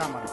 cámaras. 0.00 0.32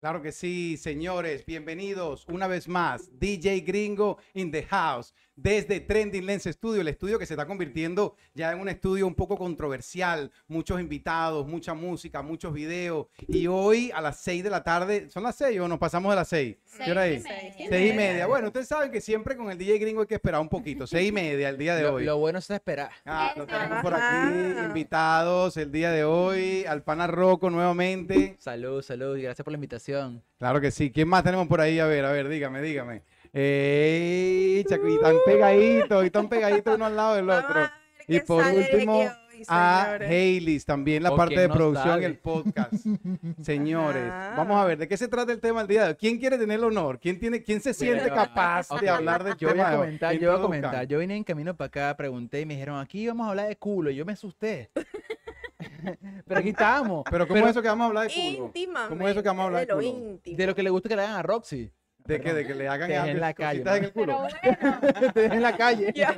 Claro 0.00 0.22
que 0.22 0.32
sí, 0.32 0.78
señores, 0.78 1.44
bienvenidos 1.44 2.24
una 2.28 2.46
vez 2.46 2.66
más. 2.66 3.10
DJ 3.18 3.60
Gringo 3.60 4.16
in 4.32 4.50
the 4.50 4.62
house 4.62 5.12
desde 5.40 5.78
Trending 5.78 6.26
Lens 6.26 6.44
Studio, 6.44 6.80
el 6.80 6.88
estudio 6.88 7.16
que 7.16 7.24
se 7.24 7.34
está 7.34 7.46
convirtiendo 7.46 8.16
ya 8.34 8.50
en 8.50 8.58
un 8.58 8.68
estudio 8.68 9.06
un 9.06 9.14
poco 9.14 9.36
controversial, 9.38 10.32
muchos 10.48 10.80
invitados, 10.80 11.46
mucha 11.46 11.74
música, 11.74 12.22
muchos 12.22 12.52
videos. 12.52 13.06
Y 13.28 13.46
hoy 13.46 13.92
a 13.94 14.00
las 14.00 14.18
6 14.20 14.42
de 14.42 14.50
la 14.50 14.64
tarde, 14.64 15.08
¿son 15.10 15.22
las 15.22 15.36
6 15.36 15.60
o 15.60 15.68
nos 15.68 15.78
pasamos 15.78 16.10
de 16.10 16.16
las 16.16 16.28
6? 16.28 16.56
¿Qué 16.84 16.90
hora 16.90 17.06
es? 17.06 17.22
6 17.22 17.92
y 17.92 17.96
media. 17.96 18.26
Bueno, 18.26 18.48
ustedes 18.48 18.66
saben 18.66 18.90
que 18.90 19.00
siempre 19.00 19.36
con 19.36 19.48
el 19.48 19.56
DJ 19.56 19.78
Gringo 19.78 20.00
hay 20.00 20.08
que 20.08 20.16
esperar 20.16 20.40
un 20.40 20.48
poquito, 20.48 20.88
6 20.88 21.08
y 21.08 21.12
media 21.12 21.48
el 21.50 21.56
día 21.56 21.76
de 21.76 21.82
Lo, 21.84 21.94
hoy. 21.94 22.04
lo 22.04 22.18
bueno 22.18 22.40
es 22.40 22.50
esperar. 22.50 22.90
Ah, 23.06 23.32
lo 23.36 23.46
tenemos 23.46 23.80
por 23.80 23.94
aquí, 23.94 24.58
invitados 24.66 25.56
el 25.56 25.70
día 25.70 25.92
de 25.92 26.02
hoy, 26.02 26.64
al 26.64 26.82
pana 26.82 27.06
Rocco 27.06 27.48
nuevamente. 27.48 28.36
Salud, 28.40 28.82
salud 28.82 29.16
y 29.16 29.22
gracias 29.22 29.44
por 29.44 29.52
la 29.52 29.56
invitación. 29.56 30.24
Claro 30.38 30.60
que 30.60 30.72
sí. 30.72 30.90
¿Quién 30.90 31.06
más 31.08 31.22
tenemos 31.22 31.46
por 31.46 31.60
ahí? 31.60 31.78
A 31.78 31.86
ver, 31.86 32.04
a 32.04 32.10
ver, 32.10 32.28
dígame, 32.28 32.60
dígame. 32.60 33.02
Ey, 33.40 34.64
chaco, 34.64 34.88
y 34.88 34.98
tan 35.00 35.14
pegaditos, 35.24 36.04
y 36.04 36.10
tan 36.10 36.28
pegaditos 36.28 36.74
uno 36.74 36.86
al 36.86 36.96
lado 36.96 37.14
del 37.14 37.30
otro. 37.30 37.68
Y 38.08 38.18
por 38.20 38.44
último, 38.44 38.98
hoy, 38.98 39.08
a. 39.46 39.92
Hailey, 40.00 40.58
también 40.60 41.04
la 41.04 41.12
¿O 41.12 41.16
parte 41.16 41.38
de 41.38 41.46
no 41.46 41.54
producción, 41.54 42.02
el 42.02 42.18
podcast. 42.18 42.72
Señores, 43.42 44.10
Ajá. 44.10 44.34
vamos 44.36 44.56
a 44.60 44.64
ver, 44.64 44.78
¿de 44.78 44.88
qué 44.88 44.96
se 44.96 45.06
trata 45.06 45.30
el 45.30 45.40
tema 45.40 45.60
del 45.60 45.68
día 45.68 45.82
de 45.84 45.88
hoy? 45.90 45.94
¿Quién 45.94 46.18
quiere 46.18 46.36
tener 46.36 46.58
el 46.58 46.64
honor? 46.64 46.98
¿Quién, 46.98 47.20
tiene, 47.20 47.40
quién 47.40 47.60
se 47.60 47.74
siente 47.74 48.02
Mira, 48.04 48.14
capaz 48.14 48.68
de 48.80 48.88
hablar 48.88 49.22
del 49.22 49.36
Yo 49.36 49.48
voy 49.48 49.56
tema 49.56 49.68
a 49.68 49.70
de 49.70 49.76
hoy? 49.76 49.84
comentar, 49.84 50.14
yo 50.18 50.30
voy 50.32 50.38
a 50.38 50.42
comentar. 50.42 50.86
Yo 50.88 50.98
vine 50.98 51.14
en 51.16 51.22
camino 51.22 51.56
para 51.56 51.66
acá, 51.66 51.96
pregunté 51.96 52.40
y 52.40 52.46
me 52.46 52.54
dijeron, 52.54 52.80
aquí 52.80 53.06
vamos 53.06 53.26
a 53.26 53.30
hablar 53.30 53.46
de 53.48 53.56
culo. 53.56 53.90
Y 53.90 53.94
yo 53.94 54.04
me 54.04 54.14
asusté. 54.14 54.70
Pero 56.26 56.40
aquí 56.40 56.48
estamos. 56.50 57.04
Pero 57.08 57.28
¿cómo 57.28 57.44
es 57.44 57.50
eso 57.50 57.62
que 57.62 57.68
vamos 57.68 57.84
a 57.84 57.86
hablar 57.88 58.08
de 58.08 58.14
culo? 58.14 58.46
Íntimamente. 58.46 58.88
¿Cómo 58.88 59.06
es 59.06 59.12
eso 59.12 59.22
que 59.22 59.28
vamos 59.28 59.42
a 59.42 59.46
hablar 59.46 59.60
de 59.60 59.66
de 59.66 59.72
culo? 59.74 59.86
íntimo. 59.86 60.36
De 60.36 60.46
lo 60.46 60.54
que 60.54 60.62
le 60.64 60.70
gusta 60.70 60.88
que 60.88 60.96
le 60.96 61.02
hagan 61.02 61.16
a 61.16 61.22
Roxy. 61.22 61.70
¿De 62.08 62.20
qué? 62.20 62.32
¿De 62.32 62.46
que 62.46 62.54
le 62.54 62.66
hagan 62.68 62.88
Te 62.88 62.94
dejen 62.94 63.08
algo- 63.08 63.10
en 63.16 63.20
la 63.20 63.34
calle, 63.34 63.60
en 63.60 63.84
el 63.84 63.92
culo? 63.92 64.26
Pero 64.42 64.58
bueno, 64.60 65.12
Te 65.12 65.20
dejen 65.20 65.32
en 65.34 65.42
la 65.42 65.56
calle. 65.56 65.92
Ya, 65.94 66.16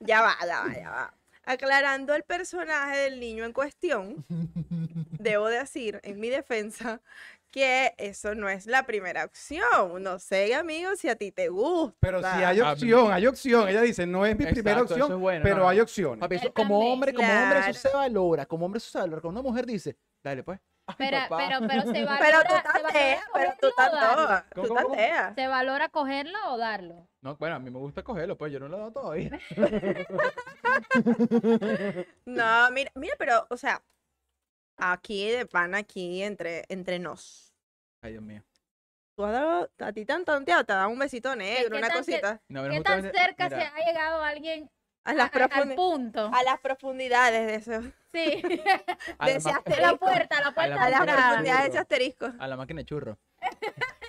ya 0.00 0.22
va, 0.22 0.36
ya 0.46 0.60
va, 0.62 0.74
ya 0.74 0.90
va. 0.90 1.14
Aclarando 1.48 2.14
el 2.14 2.22
personaje 2.24 2.96
del 2.98 3.20
niño 3.20 3.44
en 3.44 3.52
cuestión, 3.52 4.24
debo 5.18 5.46
decir, 5.48 6.00
en 6.02 6.18
mi 6.18 6.28
defensa, 6.28 7.00
que 7.52 7.94
eso 7.98 8.34
no 8.34 8.48
es 8.48 8.66
la 8.66 8.82
primera 8.84 9.24
opción. 9.24 10.02
No 10.02 10.18
sé, 10.18 10.54
amigo, 10.56 10.96
si 10.96 11.08
a 11.08 11.14
ti 11.16 11.30
te 11.32 11.48
gusta. 11.48 11.96
Pero 12.00 12.18
si 12.20 12.26
hay 12.26 12.60
opción, 12.60 13.12
hay 13.12 13.26
opción. 13.28 13.68
Ella 13.68 13.80
dice, 13.82 14.06
no 14.06 14.26
es 14.26 14.36
mi 14.36 14.44
primera 14.44 14.80
Exacto, 14.80 14.94
eso 14.96 15.04
opción, 15.04 15.18
es 15.18 15.22
bueno, 15.22 15.42
pero 15.44 15.56
no. 15.58 15.68
hay 15.68 15.80
opciones. 15.80 16.18
Papi, 16.20 16.34
eso- 16.34 16.46
Él 16.48 16.52
como 16.52 16.74
también. 16.74 16.92
hombre, 16.92 17.14
como 17.14 17.32
hombre 17.32 17.58
eso 17.70 17.80
se 17.88 17.94
valora. 17.94 18.46
Como 18.46 18.66
hombre 18.66 18.78
eso 18.78 18.90
se 18.90 18.98
valora. 18.98 19.22
Cuando 19.22 19.40
una 19.40 19.48
mujer 19.48 19.64
dice, 19.66 19.96
dale 20.22 20.42
pues. 20.42 20.58
Ay, 20.88 20.94
pero, 20.98 21.16
papá. 21.28 21.36
pero, 21.38 21.66
pero 21.66 21.82
se 21.92 22.04
valora, 22.04 22.18
Pero 22.20 22.38
tú 22.42 22.54
se 22.54 22.62
valora 22.62 22.72
tanteas, 22.72 23.24
pero 23.32 23.52
tú 23.60 23.68
cogerlo 23.76 23.76
o 23.76 23.96
darlo. 23.96 24.26
tanteas. 24.28 24.44
¿Cómo, 24.54 24.68
Tú 24.68 24.74
tanteas. 24.74 25.34
¿Se 25.34 25.46
valora 25.48 25.88
cogerlo 25.88 26.38
o 26.52 26.56
darlo? 26.58 27.08
No, 27.22 27.36
bueno, 27.36 27.56
a 27.56 27.58
mí 27.58 27.70
me 27.70 27.78
gusta 27.78 28.02
cogerlo, 28.02 28.36
pues 28.38 28.52
yo 28.52 28.60
no 28.60 28.68
lo 28.68 28.76
he 28.76 28.80
dado 28.80 28.92
todavía. 28.92 29.30
No, 32.26 32.70
mira, 32.70 32.90
mira, 32.94 33.14
pero, 33.18 33.46
o 33.50 33.56
sea, 33.56 33.82
aquí 34.76 35.30
de 35.30 35.46
pan, 35.46 35.74
aquí 35.74 36.22
entre, 36.22 36.64
entre 36.68 36.98
nos. 36.98 37.54
Ay, 38.02 38.12
Dios 38.12 38.22
mío. 38.22 38.42
Tú 39.16 39.24
has 39.24 39.32
dado, 39.32 39.70
a 39.78 39.92
ti 39.92 40.04
te 40.04 40.12
han 40.12 40.24
tanteado, 40.24 40.64
te 40.64 40.72
dan 40.74 40.90
un 40.90 40.98
besito 40.98 41.34
negro, 41.34 41.70
qué 41.72 41.78
una 41.78 41.88
tan 41.88 41.98
cosita. 41.98 42.42
No, 42.48 42.68
¿Qué 42.68 42.80
tan 42.82 43.02
cerca 43.02 43.48
mira, 43.48 43.60
se 43.60 43.66
ha 43.66 43.86
llegado 43.86 44.22
alguien 44.22 44.70
A 45.06 45.10
a- 45.10 45.14
las, 45.14 45.34
a- 45.34 45.44
al 45.60 45.74
punto? 45.74 46.30
a 46.34 46.42
las 46.42 46.58
profundidades 46.60 47.46
de 47.46 47.54
eso. 47.56 47.82
Sí, 48.12 48.42
a 49.18 49.26
de 49.26 49.32
la 49.32 49.36
ese 49.38 49.48
ma- 49.50 49.50
a 49.50 49.52
la 49.52 49.58
asterisco. 49.58 49.98
puerta, 49.98 50.38
a 50.38 50.40
la 50.40 50.50
puerta 50.52 50.74
la 50.76 50.82
A 50.84 50.90
las 50.90 51.00
profundidades 51.16 51.62
de 51.62 51.68
ese 51.68 51.78
asterisco. 51.78 52.32
a 52.38 52.46
la 52.46 52.56
máquina 52.56 52.78
de 52.80 52.84
churro. 52.86 53.18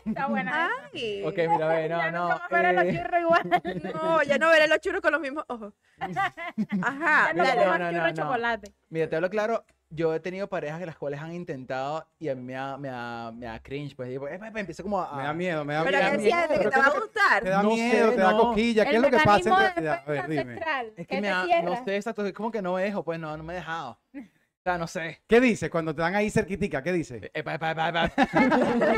Está 0.05 0.27
buena. 0.27 0.69
Ay. 0.94 1.23
Ok, 1.25 1.35
mira, 1.38 1.67
ve, 1.67 1.89
no, 1.89 1.97
Ya 2.01 2.11
no. 2.11 2.21
nunca 2.29 2.38
más 2.39 2.49
veré 2.49 2.73
los 2.73 2.85
eh, 2.85 2.97
churros 2.97 3.21
igual. 3.21 3.61
No, 3.94 4.23
ya 4.23 4.38
no 4.38 4.49
veré 4.49 4.67
los 4.67 4.79
churros 4.79 5.01
con 5.01 5.11
los 5.11 5.21
mismos 5.21 5.44
ojos. 5.49 5.73
Ajá, 5.99 7.27
Ya 7.27 7.33
no 7.33 7.44
dale. 7.44 7.65
no, 7.65 7.77
no, 7.77 7.89
churro 7.91 8.01
no, 8.01 8.07
no. 8.07 8.13
chocolate. 8.13 8.73
Mira, 8.89 9.09
te 9.09 9.15
hablo 9.17 9.29
claro, 9.29 9.65
yo 9.89 10.13
he 10.13 10.19
tenido 10.19 10.48
parejas 10.50 10.80
que 10.80 10.86
las 10.86 10.98
cuales 10.98 11.22
han 11.22 11.34
intentado 11.34 12.06
y 12.19 12.28
a 12.30 12.36
mí 12.36 12.42
me 12.42 12.54
da, 12.54 12.78
me 12.78 12.89
da, 12.89 13.31
me 13.31 13.45
da 13.45 13.60
cringe, 13.62 13.95
pues 13.95 14.10
digo, 14.10 14.28
eh, 14.28 14.38
me 14.38 14.60
empiezo 14.60 14.84
como 14.84 15.01
a... 15.01 15.16
Me 15.16 15.24
da 15.24 15.34
miedo, 15.34 15.63
me 15.63 15.74
da 15.75 15.84
Pero 15.84 15.98
miedo. 15.98 16.12
que 16.12 16.18
miedo, 16.18 16.30
sientes 16.38 16.51
que 16.51 16.57
pero 16.57 16.69
te 16.72 16.80
va 16.80 16.86
a 16.86 17.00
gustar. 17.00 17.44
Te 17.44 17.50
da 17.50 17.63
No 17.63 17.69
miedo, 17.72 18.10
sé, 18.10 18.16
te 18.16 18.22
da 18.22 18.38
coquilla. 18.38 18.84
¿Qué 18.84 18.89
El 18.89 18.95
es 18.98 19.01
lo 19.01 19.18
que 19.18 19.24
pasa 19.25 19.50
en 19.50 19.56
realidad? 19.74 20.04
A 20.06 20.12
ver, 20.12 20.28
dime. 20.28 20.56
Es 20.56 20.94
que 20.95 21.06
que 21.07 21.22
me 21.22 21.28
da, 21.30 21.45
cierra. 21.45 21.62
no 21.69 21.84
sé, 21.86 21.95
exacto, 21.95 22.25
es 22.25 22.34
como 22.34 22.51
que 22.51 22.62
no 22.62 22.74
me 22.74 22.84
dejo, 22.84 23.04
pues 23.04 23.18
no, 23.19 23.38
no 23.38 23.44
me 23.44 23.54
he 23.54 23.56
dejado. 23.57 23.92
O 24.13 24.69
sea, 24.69 24.78
no 24.78 24.88
sé. 24.88 25.22
¿Qué 25.28 25.39
dice 25.39 25.69
cuando 25.69 25.95
te 25.95 26.01
dan 26.01 26.16
ahí 26.16 26.30
cerquitica? 26.30 26.83
¿Qué 26.83 26.92
dice? 26.92 27.31
Epa, 27.33 27.54
epa, 27.56 27.72
epa, 27.72 27.88
epa. 27.90 28.10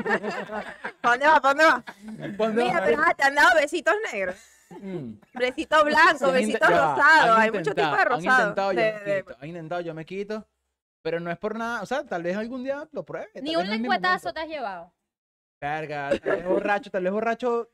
¿Para 1.01 1.13
dónde 1.13 1.27
va? 1.27 1.39
¿Para 1.41 1.53
dónde 1.53 1.65
va? 1.65 1.83
¿Dónde 2.37 2.63
Mira, 2.63 2.79
va? 2.79 2.85
pero 2.85 3.01
ah, 3.05 3.13
te 3.15 3.23
han 3.23 3.35
dado 3.35 3.49
besitos 3.55 3.93
negros. 4.11 4.35
Mm. 4.81 5.13
Besitos 5.33 5.83
blancos, 5.83 6.21
Han 6.23 6.33
besitos 6.33 6.61
inte- 6.61 6.73
ya 6.73 6.81
va, 6.81 6.95
rosados. 6.95 7.35
han 7.37 7.41
Hay 7.41 7.51
muchos 7.51 7.75
tipos 7.75 7.97
de 7.97 8.05
rosados. 8.05 8.25
Han 8.27 8.39
intentado, 8.41 8.71
yo 8.71 8.81
de- 8.81 8.93
me 9.93 10.01
de- 10.01 10.05
quito. 10.05 10.47
Pero 11.01 11.19
no 11.19 11.31
es 11.31 11.37
por 11.37 11.55
nada, 11.57 11.81
o 11.81 11.85
sea, 11.85 12.05
tal 12.05 12.23
vez 12.23 12.35
algún 12.35 12.63
día 12.63 12.87
lo 12.91 13.05
pruebe. 13.05 13.29
Ni 13.41 13.55
un 13.55 13.65
no 13.65 13.71
lengüetazo 13.71 14.33
te 14.33 14.39
has 14.41 14.47
llevado. 14.47 14.93
Verga, 15.61 16.09
tal 16.19 16.37
vez 16.37 16.45
borracho, 16.45 16.89
tal 16.91 17.03
vez 17.03 17.11
borracho, 17.13 17.69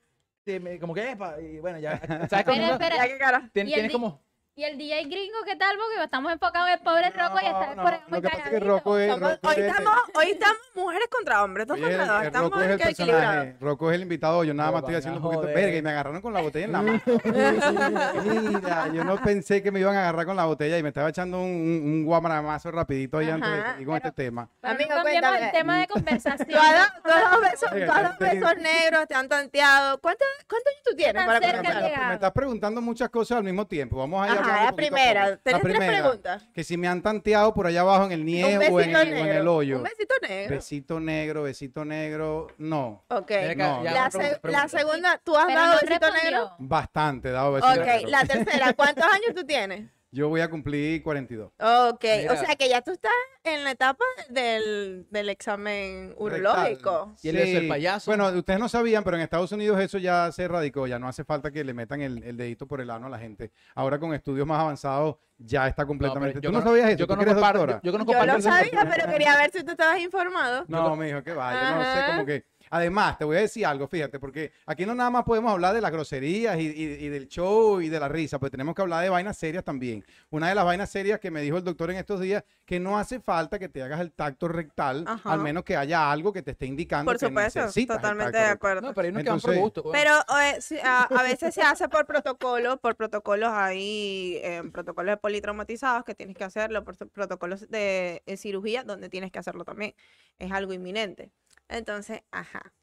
como 0.80 0.94
que, 0.94 1.12
epa, 1.12 1.40
y 1.42 1.60
bueno, 1.60 1.80
ya, 1.80 2.00
¿sabes 2.30 2.46
cómo? 2.46 2.58
Espera, 2.62 2.74
espera. 2.74 2.96
Ya, 2.98 3.08
qué 3.08 3.18
cara. 3.18 3.50
Tien- 3.54 3.68
Y 3.70 3.74
Tienes 3.74 3.92
como... 3.92 4.25
¿Y 4.58 4.64
el 4.64 4.78
DJ 4.78 5.04
gringo 5.04 5.36
qué 5.46 5.58
tal? 5.58 5.76
Porque 5.76 6.02
estamos 6.06 6.32
enfocados 6.32 6.70
en 6.70 6.74
el 6.76 6.80
pobre 6.80 7.10
Rocco 7.10 7.40
y 7.44 7.46
está 7.46 7.76
No, 7.76 7.84
por 7.84 7.94
ahí 7.94 8.00
muy 8.08 8.22
lo 8.22 8.22
que 8.22 8.30
pasa 8.30 8.38
es 8.38 8.44
que 8.46 8.50
calladito. 8.52 8.66
Rocco 8.72 8.98
es, 8.98 9.12
Somos- 9.12 9.20
Rocco 9.32 9.48
hoy, 9.50 9.56
es- 9.58 9.68
estamos, 9.68 9.94
hoy 10.14 10.26
estamos 10.32 10.58
mujeres 10.76 11.08
contra 11.12 11.44
hombres, 11.44 11.68
dos 11.68 11.78
contra 11.78 12.06
dos. 12.06 12.24
Estamos 12.24 12.50
Rocco 12.52 12.62
es 12.64 12.70
el 12.70 12.80
personaje, 12.80 13.56
Rocco 13.60 13.90
es 13.92 13.96
el 13.96 14.02
invitado, 14.04 14.44
yo 14.46 14.54
nada 14.54 14.72
más 14.72 14.80
estoy 14.84 14.96
haciendo 14.96 15.20
un 15.20 15.24
poquito 15.26 15.46
de 15.48 15.54
verga 15.54 15.76
y 15.78 15.82
me 15.82 15.90
agarraron 15.90 16.22
con 16.22 16.32
la 16.34 16.40
botella 16.42 16.66
en 16.68 16.72
la 16.72 16.82
mano. 16.82 17.02
Mira, 18.62 18.88
yo 18.94 19.04
no 19.04 19.22
pensé 19.22 19.62
que 19.62 19.72
me 19.72 19.82
iban 19.82 19.94
a 19.98 20.00
agarrar 20.04 20.26
con 20.26 20.38
la 20.38 20.46
botella 20.46 20.78
y 20.78 20.84
me 20.84 20.88
estaba 20.88 21.10
echando 21.10 21.38
un, 21.40 21.50
un, 21.52 21.82
un 21.84 22.06
guamaramazo 22.06 22.72
rapidito 22.72 23.18
ahí 23.18 23.30
antes 23.30 23.52
de 23.52 23.72
seguir 23.74 23.88
con 23.88 23.98
este 23.98 24.12
tema. 24.14 24.48
Amigo, 24.62 24.90
cuéntame. 25.02 25.46
el 25.48 25.52
tema 25.52 25.80
de 25.80 25.88
conversación. 25.88 26.48
Tú 26.48 26.58
has 26.58 27.22
dado 27.22 27.42
besos, 27.42 28.58
negros, 28.62 29.06
te 29.10 29.16
han 29.16 29.28
tanteado. 29.28 30.00
¿Cuántos 30.00 30.26
cuántos 30.48 30.72
años 30.72 30.84
tú 30.90 30.96
tienes 30.96 31.26
para 31.26 31.40
Me, 31.42 31.48
estás- 31.50 32.08
me 32.08 32.14
estás 32.14 32.32
preguntando 32.32 32.82
muchas 32.82 33.10
cosas 33.10 33.40
al 33.40 33.44
mismo 33.44 33.68
tiempo. 33.68 33.98
Vamos 33.98 34.22
a 34.24 34.26
ir 34.26 34.30
hablando 34.32 34.45
Ajá, 34.52 34.64
la 34.66 34.72
poquito 34.72 34.74
a 34.74 34.76
primera. 34.76 35.22
poco. 35.22 35.32
La 35.32 35.38
Tenés 35.38 35.62
tres 35.62 35.74
primera, 35.78 36.02
preguntas. 36.02 36.48
Que 36.54 36.64
si 36.64 36.78
me 36.78 36.88
han 36.88 37.02
tanteado 37.02 37.54
por 37.54 37.68
allá 37.68 37.82
abajo 37.82 38.06
en 38.06 38.12
el 38.12 38.26
nieve 38.26 38.70
o 38.70 38.80
en 38.82 38.90
el, 38.90 38.96
o 38.96 39.02
en 39.02 39.12
negro. 39.12 39.42
el 39.42 39.48
hoyo. 39.48 39.78
Un 39.78 39.84
besito 39.84 40.16
negro. 40.22 40.56
Besito 40.56 41.00
negro, 41.00 41.44
besito 41.44 41.86
negro, 41.86 42.48
no. 42.58 43.04
Ok. 43.10 43.32
No, 43.56 43.84
La, 43.84 44.10
se- 44.12 44.40
la 44.44 44.68
segunda, 44.68 45.20
¿tú 45.24 45.36
has 45.38 45.46
Pero 45.48 45.60
dado 45.60 45.74
no 45.74 45.80
besito 45.82 46.12
negro? 46.12 46.40
respondió. 46.42 46.56
Bastante, 46.60 47.32
dado 47.32 47.52
besito 47.54 47.74
Ok, 47.74 47.86
negro. 47.86 48.10
la 48.10 48.26
tercera, 48.26 48.74
¿cuántos 48.74 49.04
años 49.14 49.36
tú 49.36 49.46
tienes? 49.46 49.90
Yo 50.16 50.30
voy 50.30 50.40
a 50.40 50.50
cumplir 50.50 51.04
42. 51.04 51.52
Ok, 51.60 52.04
Mira. 52.04 52.32
o 52.32 52.36
sea 52.38 52.56
que 52.56 52.70
ya 52.70 52.82
tú 52.82 52.92
estás 52.92 53.12
en 53.44 53.66
la 53.66 53.72
etapa 53.72 54.06
del, 54.30 55.06
del 55.12 55.28
examen 55.28 56.16
urológico. 56.18 57.14
Y 57.22 57.28
el 57.30 57.36
beso 57.36 57.56
del 57.60 57.68
payaso. 57.68 58.10
Bueno, 58.10 58.30
ustedes 58.30 58.58
no 58.58 58.70
sabían, 58.70 59.04
pero 59.04 59.18
en 59.18 59.24
Estados 59.24 59.52
Unidos 59.52 59.78
eso 59.82 59.98
ya 59.98 60.32
se 60.32 60.44
erradicó. 60.44 60.88
Ya 60.88 61.00
no 61.00 61.10
hace 61.10 61.26
falta 61.26 61.52
que 61.52 61.66
le 61.66 61.74
metan 61.74 62.00
el, 62.02 62.24
el 62.24 62.38
dedito 62.38 62.66
por 62.66 62.80
el 62.80 62.92
ano 62.92 63.08
a 63.08 63.10
la 63.10 63.20
gente. 63.20 63.52
Ahora 63.76 64.00
con 64.00 64.14
estudios 64.14 64.48
más 64.48 64.62
avanzados 64.62 65.18
ya 65.38 65.68
está 65.68 65.82
No, 65.84 65.88
completamente. 65.90 66.40
yo 66.40 66.50
¿Tú 66.50 66.58
no 66.58 66.64
sabías 66.64 66.88
eso? 66.88 66.98
Yo 67.00 67.08
¿Tú 67.08 67.10
conozco 67.10 67.32
eres 67.32 67.42
parte, 67.42 67.58
doctora? 67.60 67.80
yo, 67.84 67.88
yo 67.88 67.92
conozco 67.92 68.14
Yo 68.14 68.18
parte 68.20 68.34
lo 68.36 68.42
sabía, 68.42 68.90
pero 68.90 69.12
quería 69.12 69.36
ver 69.36 69.52
si 69.52 69.64
tú 69.66 69.72
estabas 69.72 70.00
informado. 70.00 70.64
No, 70.70 70.96
mijo, 70.96 71.22
que 71.24 71.34
va. 71.34 71.52
Yo 71.54 71.76
no 71.76 71.82
sé 71.84 71.90
Ajá. 72.00 72.08
como 72.14 72.26
que. 72.26 72.46
Además, 72.70 73.18
te 73.18 73.26
voy 73.26 73.38
a 73.38 73.42
decir 73.42 73.66
algo, 73.66 73.88
fíjate, 73.88 74.20
porque 74.20 74.52
aquí 74.66 74.86
no 74.86 74.96
nada 74.96 75.10
más 75.10 75.24
podemos 75.24 75.52
hablar 75.52 75.74
de 75.74 75.82
las 75.82 75.92
groserías 75.92 76.58
y, 76.58 76.68
y- 76.68 77.06
y 77.06 77.10
del 77.10 77.28
show 77.28 77.82
y 77.82 77.90
de 77.90 78.00
la 78.00 78.08
risa, 78.08 78.40
pues 78.40 78.52
tenemos 78.52 78.76
que 78.76 78.82
hablar 78.82 79.04
de 79.04 79.10
vainas 79.10 79.38
serias 79.38 79.64
también. 79.64 80.04
Una 80.30 80.50
de 80.50 80.56
las 80.56 80.66
vainas 80.66 80.90
serias 80.90 81.20
que 81.20 81.32
me 81.32 81.42
dijo 81.42 81.58
el 81.58 81.64
doctor 81.64 81.92
en 81.92 81.98
estos 81.98 82.20
días, 82.20 82.44
que 82.66 82.80
no 82.80 82.98
hace 82.98 83.20
falta 83.20 83.60
que 83.60 83.70
te 83.70 83.82
hagas 83.84 84.00
el 84.02 84.12
tacto 84.12 84.48
rectal, 84.48 85.06
Ajá. 85.08 85.32
al 85.34 85.40
menos 85.40 85.64
que 85.64 85.76
haya 85.76 86.12
algo 86.12 86.34
que 86.34 86.42
te 86.42 86.52
esté 86.52 86.66
indicando 86.66 87.12
Por 87.12 87.20
que 87.20 87.28
supuesto, 87.28 87.60
necesitas 87.62 87.96
el 87.98 88.02
totalmente 88.02 88.32
tacto 88.32 88.38
de 88.38 88.44
rectal. 88.44 88.56
acuerdo. 88.56 88.88
No, 88.88 88.94
pero 88.94 89.06
hay 89.06 89.12
unos 89.12 89.24
que 89.24 89.30
van 89.30 89.40
por 89.42 89.54
Entonces- 89.54 89.62
gusto. 89.64 89.82
weón. 89.84 89.94
Pero 89.94 90.16
eh, 90.42 90.82
a, 90.84 91.04
a 91.04 91.24
veces 91.24 91.54
se 91.54 91.62
hace 91.62 91.88
por 91.90 92.06
protocolo, 92.06 92.78
por 92.78 92.96
protocolos 92.96 93.50
ahí, 93.54 94.40
eh, 94.44 94.64
protocolos 94.72 95.14
de 95.14 95.18
politraumatizados 95.18 96.04
que 96.04 96.16
tienes 96.16 96.36
que 96.36 96.44
hacerlo, 96.44 96.84
por 96.84 96.96
protocolos 97.10 97.70
de 97.70 98.24
eh, 98.26 98.38
cirugía 98.38 98.84
donde 98.84 99.10
tienes 99.10 99.32
que 99.32 99.40
hacerlo 99.40 99.64
también. 99.64 99.94
Es 100.40 100.52
algo 100.52 100.74
inminente. 100.74 101.32
Entonces, 101.70 102.22
ajá. 102.32 102.74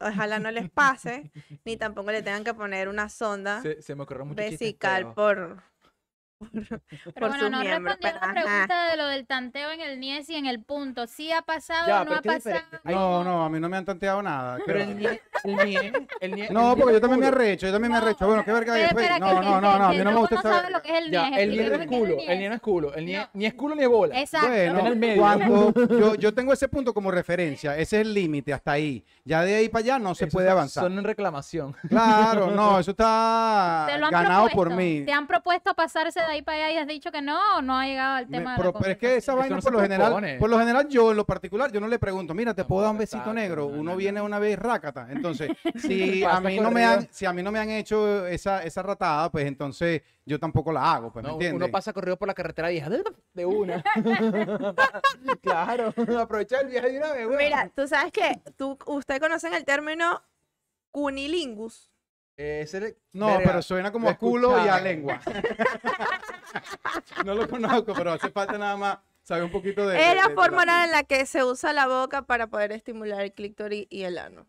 Ojalá 0.00 0.38
no 0.38 0.50
les 0.50 0.70
pase, 0.74 1.30
ni 1.64 1.76
tampoco 1.76 2.10
le 2.10 2.22
tengan 2.22 2.44
que 2.44 2.54
poner 2.54 2.88
una 2.88 3.08
sonda 3.08 3.62
se, 3.62 3.80
se 3.82 3.94
me 3.94 4.02
ocurrió 4.02 4.24
mucho 4.24 4.40
vesical 4.42 5.14
feos. 5.14 5.62
por... 6.38 6.50
Pero 6.50 6.80
por 7.14 7.28
bueno, 7.28 7.38
sus 7.38 7.50
no 7.50 7.60
miembros. 7.60 7.96
respondió 8.00 8.20
la 8.20 8.32
pregunta 8.42 8.84
de 8.90 8.96
lo 8.96 9.06
del 9.06 9.26
tanteo 9.26 9.70
en 9.72 9.80
el 9.80 10.00
NIES 10.00 10.30
y 10.30 10.36
en 10.36 10.46
el 10.46 10.62
punto. 10.62 11.06
¿Sí 11.06 11.32
ha 11.32 11.42
pasado 11.42 11.86
Ya, 11.86 12.02
o 12.02 12.04
no 12.04 12.12
ha 12.12 12.14
es 12.16 12.26
es 12.26 12.44
pasado? 12.44 12.80
Ay, 12.84 12.94
No, 12.94 13.24
no, 13.24 13.44
a 13.44 13.48
mí 13.50 13.60
no 13.60 13.68
me 13.68 13.76
han 13.76 13.84
tanteado 13.84 14.22
nada. 14.22 14.58
Pero 14.66 14.78
¿qué 14.78 14.84
el 14.84 15.06
va? 15.06 15.10
nie, 15.10 15.20
el 15.44 15.56
nie, 15.70 15.92
el 16.20 16.32
nie- 16.34 16.50
No, 16.50 16.72
el 16.72 16.78
porque 16.78 16.94
yo 16.94 17.00
también 17.00 17.20
me 17.20 17.26
arrecho, 17.26 17.66
yo 17.66 17.72
también 17.72 17.92
me 17.92 17.98
No, 18.00 18.04
arrecho. 18.04 18.26
Bueno, 18.26 18.44
qué 18.44 18.52
verga 18.52 18.74
hay 18.74 18.82
Espera, 18.82 19.14
después. 19.14 19.20
espera, 19.20 19.32
No, 19.34 19.42
no, 19.42 19.60
no, 19.60 19.78
no, 19.78 19.84
a 19.86 19.90
mí 19.90 19.98
no 19.98 20.10
me 20.12 20.16
gusta 20.18 20.42
sabe 20.42 20.54
saber. 20.56 20.72
lo 20.72 20.82
que 20.82 20.90
es 20.98 21.04
el 21.04 21.10
Ya, 21.10 21.30
NIES. 21.30 21.38
el 21.40 21.50
nie 21.50 21.56
no 21.56 21.62
explícame 21.62 21.84
es 21.84 21.90
culo, 22.00 22.14
el 22.22 22.30
el 22.30 22.38
nie 22.38 22.48
no 22.48 22.54
es 22.54 22.60
culo, 22.60 22.94
el 22.94 23.06
nie, 23.06 23.16
No. 23.18 23.28
ni 23.34 23.46
es 23.46 23.54
culo 23.54 23.74
ni 23.74 23.82
es 23.82 23.88
bola. 23.88 24.20
Exacto. 24.20 24.48
Bueno, 24.48 24.64
Está 24.74 24.80
en 24.80 24.86
el 24.86 24.96
medio. 24.96 25.22
cuando 25.22 25.72
yo, 26.00 26.14
yo 26.16 26.34
tengo 26.34 26.52
ese 26.52 26.68
punto 26.68 26.92
como 26.94 27.10
referencia, 27.10 27.76
ese 27.76 28.00
es 28.00 28.06
el 28.06 28.14
límite 28.14 28.52
hasta 28.52 28.72
ahí. 28.72 29.04
Ya 29.24 29.42
de 29.42 29.54
ahí 29.56 29.68
para 29.68 29.80
allá 29.84 29.98
no 29.98 30.14
se 30.14 30.24
Eso 30.26 30.32
puede 30.32 30.50
avanzar. 30.50 30.84
Son 30.84 30.98
en 30.98 31.04
reclamación. 31.04 31.74
Claro, 31.88 32.50
no, 32.50 32.78
eso 32.80 32.90
está 32.90 33.86
¿Te 33.88 33.98
lo 33.98 34.06
han 34.06 34.12
ganado 34.12 34.48
por 34.50 34.70
mí. 34.70 35.02
¿Te 35.06 35.12
han 35.12 35.26
propuesto 35.26 35.74
pasarse 35.74 36.20
de 36.26 36.32
ahí 36.32 36.42
para 36.42 36.58
allá 36.66 36.70
y 36.72 36.76
has 36.78 36.86
dicho 36.86 37.10
que 37.12 37.22
no 37.22 37.38
o 37.58 37.62
no 37.62 37.78
ha 37.78 37.86
llegado 37.86 38.14
al 38.16 38.28
Me- 38.28 38.38
tema 38.38 38.54
pero, 38.56 38.68
de 38.68 38.72
la 38.74 38.78
pero 38.80 38.92
es 38.92 38.98
que 38.98 39.16
esa 39.16 39.34
vaina 39.34 39.56
no 39.56 39.62
por 39.62 39.72
lo 39.72 39.80
general, 39.80 40.06
propone. 40.08 40.36
por 40.38 40.50
lo 40.50 40.58
general 40.58 40.88
yo 40.88 41.10
en 41.10 41.16
lo 41.16 41.24
particular, 41.26 41.70
yo 41.72 41.80
no 41.80 41.88
le 41.88 41.98
pregunto, 41.98 42.34
mira, 42.34 42.54
te 42.54 42.62
No, 42.62 42.68
puedo 42.68 42.82
dar 42.82 42.90
un 42.92 42.98
besito 42.98 43.32
negro. 43.32 43.62
no, 43.68 43.78
Uno 43.80 43.90
no, 43.92 43.96
viene 43.96 44.20
no. 44.20 44.24
una 44.26 44.38
vez 44.38 44.58
rácata. 44.58 45.06
Entonces, 45.10 45.50
si 45.76 46.24
a 46.24 46.40
mí 46.40 46.58
no 46.60 46.70
me 46.70 46.84
han, 46.84 47.08
si 47.12 47.26
a 47.26 47.32
mí 47.32 47.42
no 47.42 47.52
me 47.52 47.58
han 47.58 47.70
hecho 47.70 48.26
esa, 48.26 48.62
esa 48.62 48.82
ratada, 48.82 49.30
pues 49.30 49.46
entonces 49.46 50.02
yo 50.26 50.38
tampoco 50.38 50.72
la 50.72 50.92
hago, 50.94 51.12
pues, 51.12 51.22
¿me 51.22 51.28
No, 51.28 51.34
entiendes? 51.34 51.56
uno 51.62 51.70
pasa 51.70 51.92
corrido 51.92 52.16
por 52.16 52.26
la 52.28 52.34
carretera 52.34 52.68
vieja 52.68 52.88
de 53.34 53.46
una. 53.46 53.82
claro, 55.42 55.92
aprovecha 56.20 56.60
el 56.60 56.68
viaje 56.68 56.90
de 56.90 56.98
una 56.98 57.12
vez, 57.12 57.26
güey. 57.26 57.38
Mira, 57.44 57.70
tú 57.74 57.86
sabes 57.86 58.12
que 58.12 58.40
tú, 58.56 58.78
usted 58.86 59.20
conocen 59.20 59.54
el 59.54 59.64
término 59.64 60.22
cunilingus. 60.90 61.90
Ese, 62.36 62.98
No, 63.12 63.26
verga, 63.26 63.42
pero 63.44 63.62
suena 63.62 63.92
como 63.92 64.08
a 64.08 64.16
culo 64.18 64.64
y 64.64 64.68
a 64.68 64.80
lengua. 64.80 65.20
no 67.24 67.34
lo 67.34 67.48
conozco, 67.48 67.94
pero 67.94 68.12
hace 68.12 68.30
falta 68.30 68.58
nada 68.58 68.76
más 68.76 68.98
saber 69.22 69.44
un 69.44 69.52
poquito 69.52 69.86
de. 69.86 69.96
Es 70.00 70.16
la 70.16 70.28
latín. 70.34 70.68
en 70.68 70.90
la 70.92 71.04
que 71.04 71.26
se 71.26 71.44
usa 71.44 71.72
la 71.72 71.86
boca 71.86 72.22
para 72.22 72.48
poder 72.48 72.72
estimular 72.72 73.20
el 73.20 73.32
clítoris 73.32 73.86
y 73.88 74.02
el 74.02 74.18
ano. 74.18 74.46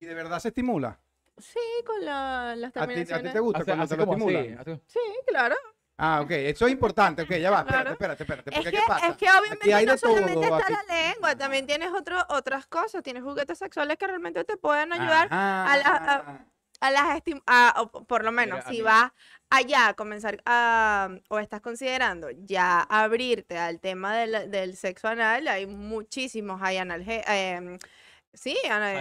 ¿Y 0.00 0.06
de 0.06 0.14
verdad 0.14 0.40
se 0.40 0.48
estimula? 0.48 0.98
Sí, 1.38 1.58
con 1.86 2.04
la- 2.04 2.56
las 2.56 2.70
¿A 2.70 2.72
ti, 2.72 2.78
a 2.80 2.86
ti 2.86 2.94
terminaciones. 2.94 3.32
te 3.32 3.40
gusta 3.40 3.64
cuando 3.64 3.86
te 3.86 3.96
lo 3.96 4.02
estimulan? 4.04 4.82
Sí, 4.88 4.98
claro. 5.26 5.54
Ah, 6.00 6.20
ok, 6.22 6.30
eso 6.30 6.66
es 6.66 6.72
importante. 6.72 7.22
Ok, 7.22 7.30
ya 7.36 7.50
va, 7.50 7.58
espérate, 7.58 7.82
Claro. 7.82 7.90
espérate, 7.92 8.22
espérate. 8.22 8.50
Es 8.50 8.56
Porque, 8.56 8.70
que, 8.70 8.76
¿qué 8.76 8.82
pasa? 8.86 9.08
es 9.08 9.16
que 9.16 9.26
obviamente 9.30 9.74
hay 9.74 9.86
no 9.86 9.92
de 9.92 9.98
solamente 9.98 10.34
todo, 10.34 10.58
está 10.58 10.74
aquí- 10.74 10.86
la 10.88 11.12
lengua, 11.12 11.36
también 11.36 11.66
tienes 11.66 11.90
otro, 11.92 12.16
otras 12.28 12.66
cosas. 12.66 13.02
Tienes 13.02 13.22
juguetes 13.24 13.58
sexuales 13.58 13.96
que 13.96 14.06
realmente 14.06 14.44
te 14.44 14.56
pueden 14.56 14.92
ayudar 14.92 15.26
Ajá. 15.30 15.72
a 15.72 15.76
la- 15.76 15.96
a 15.96 16.44
las 16.80 17.08
estim- 17.22 17.42
a- 17.46 17.74
o 17.78 17.90
p- 17.90 18.04
por 18.06 18.24
lo 18.24 18.32
menos, 18.32 18.58
Mira, 18.58 18.68
a 18.68 18.72
si 18.72 18.82
vas 18.82 19.12
allá 19.50 19.88
a 19.88 19.94
comenzar 19.94 20.40
a, 20.44 21.08
o 21.28 21.38
estás 21.38 21.60
considerando 21.60 22.28
ya 22.30 22.80
abrirte 22.82 23.58
al 23.58 23.80
tema 23.80 24.16
del, 24.16 24.50
del 24.50 24.76
sexo 24.76 25.08
anal, 25.08 25.48
hay 25.48 25.66
muchísimos, 25.66 26.60
hay 26.62 26.76
analge 26.78 27.22
em, 27.26 27.78
sí, 28.32 28.56
ana- 28.70 29.00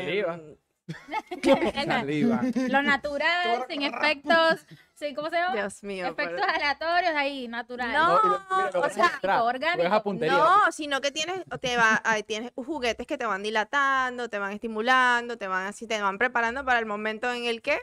Saliva. 1.85 2.41
Lo 2.69 2.81
natural, 2.81 3.65
sin 3.69 3.83
efectos, 3.83 4.65
sí, 4.93 5.13
¿cómo 5.13 5.29
se 5.29 5.35
llama? 5.35 5.55
Dios 5.55 5.83
mío. 5.83 6.05
efectos 6.07 6.39
pero- 6.41 6.53
aleatorios 6.55 7.13
ahí, 7.15 7.47
natural. 7.47 7.91
No, 7.93 8.13
lo- 8.15 8.39
mira, 8.57 8.71
lo 8.73 9.43
o 9.43 9.47
orgánico. 9.47 10.03
puntería. 10.03 10.37
No, 10.37 10.71
sino 10.71 11.01
que 11.01 11.11
tienes, 11.11 11.43
te 11.61 11.77
va, 11.77 12.01
ahí 12.05 12.23
tienes 12.23 12.51
juguetes 12.55 13.05
que 13.07 13.17
te 13.17 13.25
van 13.25 13.43
dilatando, 13.43 14.29
te 14.29 14.39
van 14.39 14.53
estimulando, 14.53 15.37
te 15.37 15.47
van 15.47 15.67
así, 15.67 15.87
te 15.87 16.01
van 16.01 16.17
preparando 16.17 16.63
para 16.65 16.79
el 16.79 16.85
momento 16.85 17.31
en 17.31 17.45
el 17.45 17.61
que 17.61 17.77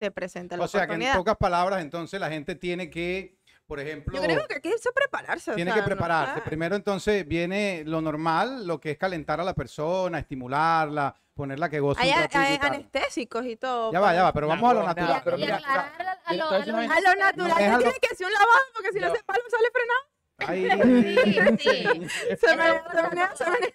se 0.00 0.10
presenta 0.10 0.56
la 0.56 0.64
O 0.64 0.68
sea, 0.68 0.80
que 0.80 0.84
en 0.84 0.90
oportunidad. 0.90 1.16
pocas 1.16 1.36
palabras, 1.36 1.80
entonces 1.82 2.20
la 2.20 2.28
gente 2.28 2.54
tiene 2.54 2.90
que, 2.90 3.38
por 3.66 3.80
ejemplo, 3.80 4.14
Yo 4.16 4.22
creo 4.22 4.46
que 4.46 4.54
hay 4.54 4.60
que 4.60 4.68
irse 4.70 4.88
a 4.88 4.92
prepararse. 4.92 5.50
o 5.50 5.54
tiene 5.54 5.72
sea, 5.72 5.80
que 5.82 5.86
prepararse. 5.86 6.40
Primero, 6.42 6.76
entonces, 6.76 7.26
viene 7.26 7.82
lo 7.84 8.00
normal, 8.00 8.66
lo 8.66 8.80
que 8.80 8.92
es 8.92 8.98
calentar 8.98 9.40
a 9.40 9.44
la 9.44 9.54
persona, 9.54 10.18
estimularla, 10.20 11.14
ponerla 11.34 11.68
que 11.68 11.80
goce 11.80 12.00
Hay, 12.02 12.10
un 12.10 12.16
ratito 12.16 12.38
y 12.40 12.44
hay 12.44 12.58
tal. 12.58 12.74
anestésicos 12.74 13.44
y 13.44 13.56
todo. 13.56 13.92
Ya 13.92 14.00
va, 14.00 14.14
ya 14.14 14.22
va, 14.22 14.32
pero 14.32 14.46
vamos 14.48 14.70
a 14.70 14.74
lo 14.74 14.80
no, 14.80 14.86
natural. 14.86 15.20
pero 15.24 15.36
y 15.36 15.40
mira, 15.40 15.56
a, 15.56 16.34
lo, 16.34 16.48
a 16.48 16.50
lo- 16.50 16.76
A 16.78 17.00
lo 17.00 17.14
natural, 17.14 17.72
es 17.72 17.78
tiene 17.78 17.98
que 18.00 18.14
ser 18.14 18.26
un 18.26 18.32
lavado, 18.32 18.64
porque 18.72 18.92
si 18.92 19.00
no 19.00 19.14
se 19.14 19.22
palo 19.24 19.42
sale 19.50 19.68
frenado. 19.72 20.00
Ay, 20.38 20.68
Sí, 20.70 21.38
sí. 21.58 22.06
Se 22.38 22.56
menea, 22.56 22.84
se 22.92 23.02
menea, 23.08 23.36
se 23.36 23.44
menea. 23.44 23.68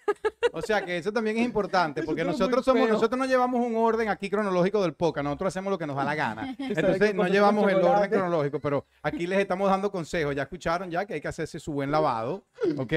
o 0.52 0.62
sea 0.62 0.84
que 0.84 0.96
eso 0.96 1.12
también 1.12 1.36
es 1.38 1.44
importante, 1.44 2.02
porque 2.04 2.22
nosotros 2.24 2.64
somos, 2.64 2.88
nosotros 2.88 3.18
no 3.18 3.24
llevamos 3.26 3.64
un 3.66 3.74
orden 3.76 4.08
aquí 4.08 4.30
cronológico 4.30 4.80
del 4.82 4.94
podcast, 4.94 5.24
nosotros 5.24 5.48
hacemos 5.48 5.70
lo 5.72 5.78
que 5.78 5.86
nos 5.86 5.96
da 5.96 6.04
la 6.04 6.14
gana. 6.14 6.54
Entonces 6.58 7.14
no 7.14 7.26
llevamos 7.26 7.70
el 7.70 7.82
orden 7.82 8.10
cronológico, 8.10 8.60
pero 8.60 8.86
aquí 9.02 9.26
les 9.26 9.40
estamos 9.40 9.68
dando 9.70 9.90
consejos. 9.90 10.34
Ya 10.36 10.42
escucharon 10.42 10.90
ya 10.90 11.04
que 11.04 11.14
hay 11.14 11.20
que 11.20 11.28
hacerse 11.28 11.58
su 11.58 11.72
buen 11.72 11.90
lavado, 11.90 12.44
¿ok? 12.78 12.92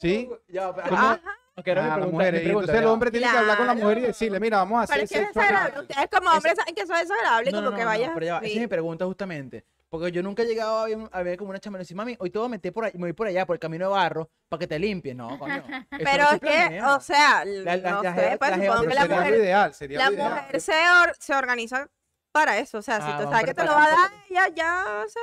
¿Sí? 0.00 0.28
Ya, 0.48 0.74
pero- 0.74 0.86
Ajá. 0.94 1.20
Ah, 1.58 1.62
las 1.64 1.64
pregunta- 1.64 2.06
mujeres. 2.08 2.40
pregunta, 2.42 2.60
entonces 2.64 2.82
el 2.82 2.86
hombre 2.86 3.10
tiene 3.10 3.30
que 3.30 3.36
hablar 3.38 3.56
con 3.56 3.66
la 3.66 3.74
mujer 3.74 3.96
y 3.98 4.00
decirle, 4.02 4.38
mira, 4.40 4.58
vamos 4.58 4.78
a 4.80 4.82
hacer 4.82 5.08
que 5.08 5.20
es 5.20 5.28
desagradable. 5.28 5.80
Ustedes 5.80 6.08
como 6.12 6.30
hombres 6.30 6.54
saben 6.54 6.74
que 6.74 6.82
eso 6.82 6.92
es 6.94 7.00
desagradable, 7.08 7.50
No, 7.50 7.58
como 7.58 7.70
no, 7.70 7.76
que 7.76 7.82
no, 7.82 7.88
vayas. 7.88 8.10
pero 8.12 8.26
ya 8.26 8.32
va, 8.34 8.38
Esa 8.40 8.46
es 8.54 8.60
mi 8.60 8.66
pregunta 8.66 9.06
justamente. 9.06 9.64
Porque 9.98 10.12
yo 10.12 10.22
nunca 10.22 10.42
he 10.42 10.46
llegado 10.46 10.78
a 10.80 10.84
ver, 10.86 10.98
a 11.10 11.22
ver 11.22 11.38
como 11.38 11.50
una 11.50 11.58
chama 11.58 11.78
y 11.78 11.80
decir, 11.80 11.96
mami, 11.96 12.16
hoy 12.18 12.30
te 12.30 12.38
voy 12.38 12.46
a 12.46 12.50
meter 12.50 12.72
por 12.72 12.84
ahí, 12.84 12.92
me 12.94 13.00
voy 13.06 13.12
por 13.14 13.26
allá, 13.26 13.46
por 13.46 13.54
el 13.56 13.60
camino 13.60 13.86
de 13.86 13.92
barro, 13.92 14.30
para 14.48 14.58
que 14.60 14.66
te 14.66 14.78
limpies. 14.78 15.16
No, 15.16 15.28
coño. 15.38 15.64
no 15.68 15.86
Pero 15.90 16.30
es 16.32 16.40
que, 16.40 16.80
o 16.82 17.00
sea, 17.00 17.44
La- 17.46 17.76
la- 17.76 17.90
no 17.92 18.02
la 18.02 18.14
sé, 18.14 18.36
pues 18.38 18.50
la 18.50 18.56
jeva 18.58 18.76
supongo 18.76 18.80
Pero 18.80 18.88
que 18.88 18.94
la 18.94 19.00
sería 19.02 19.16
lo 19.16 19.22
mujer, 19.22 19.34
ideal, 19.40 19.74
sería 19.74 19.98
la 19.98 20.06
lo 20.06 20.12
ideal. 20.14 20.30
mujer 20.30 20.60
se, 20.60 20.72
or- 21.02 21.16
se 21.18 21.34
organiza 21.34 21.88
para 22.32 22.58
eso. 22.58 22.78
O 22.78 22.82
sea, 22.82 22.96
si 23.00 23.10
Ah, 23.10 23.18
tú 23.18 23.24
sabes 23.30 23.44
que 23.46 23.54
te 23.54 23.64
lo 23.64 23.72
va 23.72 23.84
a 23.84 23.88
dar, 23.88 24.10
ella 24.28 24.48
ya 24.54 25.04
se 25.08 25.18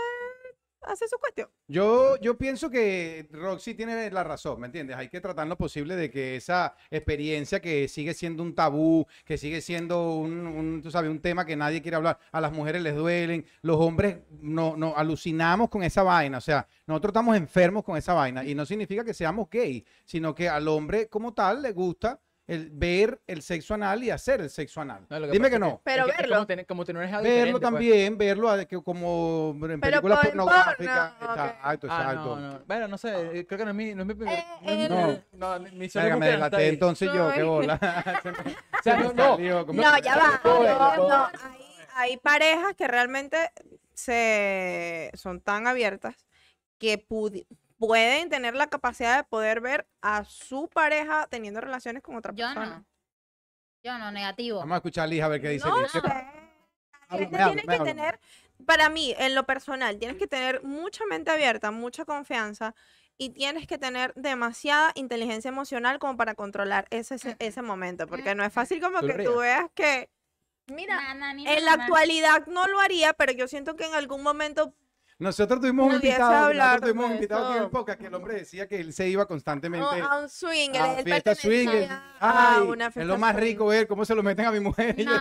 hace 0.86 1.08
su 1.08 1.18
cuestión. 1.18 1.50
Yo, 1.68 2.18
yo 2.20 2.38
pienso 2.38 2.70
que 2.70 3.28
Roxy 3.32 3.74
tiene 3.74 4.10
la 4.12 4.24
razón, 4.24 4.60
¿me 4.60 4.68
entiendes? 4.68 4.98
Hay 4.98 5.10
que 5.10 5.22
tratar 5.22 5.48
lo 5.48 5.58
posible 5.58 5.96
de 5.96 6.10
que 6.10 6.36
esa 6.36 6.76
experiencia 6.92 7.62
que 7.62 7.88
sigue 7.88 8.14
siendo 8.14 8.44
un 8.44 8.54
tabú, 8.56 9.06
que 9.26 9.38
sigue 9.38 9.62
siendo 9.62 10.16
un, 10.16 10.46
un, 10.48 10.82
tú 10.82 10.92
sabes, 10.92 11.10
un 11.10 11.22
tema 11.22 11.46
que 11.46 11.56
nadie 11.56 11.82
quiere 11.82 11.98
hablar, 11.98 12.20
a 12.32 12.42
las 12.42 12.52
mujeres 12.52 12.82
les 12.82 12.96
duelen, 12.96 13.46
los 13.62 13.78
hombres 13.78 14.18
no, 14.42 14.76
no 14.78 14.96
alucinamos 14.96 15.70
con 15.70 15.84
esa 15.84 16.04
vaina, 16.04 16.38
o 16.38 16.42
sea, 16.42 16.68
nosotros 16.86 17.12
estamos 17.12 17.38
enfermos 17.38 17.84
con 17.84 17.98
esa 17.98 18.14
vaina 18.14 18.44
y 18.44 18.56
no 18.56 18.66
significa 18.66 19.04
que 19.04 19.14
seamos 19.14 19.50
gay, 19.50 19.86
sino 20.06 20.36
que 20.36 20.50
al 20.50 20.68
hombre 20.68 21.08
como 21.08 21.34
tal 21.34 21.62
le 21.62 21.72
gusta 21.72 22.20
el 22.46 22.70
ver 22.72 23.22
el 23.26 23.42
sexo 23.42 23.74
anal 23.74 24.04
y 24.04 24.10
hacer 24.10 24.42
el 24.42 24.50
sexo 24.50 24.82
anal. 24.82 25.06
No, 25.10 25.18
lo 25.20 25.28
Dime 25.28 25.48
que 25.50 25.56
es 25.56 25.60
no. 25.62 25.80
Pero 25.84 26.02
es 26.08 26.08
que 26.08 26.12
es 26.12 26.18
verlo. 26.18 26.36
Como 26.36 26.48
tener, 26.48 26.66
como 26.66 26.86
tener 26.86 27.04
algo 27.04 27.22
Verlo 27.24 27.52
pues. 27.54 27.62
también, 27.62 28.18
verlo 28.18 28.50
a- 28.50 28.66
que 28.66 28.82
como 28.84 29.56
en 29.64 29.80
películas 29.80 30.20
por 30.20 30.28
pornográficas. 30.28 31.12
porno, 31.14 31.34
ok. 31.34 31.40
Exacto, 31.40 31.88
Ah, 31.90 32.02
exacto. 32.04 32.36
no, 32.40 32.52
no. 32.52 32.60
Bueno, 32.68 32.88
no 32.90 32.98
sé, 32.98 33.40
eh, 33.40 33.46
creo 33.48 33.58
que 33.60 33.64
no 33.66 33.72
es 33.72 33.76
mi, 33.78 33.96
no 33.96 34.02
es 34.02 34.08
mi 34.08 34.14
primer- 34.16 34.40
Eh, 34.40 34.46
no, 34.62 34.70
es 34.70 34.78
mi- 34.78 34.84
el- 34.84 35.24
no, 35.34 35.60
mi- 35.60 35.70
Venga, 35.70 35.94
me 35.94 36.10
que 36.10 36.20
no 36.20 36.26
delaté 36.26 36.68
entonces 36.68 37.08
yo, 37.14 37.28
No, 37.30 37.32
qué 37.34 37.40
es- 37.40 37.46
bola. 37.46 37.80
O 38.80 38.84
sea, 38.84 38.98
no, 38.98 39.14
no, 39.14 39.36
Salió 39.38 39.66
como- 39.66 39.82
No, 39.82 39.98
ya 40.00 40.18
va. 40.18 40.42
No, 40.44 40.64
es- 40.66 40.98
no, 40.98 41.26
Hay, 41.26 41.66
hay 41.96 42.18
parejas 42.18 42.76
que 42.76 42.88
realmente 42.90 43.38
se 43.94 45.12
son 45.14 45.40
tan 45.40 45.66
abiertas 45.68 46.16
que 46.78 47.08
pudi- 47.08 47.48
pueden 47.88 48.30
tener 48.30 48.56
la 48.56 48.68
capacidad 48.68 49.18
de 49.18 49.24
poder 49.24 49.62
ver 49.62 49.88
a 50.02 50.24
su 50.26 50.70
pareja 50.70 51.28
teniendo 51.30 51.62
relaciones 51.62 52.02
con 52.04 52.16
otra 52.16 52.34
Yo 52.34 52.46
persona. 52.48 52.80
no. 52.80 52.86
Yo 53.84 53.98
no, 53.98 54.12
negativo. 54.12 54.60
Vamos 54.60 54.76
a 54.76 54.78
escuchar 54.78 55.04
a 55.04 55.08
Lija 55.08 55.26
a 55.26 55.30
ver 55.30 55.42
qué 55.42 55.50
dice. 55.50 55.68
No 55.68 55.76
sé. 55.88 56.00
¿Qué 56.02 56.02
pa- 56.02 56.14
La 56.14 56.30
Háblame, 57.10 57.26
gente 57.26 57.36
háblame, 57.44 57.62
tiene 57.62 57.78
que 57.78 57.84
tener, 57.84 58.20
para 58.66 58.90
mí, 58.90 59.14
en 59.18 59.36
lo 59.36 59.46
personal, 59.46 60.00
tienes 60.00 60.18
que 60.18 60.26
tener 60.28 60.64
mucha 60.64 61.06
mente 61.06 61.30
abierta, 61.32 61.70
mucha 61.70 62.06
confianza 62.06 62.74
y 63.18 63.32
tienes 63.32 63.68
que 63.68 63.78
tener 63.78 64.14
demasiada 64.16 64.92
inteligencia 64.96 65.50
emocional 65.50 66.00
como 66.00 66.16
para 66.18 66.34
controlar 66.34 66.88
ese, 66.90 67.16
ese, 67.16 67.36
ese 67.40 67.62
momento, 67.62 68.08
porque 68.08 68.34
no 68.36 68.44
es 68.44 68.52
fácil 68.54 68.82
como 68.82 69.02
Tú 69.02 69.08
que 69.08 69.24
tú 69.24 69.38
veas 69.38 69.66
que, 69.76 70.10
mira, 70.68 70.96
Na, 70.96 71.14
na, 71.14 71.34
ni 71.34 71.46
en 71.46 71.66
na, 71.66 71.76
la 71.76 71.84
actualidad 71.84 72.48
no 72.48 72.68
lo 72.68 72.80
haría, 72.80 73.14
pero 73.14 73.34
yo 73.34 73.48
siento 73.48 73.76
que 73.76 73.86
en 73.86 73.94
algún 73.94 74.24
momento 74.24 74.74
Nosotros 75.24 75.60
tuvimos 75.62 75.88
un 75.88 75.94
invitado, 75.96 76.46
hablar 76.46 76.68
nosotros 76.82 76.90
tuvimos 76.92 77.06
un 77.06 77.10
de 77.12 77.16
invitado 77.16 77.44
aquí 77.46 77.52
en 77.52 77.58
el 77.58 77.64
eso. 77.64 77.72
podcast 77.72 78.00
que 78.00 78.08
el 78.08 78.14
hombre 78.14 78.34
decía 78.36 78.68
que 78.68 78.80
él 78.80 78.94
se 78.94 79.08
iba 79.10 79.26
constantemente 79.26 79.86
o 79.86 80.06
a 80.06 80.20
un 80.20 80.30
swing, 80.30 80.70
a 80.76 80.98
él 81.00 81.04
fiesta 81.04 81.34
swing. 81.36 81.68
Ay, 82.20 82.62
una 82.68 82.88
es 82.88 82.94
fiesta 82.94 83.14
lo 83.14 83.18
más 83.18 83.36
rico 83.36 83.66
ver 83.68 83.88
cómo 83.88 84.06
se 84.06 84.14
lo 84.16 84.22
meten 84.24 84.46
a 84.46 84.52
mi 84.52 84.60
mujer. 84.60 84.96
No, 85.06 85.20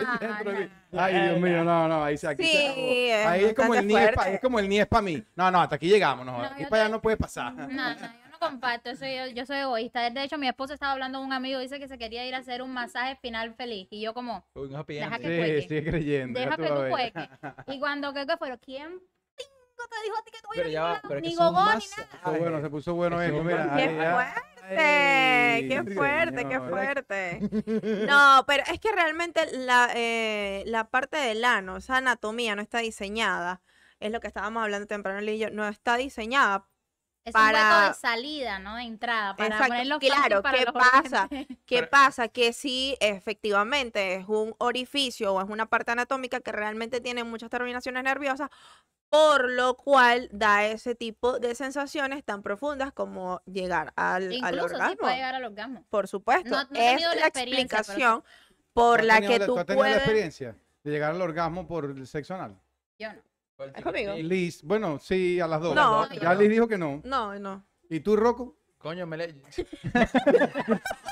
no. 0.52 1.00
Ay, 1.02 1.14
Dios 1.28 1.40
mío, 1.40 1.64
no, 1.64 1.88
no, 1.88 2.04
ahí 2.04 2.16
se 2.18 2.28
aquí 2.28 2.44
se 2.44 2.50
Sí, 2.75 3.09
es 3.11 3.26
Ahí 3.26 3.44
es 3.44 3.54
como 3.54 3.75
el 3.75 3.87
bastante 3.87 3.94
niés, 3.94 4.11
pa- 4.14 4.28
es 4.30 4.40
como 4.40 4.59
el 4.59 4.68
niés 4.68 4.87
para 4.87 5.02
mí. 5.02 5.23
No, 5.37 5.50
no, 5.50 5.61
hasta 5.62 5.76
aquí 5.76 5.88
llegamos, 5.88 6.26
no, 6.26 6.38
No, 6.38 6.44
aquí 6.44 6.64
para 6.66 6.85
allá 6.85 6.92
no 6.92 7.00
puede 7.00 7.16
pasar. 7.16 7.54
No, 7.54 7.66
no, 7.66 7.94
yo 7.94 8.06
no 8.30 8.38
comparto 8.38 8.90
eso. 8.90 9.04
Yo, 9.06 9.26
yo 9.35 9.47
soy 9.47 9.59
egoísta. 9.59 10.09
De 10.11 10.25
hecho, 10.25 10.37
mi 10.38 10.49
esposo 10.49 10.75
estaba 10.75 10.92
hablando 10.92 11.18
con 11.18 11.26
un 11.28 11.32
amigo 11.32 11.61
dice 11.61 11.78
que 11.78 11.88
se 11.88 11.97
quería 11.99 12.26
ir 12.26 12.35
a 12.35 12.38
hacer 12.38 12.61
un 12.62 12.73
masaje 12.73 13.16
final 13.23 13.54
feliz. 13.54 13.87
Y 13.90 14.00
yo 14.00 14.12
como, 14.14 14.44
Uy, 14.54 14.68
no 14.68 14.78
happy 14.78 14.94
Deja 14.94 15.18
que 15.18 15.28
Sí, 15.28 15.38
cueque. 15.38 15.62
sigue 15.62 15.85
creyendo. 15.90 16.38
ya 16.40 16.44
deja 16.47 16.56
que 16.56 16.68
tú 16.68 16.88
cueques. 16.90 17.28
Y 17.68 17.78
cuando 17.78 18.12
que 18.12 18.26
fue, 18.37 18.59
¿quién 18.59 19.00
pingo 19.83 19.89
te 19.89 20.05
dijo 20.05 20.17
a 20.19 20.23
ti 20.23 20.31
que 20.31 20.41
tú 20.41 20.49
Pero 20.55 20.69
ibas 20.69 20.73
ya 20.73 20.83
va, 20.83 21.01
pero 21.09 21.21
Ni 21.21 21.35
gogó 21.35 21.65
ni 21.65 21.65
nada. 21.65 21.81
Se 21.81 22.05
puso 22.19 22.39
bueno, 22.39 22.61
se 22.62 22.71
puso 22.71 22.95
bueno 22.95 23.23
Eso 23.23 23.45
mira. 23.45 23.77
¡Qué 23.77 23.89
fuerte! 24.12 24.79
Ay, 24.79 25.69
¡Qué 25.69 25.95
fuerte, 25.95 26.49
qué 26.49 26.61
fuerte! 26.61 27.41
No, 28.07 28.45
pero 28.47 28.62
es 28.71 28.81
que 28.81 28.93
realmente 28.93 29.47
la, 29.59 29.91
eh, 29.95 30.62
la 30.67 30.89
parte 30.89 31.17
del 31.17 31.45
ano, 31.45 31.77
esa 31.79 31.97
anatomía 31.97 32.55
no 32.57 32.62
está 32.62 32.79
diseñada 32.79 33.61
es 34.03 34.11
lo 34.11 34.21
que 34.21 34.27
estábamos 34.27 34.62
hablando 34.65 34.87
temprano, 34.87 35.21
Lili 35.21 35.37
y 35.37 35.39
yo, 35.39 35.51
no 35.51 35.67
está 35.67 35.97
diseñada. 35.97 36.67
Es 37.25 37.35
un 37.35 37.41
hueco 37.41 37.52
para- 37.52 37.88
de 37.88 37.95
salida, 37.95 38.59
¿no? 38.59 38.76
De 38.76 38.83
entrada. 38.83 39.37
Para 39.37 39.49
Exacto, 39.55 39.69
ponerlo 39.69 39.95
fácil 39.97 40.11
claro, 40.12 40.43
para 40.43 40.59
¿qué 40.59 40.64
los 40.64 40.75
pasa? 40.75 41.29
¿Qué 41.29 41.47
Pero- 41.69 41.91
pasa? 41.91 42.29
Que 42.29 42.52
sí, 42.52 42.97
efectivamente, 43.00 44.17
es 44.17 44.26
un 44.29 44.55
orificio 44.59 45.33
o 45.35 45.41
es 45.43 45.49
una 45.49 45.67
parte 45.67 45.93
anatómica 45.93 46.41
que 46.41 46.52
realmente 46.52 47.00
tiene 47.00 47.23
muchas 47.25 47.49
terminaciones 47.50 48.02
nerviosas, 48.02 48.50
por 49.09 49.50
lo 49.50 49.76
cual 49.76 50.29
da 50.33 50.64
ese 50.64 50.95
tipo 50.95 51.38
de 51.38 51.55
sensaciones 51.55 52.25
tan 52.25 52.43
profundas 52.43 52.93
como 52.93 53.41
llegar 53.47 53.93
al, 53.95 54.25
al 54.25 54.33
Incluso 54.33 54.69
sí 54.69 54.75
orgasmo. 54.75 54.97
puede 54.97 55.14
llegar 55.17 55.35
al 55.35 55.45
orgasmo. 55.45 55.85
Por 55.91 56.09
supuesto, 56.09 56.50
No- 56.50 56.64
no 56.64 56.81
es 56.81 57.00
la 57.02 57.14
la 57.14 57.26
experiencia, 57.26 57.29
pero 57.29 57.35
sí. 57.85 57.93
explicación 57.93 58.23
¿Tú 58.23 58.26
por 58.73 59.05
la 59.05 59.14
tenido 59.17 59.33
que 59.33 59.38
tú 59.41 59.47
¿Tú 59.55 59.59
has 59.59 59.67
tenido 59.67 59.83
la 59.85 59.88
puedes... 59.91 59.97
experiencia 59.99 60.57
de 60.83 60.91
llegar 60.91 61.11
al 61.14 61.21
orgasmo 61.23 61.67
por 61.69 61.85
el 61.85 62.07
sexo 62.07 62.35
anal? 62.35 62.59
Yo 62.99 63.12
no. 63.12 63.21
¿Es 63.75 63.83
conmigo? 63.83 64.14
Liz, 64.14 64.62
bueno, 64.62 64.99
sí, 65.00 65.40
a 65.40 65.47
las 65.47 65.61
dos. 65.61 65.75
No, 65.75 66.09
ya 66.12 66.35
no. 66.35 66.40
Liz 66.40 66.50
dijo 66.50 66.69
que 66.69 66.78
no. 66.78 67.00
No, 67.04 67.38
no. 67.38 67.64
¿Y 67.88 68.00
tú, 68.00 68.16
Rocco? 68.16 68.57
Coño, 68.78 69.07
me 69.07 69.16
le... 69.16 69.35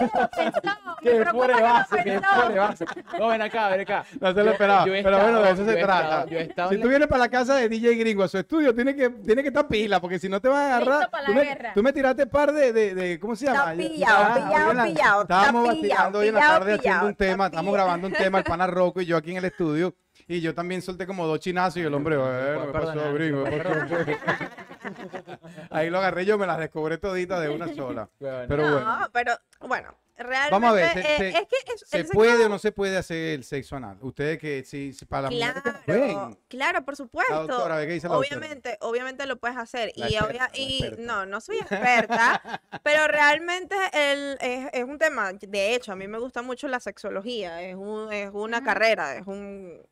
No, 0.00 0.96
¡Qué 1.02 1.14
me 1.14 1.20
preocupa 1.20 1.32
pobre 1.32 1.54
que 1.54 1.60
lo 1.60 1.66
base! 1.66 1.96
¡Qué 1.96 2.02
pensó. 2.02 2.28
pobre 2.42 2.58
base! 2.58 2.84
No, 3.18 3.28
ven 3.28 3.42
acá, 3.42 3.68
ven 3.68 3.80
acá. 3.80 4.04
No 4.20 4.34
se 4.34 4.42
lo 4.44 4.50
esperaba. 4.50 4.86
yo 4.86 4.92
Pero 4.92 5.18
bueno, 5.22 5.42
de 5.42 5.50
eso 5.52 5.64
se 5.64 5.76
trata. 5.76 6.24
estado- 6.24 6.70
Si 6.70 6.76
tú 6.76 6.82
la- 6.84 6.88
vienes 6.88 7.08
para 7.08 7.18
la 7.20 7.28
casa 7.28 7.54
de 7.56 7.68
DJ 7.68 7.94
Gringo 7.96 8.22
a 8.24 8.28
su 8.28 8.38
estudio, 8.38 8.74
tiene 8.74 8.94
que, 8.96 9.08
tiene 9.10 9.42
que 9.42 9.48
estar 9.48 9.68
pila, 9.68 10.00
porque 10.00 10.18
si 10.18 10.28
no 10.28 10.40
te 10.40 10.48
vas 10.48 10.58
a 10.58 10.76
agarrar. 10.76 10.98
Listo 10.98 11.10
para 11.12 11.24
tú, 11.26 11.32
la 11.32 11.38
me, 11.38 11.44
guerra. 11.44 11.72
tú 11.74 11.82
me 11.82 11.92
tiraste 11.92 12.26
par 12.26 12.52
de, 12.52 12.72
de, 12.72 12.94
de- 12.94 13.20
¿cómo 13.20 13.36
se 13.36 13.46
llama? 13.46 13.72
Pillado, 13.72 14.34
pillado, 14.34 14.84
pillado, 14.84 15.22
está 15.22 15.36
Estábamos 15.40 15.68
pillado, 15.70 15.80
vacilando 15.80 16.18
hoy 16.18 16.28
en 16.28 16.34
la 16.34 16.40
pillado, 16.40 16.58
tarde 16.58 16.72
haciendo 16.72 16.82
pillado, 16.82 17.06
un 17.08 17.14
tema, 17.14 17.46
estamos 17.46 17.74
grabando 17.74 18.06
un 18.08 18.12
tema, 18.14 18.38
el 18.38 18.44
pana 18.44 18.66
Rocco 18.66 19.00
y 19.00 19.06
yo 19.06 19.16
aquí 19.16 19.30
en 19.30 19.36
el 19.38 19.44
estudio. 19.44 19.94
Y 20.32 20.40
yo 20.40 20.54
también 20.54 20.80
solté 20.80 21.08
como 21.08 21.26
dos 21.26 21.40
chinazos 21.40 21.78
y 21.78 21.80
el 21.80 21.92
hombre, 21.92 22.16
bueno, 22.16 22.66
¿qué 22.66 22.72
pasó, 22.72 23.12
gringo? 23.14 23.44
se 23.46 23.50
¿Qué 23.50 23.60
puede 23.62 24.16
pasó? 24.16 24.40
Ahí 25.70 25.90
lo 25.90 25.98
agarré 25.98 26.24
yo, 26.24 26.38
me 26.38 26.46
las 26.46 26.58
descobré 26.58 26.98
toditas 26.98 27.40
de 27.40 27.48
una 27.48 27.74
sola. 27.74 28.08
Bueno. 28.20 28.44
Pero 28.48 28.66
no, 28.66 28.72
bueno. 28.72 29.08
pero 29.12 29.38
bueno, 29.60 29.98
realmente 30.16 30.50
Vamos 30.52 30.70
a 30.70 30.72
ver, 30.74 30.92
se- 30.92 31.00
eh, 31.00 31.16
se- 31.18 31.28
es 31.30 31.48
que 31.48 31.56
es, 31.74 31.80
¿Se 31.84 31.96
el 31.98 32.06
sexo- 32.06 32.12
puede 32.14 32.44
o 32.44 32.48
no 32.48 32.58
se 32.60 32.70
puede 32.70 32.96
hacer 32.96 33.34
el 33.34 33.42
sexo 33.44 33.74
anal? 33.74 33.98
Ustedes 34.02 34.38
que 34.38 34.62
sí, 34.64 34.92
sí, 34.92 35.04
para 35.04 35.22
las 35.22 35.32
mujeres 35.32 35.62
que 35.62 35.70
Claro, 35.84 36.38
claro, 36.48 36.84
por 36.84 36.94
supuesto. 36.94 37.32
La 37.34 37.40
doctora, 37.40 37.76
¿ve 37.78 37.86
qué 37.88 37.92
dice 37.94 38.08
la 38.08 38.14
doctora? 38.14 38.36
obviamente, 38.38 38.78
obviamente 38.82 39.26
lo 39.26 39.36
puedes 39.36 39.56
hacer. 39.56 39.90
La 39.96 40.08
y 40.08 40.14
experta, 40.14 40.44
obvia- 40.46 40.50
la 40.52 40.58
y 40.60 40.78
experta. 40.78 41.02
no, 41.02 41.26
no 41.26 41.40
soy 41.40 41.56
experta, 41.58 42.60
pero 42.84 43.08
realmente 43.08 43.74
el, 43.92 44.38
es, 44.40 44.68
es 44.74 44.84
un 44.84 44.96
tema. 44.98 45.32
De 45.32 45.74
hecho, 45.74 45.90
a 45.90 45.96
mí 45.96 46.06
me 46.06 46.18
gusta 46.20 46.40
mucho 46.42 46.68
la 46.68 46.78
sexología. 46.78 47.60
Es, 47.62 47.74
un, 47.74 48.12
es 48.12 48.30
una 48.32 48.62
carrera, 48.62 49.16
es 49.16 49.26
un 49.26 49.82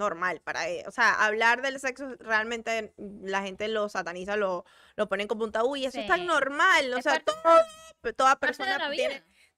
normal 0.00 0.40
para 0.40 0.66
ellos. 0.66 0.88
O 0.88 0.90
sea, 0.90 1.12
hablar 1.24 1.62
del 1.62 1.78
sexo 1.78 2.08
realmente 2.18 2.92
la 2.98 3.42
gente 3.42 3.68
lo 3.68 3.88
sataniza, 3.88 4.34
lo, 4.36 4.64
lo 4.96 5.08
ponen 5.08 5.28
como 5.28 5.44
un 5.44 5.52
tabú 5.52 5.76
y 5.76 5.86
eso 5.86 6.00
es 6.00 6.06
tan 6.08 6.26
normal. 6.26 6.92
O 6.94 6.96
Es 6.98 7.04
sea, 7.04 7.12
parte- 7.12 7.32
todo- 8.02 8.14
toda 8.14 8.36
persona 8.36 8.78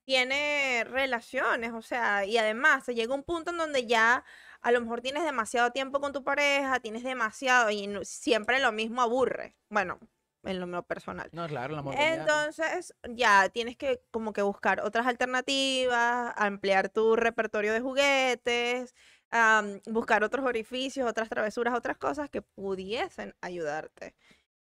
tiene, 0.05 0.85
relaciones, 0.85 1.73
o 1.73 1.81
sea, 1.81 2.25
y 2.25 2.37
además 2.37 2.85
se 2.85 2.95
llega 2.95 3.15
un 3.15 3.23
punto 3.23 3.53
en 3.53 3.57
donde 3.59 3.87
ya 3.87 4.25
a 4.61 4.73
lo 4.73 4.81
mejor 4.81 5.01
tienes 5.01 5.25
demasiado 5.25 5.71
tiempo 5.71 6.01
con 6.01 6.13
tu 6.13 6.25
pareja, 6.25 6.81
tienes 6.81 7.05
demasiado 7.05 7.71
y 7.71 7.87
no- 7.87 8.05
siempre 8.05 8.61
lo 8.61 8.73
mismo 8.73 9.01
aburre. 9.01 9.55
Bueno, 9.69 10.01
en 10.45 10.59
lo 10.59 10.67
mío 10.67 10.83
personal. 10.83 11.29
No, 11.33 11.47
claro, 11.47 11.75
la 11.75 11.79
amor. 11.81 11.95
Entonces 11.97 12.93
ya 13.11 13.49
tienes 13.51 13.77
que 13.77 14.03
como 14.11 14.33
que 14.33 14.43
buscar 14.43 14.81
otras 14.81 15.07
alternativas, 15.07 16.33
ampliar 16.37 16.89
tu 16.89 17.15
repertorio 17.15 17.73
de 17.73 17.81
juguetes, 17.81 18.95
am, 19.33 19.81
buscar 19.87 20.23
otros 20.23 20.47
orificios, 20.47 21.09
otras 21.09 21.29
travesuras, 21.29 21.75
otras 21.77 21.97
cosas 21.99 22.31
que 22.31 22.43
pudiesen 22.43 23.35
ayudarte. 23.41 24.15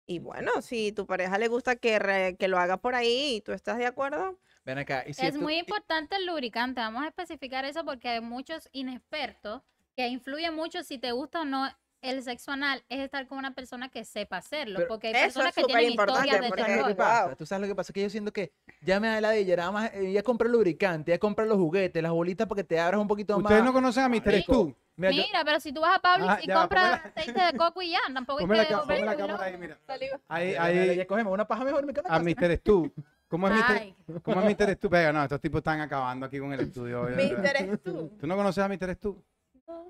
Y 0.06 0.18
bueno, 0.18 0.62
si 0.62 0.90
tu 0.92 1.06
pareja 1.06 1.36
le 1.38 1.48
gusta 1.48 1.76
que, 1.76 1.98
re- 1.98 2.36
que 2.36 2.48
lo 2.48 2.58
haga 2.58 2.78
por 2.78 2.94
ahí 2.94 3.36
y 3.36 3.40
tú 3.42 3.52
estás 3.52 3.76
de 3.78 3.86
acuerdo, 3.86 4.40
Ven 4.64 4.78
acá. 4.78 5.04
y 5.06 5.12
si 5.14 5.24
Es 5.26 5.34
tú- 5.34 5.40
muy 5.42 5.56
importante 5.58 6.16
el 6.16 6.26
lubricante. 6.26 6.80
Vamos 6.80 7.04
a 7.04 7.08
especificar 7.08 7.64
eso 7.64 7.84
porque 7.84 8.08
hay 8.08 8.20
muchos 8.20 8.68
inexpertos 8.72 9.62
que 9.96 10.08
influye 10.08 10.50
mucho 10.50 10.82
si 10.82 10.98
te 10.98 11.12
gusta 11.12 11.42
o 11.42 11.44
no 11.44 11.68
el 12.02 12.22
sexo 12.22 12.52
anal. 12.52 12.82
Es 12.88 13.00
estar 13.00 13.26
con 13.26 13.38
una 13.38 13.54
persona 13.54 13.88
que 13.88 14.04
sepa 14.04 14.38
hacerlo. 14.38 14.76
Pero 14.76 14.88
porque 14.88 15.08
hay 15.08 15.14
eso 15.14 15.22
personas 15.24 15.48
es 15.48 15.54
que 15.54 15.64
tienen 15.64 15.90
historias 15.90 16.40
de 16.40 16.42
¿Tú 16.42 16.48
porque- 16.48 16.62
sabes 16.62 16.76
lo 16.78 16.82
que 16.86 16.94
terror. 16.94 16.96
pasa? 16.96 17.26
Wow. 17.26 17.36
Tú 17.36 17.46
sabes 17.46 17.60
lo 17.62 17.66
que 17.68 17.74
pasa, 17.74 17.92
que 17.92 18.02
yo 18.02 18.10
siento 18.10 18.32
que 18.32 18.52
ya 18.82 19.00
me 19.00 19.08
da 19.08 19.20
la 19.20 19.30
de 19.30 19.38
ella, 19.38 19.56
nada 19.56 19.70
más, 19.70 19.94
ella 19.94 20.22
compra 20.22 20.46
el 20.46 20.52
lubricante, 20.52 21.12
ella 21.12 21.18
compra 21.18 21.44
los 21.46 21.56
juguetes, 21.58 22.02
las 22.02 22.12
bolitas 22.12 22.46
para 22.46 22.56
que 22.60 22.64
te 22.64 22.80
abras 22.80 23.00
un 23.00 23.08
poquito 23.08 23.34
más. 23.38 23.44
Ustedes 23.44 23.64
no 23.64 23.72
conocen 23.72 24.04
a 24.04 24.08
Mr. 24.08 24.26
Marico, 24.26 24.52
Stu. 24.52 24.76
Mira, 24.96 25.12
yo- 25.12 25.22
Mira, 25.22 25.44
pero 25.44 25.60
si 25.60 25.72
tú 25.72 25.80
vas 25.80 25.98
a 25.98 26.00
Publix 26.00 26.28
Ah, 26.30 26.38
y 26.42 26.46
ya 26.46 26.54
compras 26.54 27.00
aceite 27.16 27.40
de 27.40 27.56
coco 27.56 27.80
y 27.82 27.90
ya, 27.92 28.00
tampoco 28.12 28.38
hay 28.40 28.44
que 28.44 28.74
ponme 28.76 29.00
la 29.04 29.16
cámara 29.16 29.44
ahí, 29.44 29.56
mira. 29.56 29.78
Ahí, 30.28 30.54
ahí, 30.56 30.96
ya 30.96 31.06
cógeme 31.06 31.30
una 31.30 31.46
paja 31.48 31.64
mejor, 31.64 31.86
me 31.86 31.92
a. 32.04 32.18
Mr. 32.18 32.56
Stu. 32.58 32.92
¿Cómo 33.28 33.46
es 33.46 33.54
Mr. 33.54 33.64
Ay, 33.68 33.94
¿Cómo 34.24 34.40
es 34.42 34.46
Mr. 34.58 34.74
Stu? 34.74 34.88
Venga, 34.88 35.12
no, 35.12 35.22
estos 35.22 35.40
tipos 35.40 35.58
están 35.60 35.80
acabando 35.80 36.26
aquí 36.26 36.38
con 36.40 36.52
el 36.52 36.60
estudio. 36.60 37.04
Mister 37.04 37.56
eres 37.56 37.80
tú. 37.82 38.10
¿Tú 38.20 38.26
no 38.26 38.36
conoces 38.36 38.62
a 38.64 38.68
Mr. 38.68 38.94
Stu? 38.96 39.22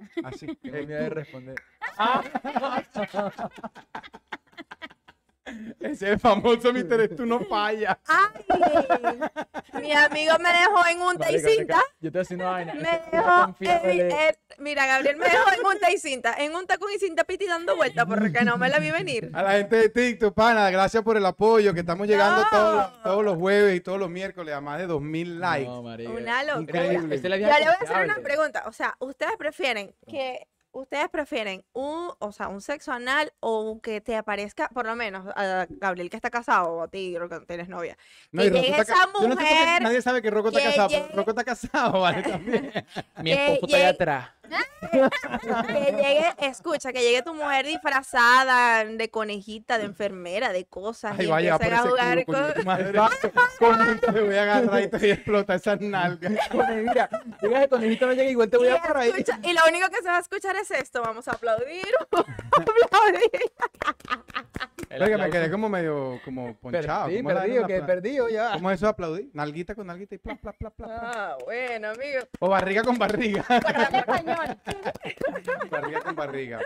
Así. 0.24 0.46
Tengo 0.56 0.76
eh, 0.76 0.86
miedo 0.86 1.02
de 1.02 1.10
responder. 1.10 1.54
Ese 5.80 6.18
famoso 6.18 6.72
Mr. 6.72 7.08
Stu 7.12 7.26
no 7.26 7.40
falla. 7.40 7.98
¡Ay! 8.06 8.44
Mi 9.80 9.92
amigo 9.92 10.34
me 10.38 10.48
dejó 10.50 10.86
en 10.90 11.00
un 11.00 11.16
Marico, 11.16 11.48
y 11.48 11.56
cinta. 11.56 11.80
Yo 12.00 12.12
te 12.12 12.34
una 12.34 12.50
vaina. 12.50 12.74
Me 12.74 12.82
Estoy 12.90 13.98
dejó, 13.98 14.38
mira, 14.58 14.86
Gabriel 14.86 15.16
me 15.16 15.24
dejó 15.24 15.50
en 15.52 15.66
un 15.66 15.92
y 15.92 15.98
cinta, 15.98 16.34
en 16.38 16.54
un 16.54 16.66
tacón 16.66 16.90
y 16.94 16.98
cinta 16.98 17.24
piti 17.24 17.46
dando 17.46 17.76
vueltas 17.76 18.04
porque 18.06 18.42
no 18.44 18.58
me 18.58 18.68
la 18.68 18.78
vi 18.78 18.90
venir. 18.90 19.30
A 19.32 19.42
la 19.42 19.52
gente 19.52 19.76
de 19.76 19.88
TikTok, 19.88 20.34
pana, 20.34 20.70
gracias 20.70 21.02
por 21.02 21.16
el 21.16 21.24
apoyo, 21.26 21.72
que 21.74 21.80
estamos 21.80 22.06
llegando 22.06 22.44
todos, 22.50 22.74
los- 22.76 22.90
No. 22.98 23.02
todos 23.02 23.24
los 23.24 23.36
jueves 23.38 23.76
y 23.76 23.80
todos 23.80 23.98
los 23.98 24.10
miércoles 24.10 24.54
a 24.54 24.60
más 24.60 24.78
de 24.78 24.86
2000 24.86 25.40
likes. 25.40 25.66
No. 25.68 25.80
Una 25.80 26.42
locura. 26.44 26.60
Increíble. 26.60 27.20
Yo 27.20 27.28
le 27.28 27.38
voy 27.40 27.48
a 27.48 27.78
hacer 27.82 28.04
una 28.04 28.16
pregunta. 28.18 28.64
O 28.66 28.72
sea, 28.72 28.94
¿ustedes 29.00 29.32
prefieren 29.38 29.94
que 30.08 30.46
ustedes 30.72 31.08
prefieren 31.08 31.64
un, 31.72 32.10
o 32.18 32.32
sea, 32.32 32.48
un 32.48 32.60
sexo 32.60 32.92
anal 32.92 33.32
o 33.40 33.80
que 33.82 34.00
te 34.00 34.16
aparezca, 34.16 34.68
por 34.68 34.86
lo 34.86 34.94
menos 34.96 35.26
a 35.34 35.66
Gabriel 35.68 36.10
que 36.10 36.16
está 36.16 36.30
casado 36.30 36.70
o 36.70 36.82
a 36.82 36.88
ti, 36.88 37.12
creo 37.16 37.28
que 37.28 37.40
tienes 37.46 37.68
novia? 37.68 37.96
No, 38.32 38.42
que 38.42 38.48
y 38.48 38.50
Rocco 38.50 38.62
llegue 38.62 38.80
está 38.80 38.94
esa 38.94 39.04
yo 39.06 39.28
no 39.28 39.36
sé 39.36 39.42
mujer 39.42 39.82
nadie 39.82 40.02
sabe 40.02 40.22
que 40.22 40.30
Rocco 40.30 40.48
está 40.48 40.60
que 40.60 40.66
casado, 40.66 40.88
llegue- 40.88 41.08
Rocco 41.14 41.30
está 41.30 41.44
casado, 41.44 41.92
¿vale? 42.00 42.22
También. 42.22 42.84
Mi 43.22 43.32
esposo 43.32 43.66
está 43.66 43.76
allá 43.76 43.88
atrás. 43.90 44.28
Que 45.66 45.92
llegue, 45.92 46.34
escucha, 46.38 46.92
que 46.92 47.00
llegue 47.00 47.22
tu 47.22 47.34
mujer 47.34 47.66
disfrazada 47.66 48.84
de 48.84 49.10
conejita, 49.10 49.78
de 49.78 49.84
enfermera, 49.84 50.52
de 50.52 50.64
cosas 50.64 51.14
Ay, 51.18 51.26
y 51.26 51.28
vaya, 51.28 51.58
por 51.58 51.72
a 51.72 51.78
jugar 51.82 52.24
culo, 52.24 52.38
con... 53.58 53.76
Con 53.76 54.00
te 54.00 54.20
voy 54.20 54.36
a 54.36 54.42
agarrar 54.42 54.82
y 54.82 54.88
te 54.88 54.98
voy 54.98 55.10
a 55.10 55.14
explotar 55.14 55.56
esas 55.56 55.80
nalgas. 55.80 56.32
Mira, 56.52 57.08
llegas 57.40 57.60
de 57.60 57.68
conejito, 57.68 58.06
no 58.06 58.12
llega 58.12 58.30
igual 58.30 58.50
te 58.50 58.56
voy 58.56 58.68
a 58.68 58.82
por 58.82 58.96
ahí. 58.96 59.12
y 59.42 59.52
lo 59.52 59.60
único 59.68 59.88
que 59.88 59.98
se 59.98 60.08
va 60.08 60.16
a 60.16 60.20
escuchar 60.20 60.56
es 60.56 60.70
esto. 60.70 61.02
Vamos 61.02 61.28
a 61.28 61.32
aplaudir. 61.32 61.86
aplaudir. 62.10 63.52
Oiga, 65.00 65.18
me 65.18 65.30
quedé 65.30 65.50
como 65.50 65.68
medio 65.68 66.20
como 66.24 66.54
ponchado. 66.56 67.04
Perdí, 67.06 67.16
¿Cómo 67.18 67.30
es 67.30 67.34
la 67.34 67.40
perdido, 67.42 67.66
que 67.66 67.82
perdido 67.82 68.28
ya. 68.28 68.52
¿Cómo 68.52 68.70
es 68.70 68.76
eso 68.76 68.86
de 68.86 68.90
aplaudir? 68.90 69.30
Nalguita 69.32 69.74
con 69.74 69.86
nalguita 69.86 70.14
y 70.14 70.18
pla, 70.18 70.36
pla, 70.36 70.52
pla, 70.52 70.70
pla. 70.70 70.86
Ah, 70.90 71.36
bueno, 71.44 71.88
amigo. 71.90 72.20
O 72.40 72.48
barriga 72.48 72.82
con 72.82 72.98
barriga. 72.98 73.44
Habla 73.48 73.98
español. 73.98 74.58
barriga 75.70 76.00
con 76.00 76.14
barriga. 76.16 76.60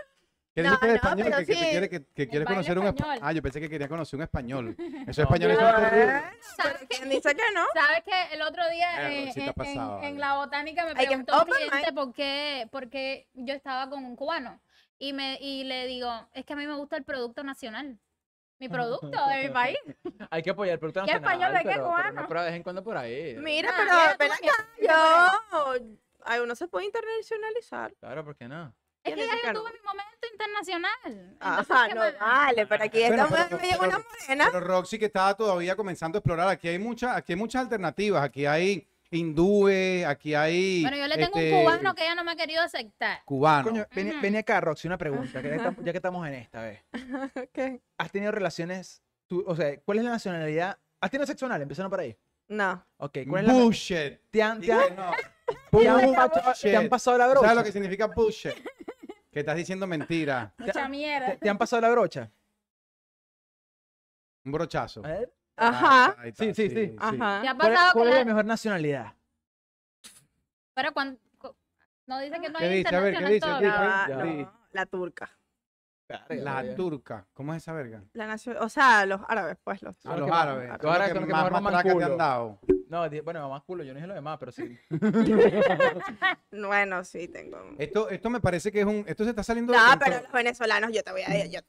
¿Qué 0.54 0.62
No, 0.62 0.68
dijiste 0.70 0.86
de 0.86 0.92
no, 0.92 0.96
español? 0.96 1.26
pero 1.32 1.46
Que, 1.46 1.54
sí. 1.54 1.60
quiere, 1.70 1.88
que, 1.88 2.04
que 2.14 2.28
quieres 2.28 2.46
conocer 2.46 2.78
un 2.78 2.86
español. 2.86 3.12
español. 3.14 3.28
Ah, 3.28 3.32
yo 3.32 3.42
pensé 3.42 3.60
que 3.60 3.68
quería 3.68 3.88
conocer 3.88 4.16
un 4.18 4.22
español. 4.22 4.76
Esos 5.08 5.18
No, 5.18 5.24
españoles 5.24 5.58
no. 5.58 5.70
son 5.72 5.80
terribles. 5.82 6.22
Pero 6.62 6.74
¿Quién 6.88 7.08
dice 7.08 7.34
que 7.34 7.42
no? 7.54 7.64
¿Sabes 7.74 8.02
que 8.04 8.34
el 8.34 8.42
otro 8.42 8.62
día 8.70 9.10
Eh, 9.10 9.32
eh, 9.34 9.54
en, 10.02 10.20
la 10.20 10.34
botánica 10.36 10.86
me 10.86 10.94
preguntó 10.94 11.42
un 11.42 11.50
cliente 11.52 11.92
por 11.92 12.12
qué, 12.12 12.68
por 12.70 12.88
qué 12.88 13.26
yo 13.34 13.52
estaba 13.54 13.90
con 13.90 14.04
un 14.04 14.14
cubano? 14.14 14.60
Y, 14.96 15.12
me, 15.12 15.38
y 15.40 15.64
le 15.64 15.86
digo, 15.88 16.08
es 16.34 16.44
que 16.44 16.52
a 16.52 16.56
mí 16.56 16.68
me 16.68 16.74
gusta 16.76 16.96
el 16.96 17.02
producto 17.02 17.42
nacional. 17.42 17.98
Mi 18.68 18.68
producto 18.76 19.28
de 19.28 19.42
mi 19.42 19.48
país. 19.50 19.78
Hay 20.30 20.42
que 20.42 20.50
apoyar 20.50 20.74
el 20.74 20.78
producto 20.78 21.04
¿Qué 21.04 21.12
español 21.12 21.52
de 21.52 21.62
qué 21.62 21.74
cubano? 21.80 22.22
no, 22.22 22.28
Pero 22.28 22.40
de 22.40 22.46
vez 22.46 22.56
en 22.56 22.62
cuando 22.62 22.82
por 22.82 22.96
ahí. 22.96 23.36
Mira, 23.38 23.70
Ah, 23.74 24.14
pero 24.18 24.30
ven 24.30 24.32
acá, 24.32 24.68
yo. 24.80 25.96
Ay, 26.26 26.40
uno 26.40 26.54
se 26.54 26.66
puede 26.68 26.86
internacionalizar. 26.86 27.92
Claro, 28.00 28.24
¿por 28.24 28.34
qué 28.36 28.48
no? 28.48 28.74
Es 29.02 29.12
¿Quién 29.14 29.28
que 29.28 29.36
ya 29.42 29.52
yo 29.52 29.60
tuve 29.60 29.70
mi 29.72 29.80
momento 29.80 30.26
internacional. 30.32 31.36
Ajá, 31.38 31.60
Entonces, 31.60 31.88
¿qué 31.88 31.94
no 31.94 32.26
vale, 32.26 32.66
pero 32.66 32.84
aquí 32.84 32.98
Bueno, 33.06 33.24
estamos 33.24 33.46
pero- 33.50 33.60
me 33.60 33.68
llegó 33.68 33.84
una 33.84 33.96
pero- 33.98 34.08
morena. 34.22 34.48
Pero 34.50 34.60
Roxy 34.66 34.98
que 34.98 35.04
estaba 35.04 35.34
todavía 35.36 35.76
comenzando 35.76 36.16
a 36.16 36.20
explorar, 36.20 36.48
aquí 36.48 36.68
hay 36.68 36.78
muchas, 36.78 37.14
aquí 37.14 37.32
hay 37.34 37.36
muchas 37.38 37.60
alternativas, 37.62 38.22
aquí 38.24 38.46
hay 38.46 38.88
hindúes, 39.16 40.04
aquí 40.06 40.34
hay 40.34 40.82
Bueno, 40.82 40.96
yo 40.96 41.06
le 41.06 41.16
tengo 41.16 41.38
este, 41.38 41.54
un 41.54 41.60
cubano 41.62 41.94
que 41.94 42.02
ella 42.04 42.14
no 42.14 42.24
me 42.24 42.32
ha 42.32 42.36
querido 42.36 42.62
aceptar. 42.62 43.18
cubano. 43.24 43.68
Coño, 43.70 43.86
ven, 43.94 44.20
ven 44.20 44.36
acá, 44.36 44.60
Roxy, 44.60 44.86
una 44.88 44.98
pregunta, 44.98 45.40
que 45.42 45.48
ya, 45.48 45.54
estamos, 45.56 45.84
ya 45.84 45.92
que 45.92 45.98
estamos 45.98 46.26
en 46.28 46.34
esta 46.34 46.62
vez. 46.62 46.80
¿Qué? 47.52 47.80
¿Has 47.98 48.10
tenido 48.12 48.32
relaciones, 48.32 49.02
tú, 49.26 49.44
o 49.46 49.54
sea, 49.56 49.78
cuál 49.80 49.98
es 49.98 50.04
la 50.04 50.10
nacionalidad? 50.10 50.78
¿Has 51.00 51.10
tenido 51.10 51.26
sexo 51.26 51.46
anal? 51.46 51.62
Empezando 51.62 51.90
por 51.90 52.00
ahí. 52.00 52.16
No. 52.48 52.86
Ok, 52.98 53.18
¿cuál 53.28 53.44
es 53.48 53.90
la... 53.90 54.18
¿Te 54.30 54.42
han, 54.42 54.60
te 54.60 54.72
han- 54.72 54.88
que 54.88 54.94
no. 54.94 55.10
te 55.80 55.88
han 55.88 56.14
pasado- 56.14 56.42
Bullshit. 56.44 56.70
te 56.70 56.76
han 56.76 56.88
pasado 56.88 57.18
la 57.18 57.26
brocha? 57.26 57.40
¿Sabes 57.42 57.56
lo 57.56 57.64
que 57.64 57.72
significa 57.72 58.06
bullshit? 58.06 58.52
Que 59.32 59.40
estás 59.40 59.56
diciendo 59.56 59.86
mentira. 59.86 60.54
Mucha 60.58 60.88
mierda. 60.88 61.32
¿Te, 61.32 61.36
te 61.38 61.48
han 61.50 61.58
pasado 61.58 61.82
la 61.82 61.90
brocha? 61.90 62.30
Un 64.44 64.52
brochazo. 64.52 65.04
A 65.04 65.08
ver. 65.08 65.33
Ajá. 65.56 66.16
Está, 66.24 66.44
Sí, 66.44 66.54
sí, 66.54 66.70
sí. 66.70 66.96
Ajá. 66.98 67.40
¿Te 67.42 67.48
ha 67.48 67.54
¿Cuál, 67.54 67.72
pasado 67.72 67.92
cuál 67.92 68.04
que 68.04 68.10
es 68.10 68.14
la- 68.14 68.18
la 68.20 68.24
mejor 68.24 68.44
nacionalidad? 68.44 69.12
Pero 70.74 70.92
cuando... 70.92 71.18
No 72.06 72.18
dice 72.20 72.38
que 72.40 72.48
no 72.50 72.58
¿Qué 72.58 72.64
hay 72.66 72.78
dice? 72.82 72.96
A 72.96 73.00
ver, 73.00 73.14
¿qué 73.16 73.24
dice? 73.24 73.32
¿Qué 73.34 73.40
todavía. 73.40 73.68
dice? 73.68 73.78
Ah, 73.80 74.06
Sí. 74.22 74.36
no, 74.42 74.52
la 74.72 74.86
turca. 74.86 75.30
La 76.28 76.74
turca. 76.76 77.26
¿Cómo 77.32 77.54
es 77.54 77.62
esa 77.62 77.72
verga? 77.72 78.02
La 78.12 78.26
nación, 78.26 78.58
o 78.60 78.68
sea, 78.68 79.06
los 79.06 79.22
árabes, 79.26 79.56
pues 79.64 79.80
los. 79.82 79.96
A 80.04 80.10
Son 80.10 80.20
los 80.20 80.28
más- 80.28 80.42
árabes. 80.42 80.68
los 80.82 80.94
árabes 80.94 81.08
son 81.08 81.16
los 81.22 81.26
que 81.26 81.32
más 81.32 81.62
matraca 81.62 81.96
te 81.96 82.04
han 82.04 82.18
dado. 82.18 82.58
No, 82.90 83.08
bueno, 83.22 83.40
mamá 83.48 83.60
culo, 83.64 83.82
yo 83.84 83.92
no 83.94 83.96
dije 83.96 84.06
lo 84.06 84.14
demás, 84.14 84.36
pero 84.38 84.52
sí. 84.52 84.78
Bueno, 86.50 87.04
sí, 87.04 87.26
tengo. 87.28 87.58
Esto, 87.78 88.08
esto 88.10 88.28
me 88.30 88.40
parece 88.40 88.70
que 88.70 88.80
es 88.80 88.86
un. 88.86 89.04
Esto 89.06 89.24
se 89.24 89.30
está 89.30 89.42
saliendo 89.42 89.72
de 89.72 89.78
No, 89.78 89.84
control. 89.86 90.10
pero 90.10 90.22
los 90.24 90.32
venezolanos, 90.32 90.92
yo 90.92 91.02
te 91.02 91.10
voy 91.10 91.22
a. 91.22 91.46
Yo, 91.46 91.50
ya. 91.50 91.62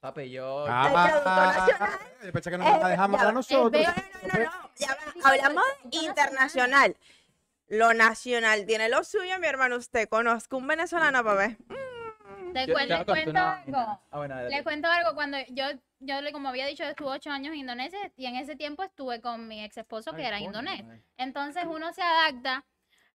Papi, 0.00 0.30
yo... 0.30 0.64
Ah, 0.68 0.86
El 0.86 0.92
Producto 1.10 1.30
Nacional. 1.34 1.98
yo 2.24 2.32
pensé 2.32 2.50
que 2.50 2.58
nos 2.58 2.66
iban 2.68 2.82
a 2.82 2.86
Eh, 2.86 2.90
dejar 2.90 3.10
ya 3.10 3.18
a 3.20 3.24
va. 3.24 3.32
nosotros. 3.32 3.72
No, 3.72 3.88
no, 3.88 4.38
no, 4.38 4.44
no, 4.44 4.70
ya 4.76 4.88
va, 4.94 5.28
Hablamos 5.30 5.64
internacional. 5.90 6.96
Lo 7.66 7.92
nacional 7.94 8.64
tiene 8.64 8.88
lo 8.88 9.02
suyo, 9.04 9.38
mi 9.40 9.46
hermano. 9.46 9.76
Usted 9.76 10.08
conozca 10.08 10.56
un 10.56 10.66
venezolano 10.66 11.22
para 11.24 11.36
ver. 11.36 11.56
Te 12.54 12.66
Yo- 12.66 12.78
les 12.78 13.04
cuento 13.04 13.30
una- 13.30 13.52
algo. 13.60 13.76
Ah, 14.10 14.16
bueno, 14.16 14.36
dale. 14.36 14.48
Les 14.50 14.62
cuento 14.62 14.88
algo. 14.88 15.14
Cuando 15.14 15.36
yo, 15.48 15.64
yo 15.98 16.14
como 16.32 16.48
había 16.48 16.66
dicho, 16.66 16.84
estuve 16.84 17.08
ocho 17.10 17.30
años 17.30 17.52
en 17.52 17.58
Indonesia 17.60 17.98
y 18.16 18.24
en 18.26 18.36
ese 18.36 18.56
tiempo 18.56 18.84
estuve 18.84 19.20
con 19.20 19.48
mi 19.48 19.62
ex 19.64 19.76
esposo 19.76 20.12
que 20.12 20.24
Ay, 20.24 20.44
era 20.44 20.62
madre. 20.62 21.02
Entonces 21.18 21.64
uno 21.66 21.92
se 21.92 22.02
adapta. 22.02 22.64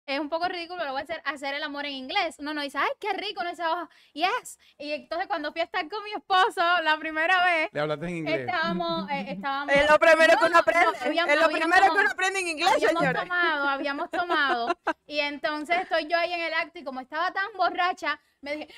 Es 0.07 0.19
un 0.19 0.29
poco 0.29 0.47
ridículo, 0.47 0.83
lo 0.83 0.91
voy 0.91 1.01
a 1.01 1.03
hacer, 1.03 1.21
hacer 1.25 1.53
el 1.53 1.63
amor 1.63 1.85
en 1.85 1.93
inglés. 1.93 2.35
Uno 2.39 2.53
no 2.53 2.61
dice, 2.61 2.77
ay, 2.79 2.89
qué 2.99 3.13
rico, 3.13 3.43
no 3.43 3.49
dice, 3.51 3.63
oh, 3.65 3.87
yes. 4.13 4.57
Y 4.77 4.91
entonces 4.91 5.27
cuando 5.27 5.51
fui 5.51 5.61
a 5.61 5.65
estar 5.65 5.87
con 5.87 6.03
mi 6.03 6.11
esposo 6.11 6.61
la 6.83 6.97
primera 6.97 7.43
vez, 7.45 7.69
Le 7.71 7.79
hablaste 7.81 8.07
en 8.07 8.17
inglés. 8.17 8.39
estábamos, 8.41 9.09
eh, 9.11 9.25
estábamos. 9.37 9.73
Es 9.75 9.89
lo 9.89 9.99
primero 9.99 10.33
que 10.37 10.41
No, 10.41 10.47
uno 10.47 10.57
aprende. 10.57 10.85
no, 10.85 10.91
habíamos- 11.05 11.31
es 11.31 11.39
lo 11.39 11.45
habíamos 11.45 11.59
primero 11.69 11.93
que 11.93 11.99
uno 11.99 12.09
aprende 12.11 12.39
en 12.39 12.47
inglés, 12.47 12.73
habíamos 12.73 12.99
señores. 13.01 13.21
tomado, 13.21 13.69
habíamos 13.69 14.09
tomado. 14.11 14.67
Y 15.05 15.19
entonces 15.19 15.77
estoy 15.83 16.07
yo 16.07 16.17
ahí 16.17 16.33
en 16.33 16.41
el 16.41 16.53
acto 16.55 16.79
y 16.79 16.83
como 16.83 16.99
estaba 16.99 17.31
tan 17.31 17.47
borracha, 17.55 18.19
me 18.41 18.55
dije, 18.55 18.73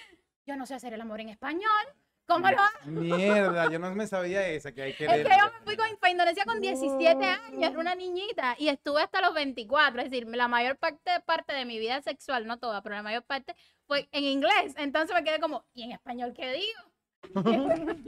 yo 0.46 0.56
no 0.58 0.66
sé 0.66 0.76
hacer 0.76 0.94
el 0.94 1.02
amor 1.02 1.22
en 1.22 1.30
español. 1.30 1.86
¿Cómo 2.26 2.50
lo 2.50 2.58
hago? 2.58 2.92
Mierda, 3.02 3.70
yo 3.70 3.80
no 3.80 3.94
me 3.94 4.08
sabía 4.08 4.48
esa 4.48 4.72
que 4.72 4.82
hay 4.82 4.94
que 4.94 5.06
Es 5.06 5.12
que 5.12 5.24
yo 5.24 5.52
me 5.52 5.66
fui 5.66 5.76
con, 5.76 5.88
para 5.98 6.12
Indonesia 6.12 6.46
con 6.46 6.62
17 6.62 7.26
años, 7.26 7.72
era 7.72 7.80
una 7.80 7.96
niñita, 7.96 8.56
y 8.58 8.70
estuve 8.70 9.02
hasta 9.02 9.22
los 9.22 9.34
24. 9.34 10.02
Es 10.02 10.10
decir, 10.10 10.28
la 10.28 10.48
mayor 10.48 10.78
parte, 10.78 11.12
parte 11.26 11.54
de 11.54 11.66
mi 11.66 11.80
vida 11.80 12.02
sexual, 12.02 12.48
no 12.48 12.60
toda, 12.60 12.82
pero 12.82 12.96
la 12.96 13.04
mayor 13.04 13.24
parte 13.24 13.56
fue 13.86 14.08
en 14.12 14.24
inglés. 14.24 14.74
Entonces 14.78 15.16
me 15.16 15.24
quedé 15.24 15.40
como, 15.40 15.66
¿y 15.74 15.84
en 15.84 15.92
español 15.92 16.34
qué 16.34 16.52
digo? 16.54 16.93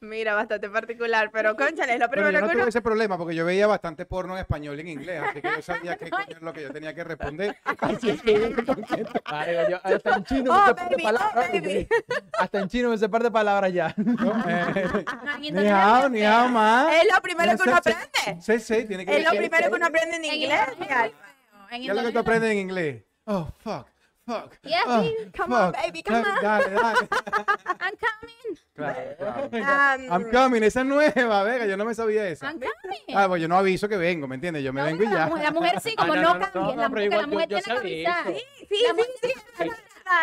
Mira, 0.00 0.34
bastante 0.34 0.68
particular, 0.68 1.30
pero 1.32 1.54
conchale, 1.54 1.94
es 1.94 2.00
lo 2.00 2.08
Pero 2.10 2.22
yo 2.22 2.26
primero 2.28 2.40
no 2.40 2.46
que 2.48 2.52
tuve 2.54 2.62
uno. 2.62 2.68
ese 2.68 2.82
problema 2.82 3.16
porque 3.16 3.36
yo 3.36 3.44
veía 3.44 3.68
bastante 3.68 4.04
porno 4.04 4.34
en 4.34 4.40
español 4.40 4.76
y 4.78 4.80
en 4.80 4.88
inglés, 4.88 5.22
así 5.22 5.40
que 5.40 5.48
yo 5.56 5.62
sabía 5.62 5.96
qué 5.96 6.10
coño 6.10 6.24
es 6.28 6.42
lo 6.42 6.52
que 6.52 6.62
yo 6.62 6.72
tenía 6.72 6.92
que 6.92 7.04
responder. 7.04 7.56
Así 7.64 8.16
que 8.18 8.38
Marico, 9.30 9.70
yo 9.70 9.80
hasta 9.84 10.16
en 10.16 10.24
chino 10.24 10.52
Oh, 10.52 10.58
me 10.58 10.66
sé 10.66 10.74
par 10.74 10.88
de 10.88 10.96
baby, 10.96 11.02
oh, 11.02 11.04
palabras. 11.04 11.52
baby. 11.52 11.88
Hasta 12.38 12.58
en 12.60 12.68
chino 12.68 12.90
me 12.90 12.98
sé 12.98 13.08
par 13.08 13.22
de 13.22 13.30
palabras 13.30 13.72
ya. 13.72 13.94
no, 13.96 14.44
eh, 14.48 15.04
No, 15.24 15.38
ni 15.38 15.48
Indonesia 15.48 15.96
hao, 15.96 16.04
es 16.06 16.10
ni 16.10 16.22
hao 16.24 16.48
más. 16.48 16.92
Es 16.92 17.14
lo 17.14 17.22
primero 17.22 17.56
que 17.56 17.62
uno 17.62 17.76
aprende. 17.76 18.08
Sí, 18.40 18.58
sí, 18.58 18.84
tiene 18.86 19.06
que 19.06 19.16
Es 19.18 19.24
lo 19.24 19.30
primero 19.30 19.70
que 19.70 19.76
uno 19.76 19.86
aprende 19.86 20.16
en 20.16 20.24
En 20.24 20.34
inglés, 20.34 20.60
mi 20.78 20.84
Indonesia 20.86 20.86
es 20.86 20.92
alma. 20.96 21.18
feo. 21.18 21.76
En 21.76 21.82
¿Qué 21.82 21.88
es 21.88 21.94
lo 21.94 22.02
que 22.02 22.12
tú 22.12 22.18
aprendes 22.18 22.50
en 22.50 22.58
inglés? 22.58 23.04
Oh, 23.26 23.48
fuck, 23.58 23.86
fuck. 24.32 24.52
Y 24.64 24.72
así, 24.72 25.14
oh, 25.18 25.30
come 25.36 25.54
on, 25.56 25.72
baby, 25.72 26.02
come 26.02 26.22
Dale, 26.22 26.34
on. 26.36 26.42
Dale, 26.42 26.70
dale. 26.70 27.08
I'm 27.80 27.96
coming, 27.96 28.58
Claro, 28.74 29.00
claro. 29.18 29.44
Um, 29.52 30.12
I'm 30.12 30.30
coming, 30.30 30.62
esa 30.62 30.80
es 30.80 30.86
nueva, 30.86 31.42
venga, 31.42 31.66
yo 31.66 31.76
no 31.76 31.84
me 31.84 31.94
sabía 31.94 32.26
esa. 32.28 32.46
I'm 32.50 32.60
coming. 32.60 33.16
Ah, 33.16 33.26
pues 33.28 33.42
yo 33.42 33.48
no 33.48 33.56
aviso 33.58 33.88
que 33.88 33.96
vengo, 33.96 34.26
¿me 34.28 34.36
entiendes? 34.36 34.62
Yo 34.64 34.72
me 34.72 34.80
No, 34.80 34.86
vengo 34.86 35.02
y 35.02 35.06
la 35.06 35.12
ya. 35.12 35.26
mujer- 35.26 35.44
La 35.44 35.50
mujer 35.50 35.80
sí, 35.80 35.94
como 35.96 36.12
Ah, 36.12 36.16
no, 36.16 36.22
no, 36.22 36.28
no, 36.34 36.38
no, 36.38 36.50
cambia, 36.52 36.88
no, 36.88 36.94
la, 36.96 37.04
igual 37.04 37.20
la 37.20 37.26
mujer 37.26 37.48
yo 37.48 37.58
tiene 37.58 37.80
que 37.80 38.06
avisar. 38.06 38.26
Sí, 38.26 38.42
sí, 38.68 38.84
mujer 38.92 39.06
sí, 39.20 39.28
que 39.28 39.30
es 39.30 39.58
verdad, 39.58 39.74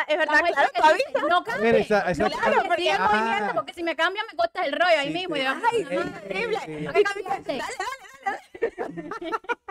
es 0.07 0.17
La 0.17 0.17
verdad, 0.17 0.39
mujer 0.39 0.53
claro, 0.53 0.69
tú 0.73 0.81
que 0.81 0.87
avisas. 0.87 1.23
No 1.29 1.43
cambie. 1.43 1.79
esa, 1.79 2.03
Claro, 2.13 2.63
porque- 2.67 2.67
movimiento, 2.67 3.65
si 3.75 3.83
me 3.83 3.95
cambia 3.95 4.23
me 4.29 4.37
corta 4.37 4.65
el 4.65 4.71
rollo 4.73 4.99
ahí 4.99 5.07
Sí, 5.07 5.13
mismo. 5.13 5.35
sí. 5.35 5.41
Ay, 5.41 5.57
"Ay, 5.71 5.83
horrible. 6.25 6.59
sí. 6.65 6.87
Que 6.93 7.03
cambiarte. 7.03 7.61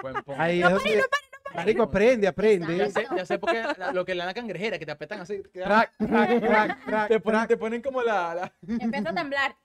Buen 0.03 0.15
punto. 0.15 0.35
Ahí 0.41 0.63
es 0.63 0.71
donde- 0.71 1.05
Marico, 1.55 1.83
aprende, 1.85 2.27
aprende. 2.29 2.77
Ya 2.77 2.91
sé, 2.91 3.07
ya 3.17 3.25
sé 3.27 3.39
porque 3.39 3.63
la- 3.79 3.93
lo 3.93 4.05
que 4.05 4.15
le 4.15 4.21
dan 4.21 4.29
a 4.29 4.35
cangrejera, 4.35 4.79
que 4.79 4.87
te 4.87 4.93
apretan 4.93 5.21
así. 5.21 5.43
que- 5.53 5.61
te, 5.61 6.41
ponen, 6.41 7.21
track. 7.21 7.49
te 7.49 7.57
ponen 7.57 7.83
como 7.83 8.03
la. 8.03 8.35
la- 8.35 8.53
Empieza 9.03 9.11
a 9.11 9.15
temblar. 9.15 9.57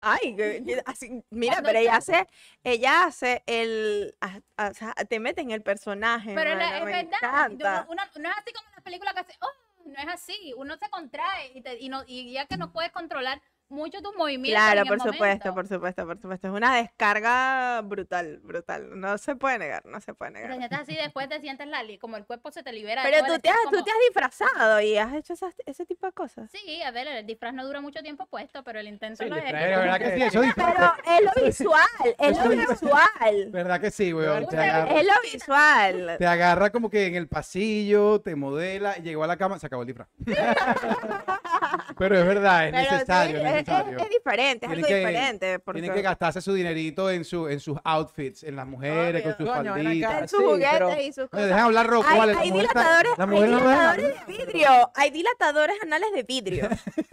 Ay, 0.00 0.36
que- 0.36 0.62
que 0.64 0.82
así, 0.86 1.24
mira, 1.30 1.54
Cuando 1.54 1.68
pero 1.68 1.78
ella 1.80 1.96
está- 1.96 2.18
hace, 2.18 2.28
ella 2.62 3.04
hace 3.04 3.42
el, 3.46 4.14
a- 4.20 4.40
a- 4.56 4.68
o 4.68 4.74
sea, 4.74 4.92
te 5.08 5.18
mete 5.18 5.40
en 5.40 5.50
el 5.50 5.62
personaje, 5.62 6.34
Pero 6.34 6.50
la- 6.50 6.56
mano, 6.70 6.76
es 6.76 6.84
me 6.84 6.92
verdad. 6.92 7.18
encanta. 7.22 7.86
uno- 7.88 8.02
uno- 8.02 8.10
no 8.22 8.30
es 8.30 8.36
así 8.38 8.52
como 8.52 8.68
en 8.68 8.72
las 8.74 8.82
películas 8.84 9.14
que 9.14 9.20
hace, 9.20 9.32
oh, 9.40 9.88
no 9.88 9.98
es 9.98 10.08
así. 10.08 10.52
Uno 10.56 10.76
se 10.76 10.88
contrae 10.90 11.52
y, 11.54 11.62
te- 11.62 11.78
y, 11.80 11.88
no, 11.88 12.02
y 12.06 12.32
ya 12.32 12.46
que 12.46 12.56
no 12.56 12.72
puedes 12.72 12.92
controlar 12.92 13.40
mucho 13.68 14.00
tus 14.00 14.14
movimientos. 14.16 14.62
Claro, 14.62 14.80
en 14.80 14.86
el 14.86 14.88
por 14.88 14.98
supuesto, 14.98 15.18
momento. 15.24 15.54
por 15.54 15.66
supuesto, 15.68 16.06
por 16.06 16.20
supuesto. 16.20 16.48
Es 16.48 16.54
una 16.54 16.76
descarga 16.76 17.80
brutal, 17.82 18.38
brutal. 18.42 18.98
No 19.00 19.18
se 19.18 19.34
puede 19.36 19.58
negar, 19.58 19.84
no 19.86 20.00
se 20.00 20.14
puede 20.14 20.32
Te 20.32 20.38
negar. 20.40 20.56
sientes 20.56 20.78
así, 20.78 20.94
después 20.96 21.28
te 21.28 21.40
sientes 21.40 21.66
la, 21.66 21.82
como 22.00 22.16
el 22.16 22.24
cuerpo 22.26 22.50
se 22.52 22.62
te 22.62 22.72
libera. 22.72 23.02
Pero 23.02 23.18
tú 23.26 23.38
te, 23.40 23.48
has, 23.48 23.56
tú 23.70 23.82
te 23.82 23.90
has 23.90 23.96
disfrazado 24.08 24.80
y 24.80 24.96
has 24.98 25.12
hecho 25.14 25.32
esas- 25.32 25.54
ese 25.66 25.84
tipo 25.86 26.06
de 26.06 26.12
cosas. 26.12 26.50
Sí, 26.50 26.82
a 26.82 26.90
ver, 26.90 27.06
el 27.08 27.26
disfraz 27.26 27.54
no 27.54 27.66
dura 27.66 27.80
mucho 27.80 28.00
tiempo 28.02 28.26
puesto, 28.26 28.62
pero 28.62 28.78
el 28.78 28.88
intento 28.88 29.22
Sí, 29.24 29.28
lo 29.30 29.36
es. 29.36 29.44
Pero, 29.50 29.80
¿verdad 29.80 29.98
que 29.98 30.14
sí? 30.16 30.22
Eso 30.22 30.40
Pero 30.56 30.94
es 31.04 31.22
lo 31.24 31.32
visual, 31.46 32.16
es 32.18 32.38
lo 32.38 32.48
visual. 32.50 33.50
¿Verdad 33.50 33.80
que 33.80 33.90
sí, 33.90 34.12
weón? 34.12 34.46
Te 34.46 34.58
agarra, 34.58 34.94
Es 35.00 35.06
lo 35.06 35.12
visual. 35.32 36.16
te 36.18 36.26
agarra 36.26 36.70
como 36.70 36.88
que 36.90 37.06
en 37.06 37.14
el 37.16 37.28
pasillo, 37.28 38.20
te 38.20 38.36
modela, 38.36 38.96
llegó 38.96 39.24
a 39.24 39.26
la 39.26 39.36
cama, 39.36 39.58
se 39.58 39.66
acabó 39.66 39.82
el 39.82 39.88
disfraz. 39.88 40.08
Pero 41.98 42.18
es 42.18 42.26
verdad, 42.26 42.66
es 42.66 42.72
Pero 42.72 42.84
sí, 42.84 42.90
necesario, 42.92 43.38
es 43.38 43.54
es, 43.58 43.68
es- 43.68 44.02
es 44.02 44.08
diferente, 44.10 44.66
es 44.66 44.72
Tienen 44.72 44.76
algo 44.76 44.86
que- 44.88 44.96
diferente. 44.96 45.58
Porque 45.60 45.80
Tienen 45.80 45.96
que 45.96 46.02
gastarse 46.02 46.40
su 46.40 46.52
dinerito 46.54 47.10
en, 47.10 47.24
su, 47.24 47.48
en 47.48 47.60
sus 47.60 47.78
outfits, 47.84 48.42
en 48.44 48.56
las 48.56 48.66
mujeres, 48.66 49.22
con 49.22 49.36
sus 49.36 49.48
Coño, 49.48 49.72
falditas. 49.72 50.22
en 50.22 50.28
sus 50.28 50.38
Sí, 50.38 50.44
juguetes 50.44 50.70
pero- 50.72 51.00
y 51.00 51.12
sus 51.12 51.28
cosas. 51.30 51.46
dejan 51.46 51.60
hablar 51.64 51.86
roco, 51.86 52.06
Hay, 52.08 52.20
hay 52.20 52.30
está- 52.30 52.42
dilatadores, 52.42 53.12
la 53.18 53.24
hay 53.24 53.30
mujer 53.30 53.48
no 53.48 53.58
dilatadores 53.58 54.26
de 54.26 54.32
vidrio, 54.36 54.90
hay 54.94 55.10
dilatadores 55.10 55.76
anales 55.82 56.08
de 56.14 56.22
vidrio, 56.22 56.68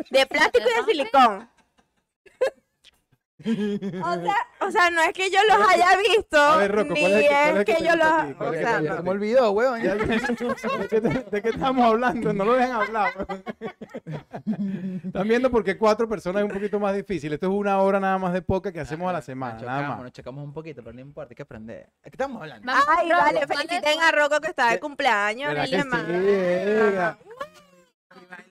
de 0.10 0.25
plástico 0.27 0.65
y 0.69 0.79
de 0.79 0.91
silicón. 0.91 1.49
O 3.45 4.13
sea, 4.23 4.36
o 4.62 4.71
sea, 4.71 4.89
no 4.91 5.01
es 5.01 5.13
que 5.13 5.29
yo 5.29 5.39
los 5.47 5.67
haya 5.69 5.88
visto, 5.97 6.38
A 6.41 6.58
ver, 6.58 6.71
Rocco, 6.71 6.93
ni 6.93 6.99
¿cuál 7.01 7.12
es 7.13 7.17
el 7.17 7.21
que- 7.23 7.27
cuál 7.29 7.49
es 7.49 7.56
el 7.60 7.65
que 7.65 7.73
te 7.73 7.84
yo 7.84 7.89
gusta 7.91 8.19
a 8.19 8.21
ti? 8.23 8.27
los... 8.29 8.38
¿Cuál 8.38 8.49
O 8.49 8.53
es 8.53 8.60
el 8.60 8.65
sea, 8.65 8.77
que 8.82 8.89
no. 8.89 8.95
Se 8.97 9.01
me 9.03 9.10
olvidó, 9.10 9.51
weón. 9.51 9.82
Ya- 9.82 9.95
¿De 9.95 10.88
qué, 10.89 10.99
de 11.32 11.41
qué 11.41 11.49
estamos 11.49 11.86
hablando? 11.86 12.34
No 12.34 12.45
lo 12.45 12.53
dejan 12.53 12.71
hablar. 12.82 13.13
Están 15.06 15.27
viendo 15.27 15.49
porque 15.51 15.77
cuatro 15.77 16.08
personas 16.08 16.43
es 16.43 16.49
un 16.49 16.56
poquito 16.56 16.79
más 16.79 16.95
difícil. 16.95 17.34
Esto 17.34 17.47
es 17.47 17.53
una 17.53 17.79
hora 17.79 17.99
nada 17.99 18.17
más 18.17 18.34
de 18.34 18.41
poca 18.41 18.71
que 18.71 18.79
hacemos 18.79 19.10
a 19.10 19.13
la 19.13 19.21
semana, 19.21 19.53
Nos 19.56 19.63
nada 19.63 19.77
chocamos, 19.79 19.95
más. 19.97 20.03
Nos 20.03 20.12
chocamos 20.13 20.43
un 20.45 20.53
poquito, 20.53 20.82
pero 20.84 20.93
no 20.93 21.01
importa, 21.01 21.32
hay 21.32 21.36
que 21.36 21.43
aprender. 21.43 21.89
¿De 22.03 22.10
qué 22.12 22.15
estamos 22.15 22.41
hablando? 22.41 22.65
Vamos, 22.65 22.86
Ay, 22.97 23.10
Rocco, 23.10 23.21
vale, 23.23 23.39
¿cuál 23.45 23.51
es 23.51 23.58
feliciten 23.67 24.01
a 24.01 24.12
Rocco 24.12 24.39
que 24.41 24.47
está 24.49 24.71
de 24.71 24.79
cumpleaños. 24.79 25.53
¿Verdad 25.53 25.69
que 25.69 25.82
sí? 25.82 27.62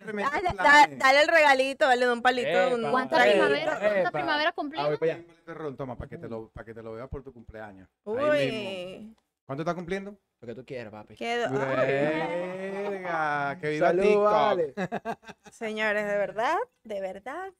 Verga. 0.04 0.30
Dale, 0.30 0.48
da- 0.56 0.96
dale 0.96 1.20
el 1.22 1.28
regalito, 1.28 1.86
dale 1.86 2.06
de 2.06 2.12
un 2.12 2.22
palito. 2.22 2.48
Epa, 2.48 2.74
un 2.74 2.90
¿Cuántas 2.90 3.18
Traguito. 3.18 3.44
primaveras 3.46 3.78
cuántas 3.78 3.98
Epa. 4.00 4.10
primaveras 4.10 4.46
Ah, 4.46 4.54
voy 4.56 4.64
cumplimos? 4.64 4.98
para 4.98 5.12
allá. 5.14 5.24
de 5.46 5.54
ron, 5.54 5.76
toma, 5.76 5.96
para 5.96 6.08
que, 6.10 6.18
te 6.18 6.28
lo, 6.28 6.48
para 6.50 6.64
que 6.64 6.74
te 6.74 6.82
lo 6.82 6.92
veas 6.92 7.08
por 7.08 7.22
tu 7.22 7.32
cumpleaños. 7.32 7.88
Ahí 8.06 8.50
mismo. 8.52 8.70
Uy, 8.70 9.16
¿Cuánto 9.44 9.62
estás 9.62 9.74
cumpliendo? 9.74 10.16
Lo 10.40 10.46
que 10.48 10.54
tú 10.54 10.64
quieras, 10.64 10.92
papi. 10.92 11.14
qué... 11.16 11.44
ay, 11.44 12.88
Verga, 12.90 13.58
que 13.60 13.70
viva 13.70 13.88
Salud, 13.88 14.02
TikTok. 14.02 14.24
vale. 14.24 14.74
señores, 15.50 16.06
de 16.06 16.16
verdad, 16.16 16.56
de 16.84 17.00
verdad. 17.00 17.52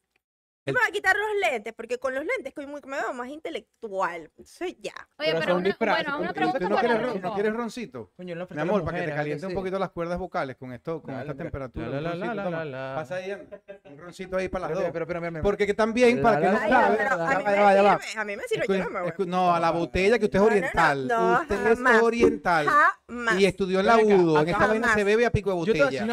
El- 0.64 0.75
me 0.75 0.81
voy 0.81 0.88
a 0.88 0.92
quitar 0.92 1.16
los 1.16 1.51
lentes, 1.51 1.72
porque 1.75 1.98
con 1.98 2.14
los 2.14 2.25
lentes 2.25 2.46
estoy 2.46 2.66
muy, 2.66 2.81
me 2.87 2.96
veo 2.96 3.12
más 3.12 3.29
intelectual. 3.29 4.31
Soy 4.44 4.79
ya. 4.81 4.92
Oye, 5.18 5.31
Pero 5.33 5.40
pero 5.40 5.57
una, 5.57 5.77
bueno, 5.79 6.05
¿cómo 6.05 6.18
una 6.18 6.29
que 6.29 6.35
pregunta 6.35 6.59
¿Tú 6.61 6.68
no 6.68 6.77
para 6.77 6.88
quieres, 6.88 7.07
ron- 7.07 7.20
no 7.20 7.35
quieres 7.35 7.53
roncito? 7.55 8.12
Coño, 8.16 8.46
Mi 8.51 8.61
amor, 8.61 8.85
para 8.85 8.98
que 9.01 9.05
te 9.07 9.11
caliente 9.11 9.31
¿verdad 9.35 9.44
un 9.48 9.51
que 9.51 9.55
poquito 9.57 9.79
las 9.81 9.90
cuerdas 9.90 10.18
vocales 10.18 10.57
con 10.57 10.72
esto, 10.72 11.03
con 11.03 11.14
Dale, 11.14 11.31
esta 11.31 11.42
temperatura. 11.42 11.88
La, 11.88 11.96
un 11.98 12.03
la, 12.05 12.11
la, 12.11 12.14
roncito, 12.14 12.35
la, 12.35 12.44
toma. 12.44 12.64
la, 12.64 12.90
la. 12.90 12.94
Pasa 12.94 13.14
ahí 13.16 13.33
un 13.33 13.98
roncito 13.98 14.37
ahí 14.37 14.48
para 14.48 14.62
las 14.62 14.68
Pero, 14.70 14.81
dos. 14.83 14.90
pero, 14.92 15.07
pero, 15.07 15.20
mira, 15.20 15.31
mira. 15.33 15.42
Porque 15.42 15.66
que 15.66 15.75
también, 15.75 16.22
para 16.22 16.40
que 16.40 16.46
no 16.46 16.53
Ay, 16.53 16.59
Ay, 16.62 16.70
sabe, 16.70 16.96
pero 16.96 17.11
a 17.11 17.16
mí 17.38 17.44
me 17.44 17.55
va, 17.57 17.75
va, 17.75 17.83
va. 17.83 17.98
sirve, 18.01 18.20
a 18.20 18.25
mí 18.25 18.37
me 18.37 18.42
sirve, 18.44 18.64
Escu- 18.66 18.79
yo 18.79 18.85
no 18.85 18.90
me 18.90 19.01
voy. 19.03 19.27
no, 19.27 19.55
a 19.55 19.59
la 19.61 19.70
botella 19.72 20.18
que 20.18 20.25
usted 20.27 20.38
es 20.38 20.42
No, 20.42 20.48
no, 20.48 20.55
no, 20.55 20.57
oriental. 20.61 21.09
no, 21.09 21.40
usted 21.42 21.66
es 21.72 22.03
oriental. 22.03 22.66
Jamás. 22.66 23.40
Y 23.40 23.46
estudió 23.46 23.81
en 23.81 23.87
la 23.87 23.96
UDO. 23.98 24.40
En 24.42 24.48
esta 24.48 24.66
vaina 24.68 24.94
se 24.94 25.03
bebe 25.05 25.27
a 25.27 25.33
pico 25.33 25.51
de 25.51 25.57
botella. 25.57 26.05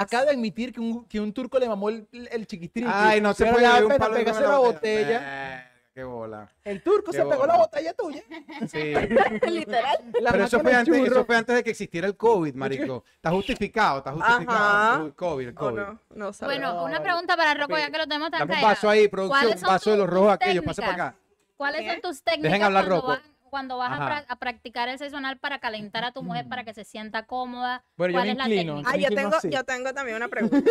acabo 0.00 0.24
de 0.24 0.30
admitir 0.30 0.72
que 0.72 0.80
un, 0.80 1.04
que 1.06 1.20
un 1.20 1.32
turco 1.34 1.58
le 1.58 1.68
mamó 1.68 1.90
el, 1.90 2.08
chiquistriqui. 2.46 2.88
Ay, 2.90 3.20
no 3.20 3.34
se 3.34 3.44
pero 3.44 3.56
puede 3.56 3.66
de 3.98 4.16
pegarse 4.16 4.40
la 4.42 4.48
la 4.50 4.58
botella. 4.58 5.64
Qué 5.94 6.04
bola. 6.04 6.48
El 6.62 6.80
turco 6.80 7.10
Qué 7.10 7.16
se 7.18 7.24
pegó 7.24 7.44
la 7.44 7.56
botella 7.56 7.92
tuya. 7.92 8.22
Sí. 8.68 8.78
Literal. 9.50 9.98
La 10.20 10.30
Pero 10.30 10.44
eso 10.44 10.60
fue, 10.60 10.72
antes, 10.72 10.96
eso 10.96 11.24
fue 11.24 11.36
antes 11.36 11.56
de 11.56 11.64
que 11.64 11.70
existiera 11.70 12.06
el 12.06 12.16
COVID, 12.16 12.54
marico. 12.54 13.02
Está 13.16 13.30
justificado, 13.32 13.98
está 13.98 14.12
justificado. 14.12 14.58
Ajá. 14.58 15.02
El 15.06 15.14
COVID, 15.14 15.48
el 15.48 15.54
¿O 15.54 15.58
COVID. 15.58 15.76
no? 15.76 16.00
No 16.14 16.32
sabemos. 16.32 16.70
Bueno, 16.72 16.84
una 16.84 17.02
pregunta 17.02 17.36
para 17.36 17.52
Rocco, 17.54 17.76
ya 17.76 17.90
que 17.90 17.98
lo 17.98 18.04
tenemos 18.06 18.30
tan 18.30 18.40
Dame 18.46 18.54
un 18.54 18.62
vaso 18.62 18.88
ahí, 18.88 19.08
producción, 19.08 19.40
¿Cuáles 19.40 19.62
un 19.62 19.68
vaso 19.68 19.90
de 19.90 19.96
los 19.96 20.08
rojos 20.08 20.32
aquellos, 20.34 20.64
pasa 20.64 20.82
para 20.82 20.92
acá. 20.94 21.14
¿Cuáles 21.56 21.80
¿Qué? 21.80 21.90
son 21.90 22.00
tus 22.02 22.22
técnicas 22.22 22.60
hablar, 22.62 22.84
cuando 22.84 22.94
Rocco. 22.94 23.08
vas, 23.08 23.20
cuando 23.50 23.78
vas 23.78 23.90
a, 23.90 23.94
Ajá. 23.94 24.08
pra- 24.08 24.24
a 24.28 24.36
practicar 24.36 24.88
el 24.88 24.98
sexo 24.98 25.16
anal 25.16 25.38
para 25.38 25.58
calentar 25.58 26.04
a 26.04 26.12
tu 26.12 26.22
mujer 26.22 26.48
para 26.48 26.62
que 26.62 26.74
se 26.74 26.84
sienta 26.84 27.26
cómoda? 27.26 27.82
Bueno, 27.96 28.12
¿Cuál 28.14 28.28
es 28.28 28.36
la 28.36 28.44
técnica? 28.44 28.88
Ah, 28.88 28.96
yo 28.96 29.08
tengo, 29.08 29.34
así. 29.34 29.50
yo 29.50 29.64
tengo 29.64 29.92
también 29.92 30.16
una 30.18 30.28
pregunta. 30.28 30.58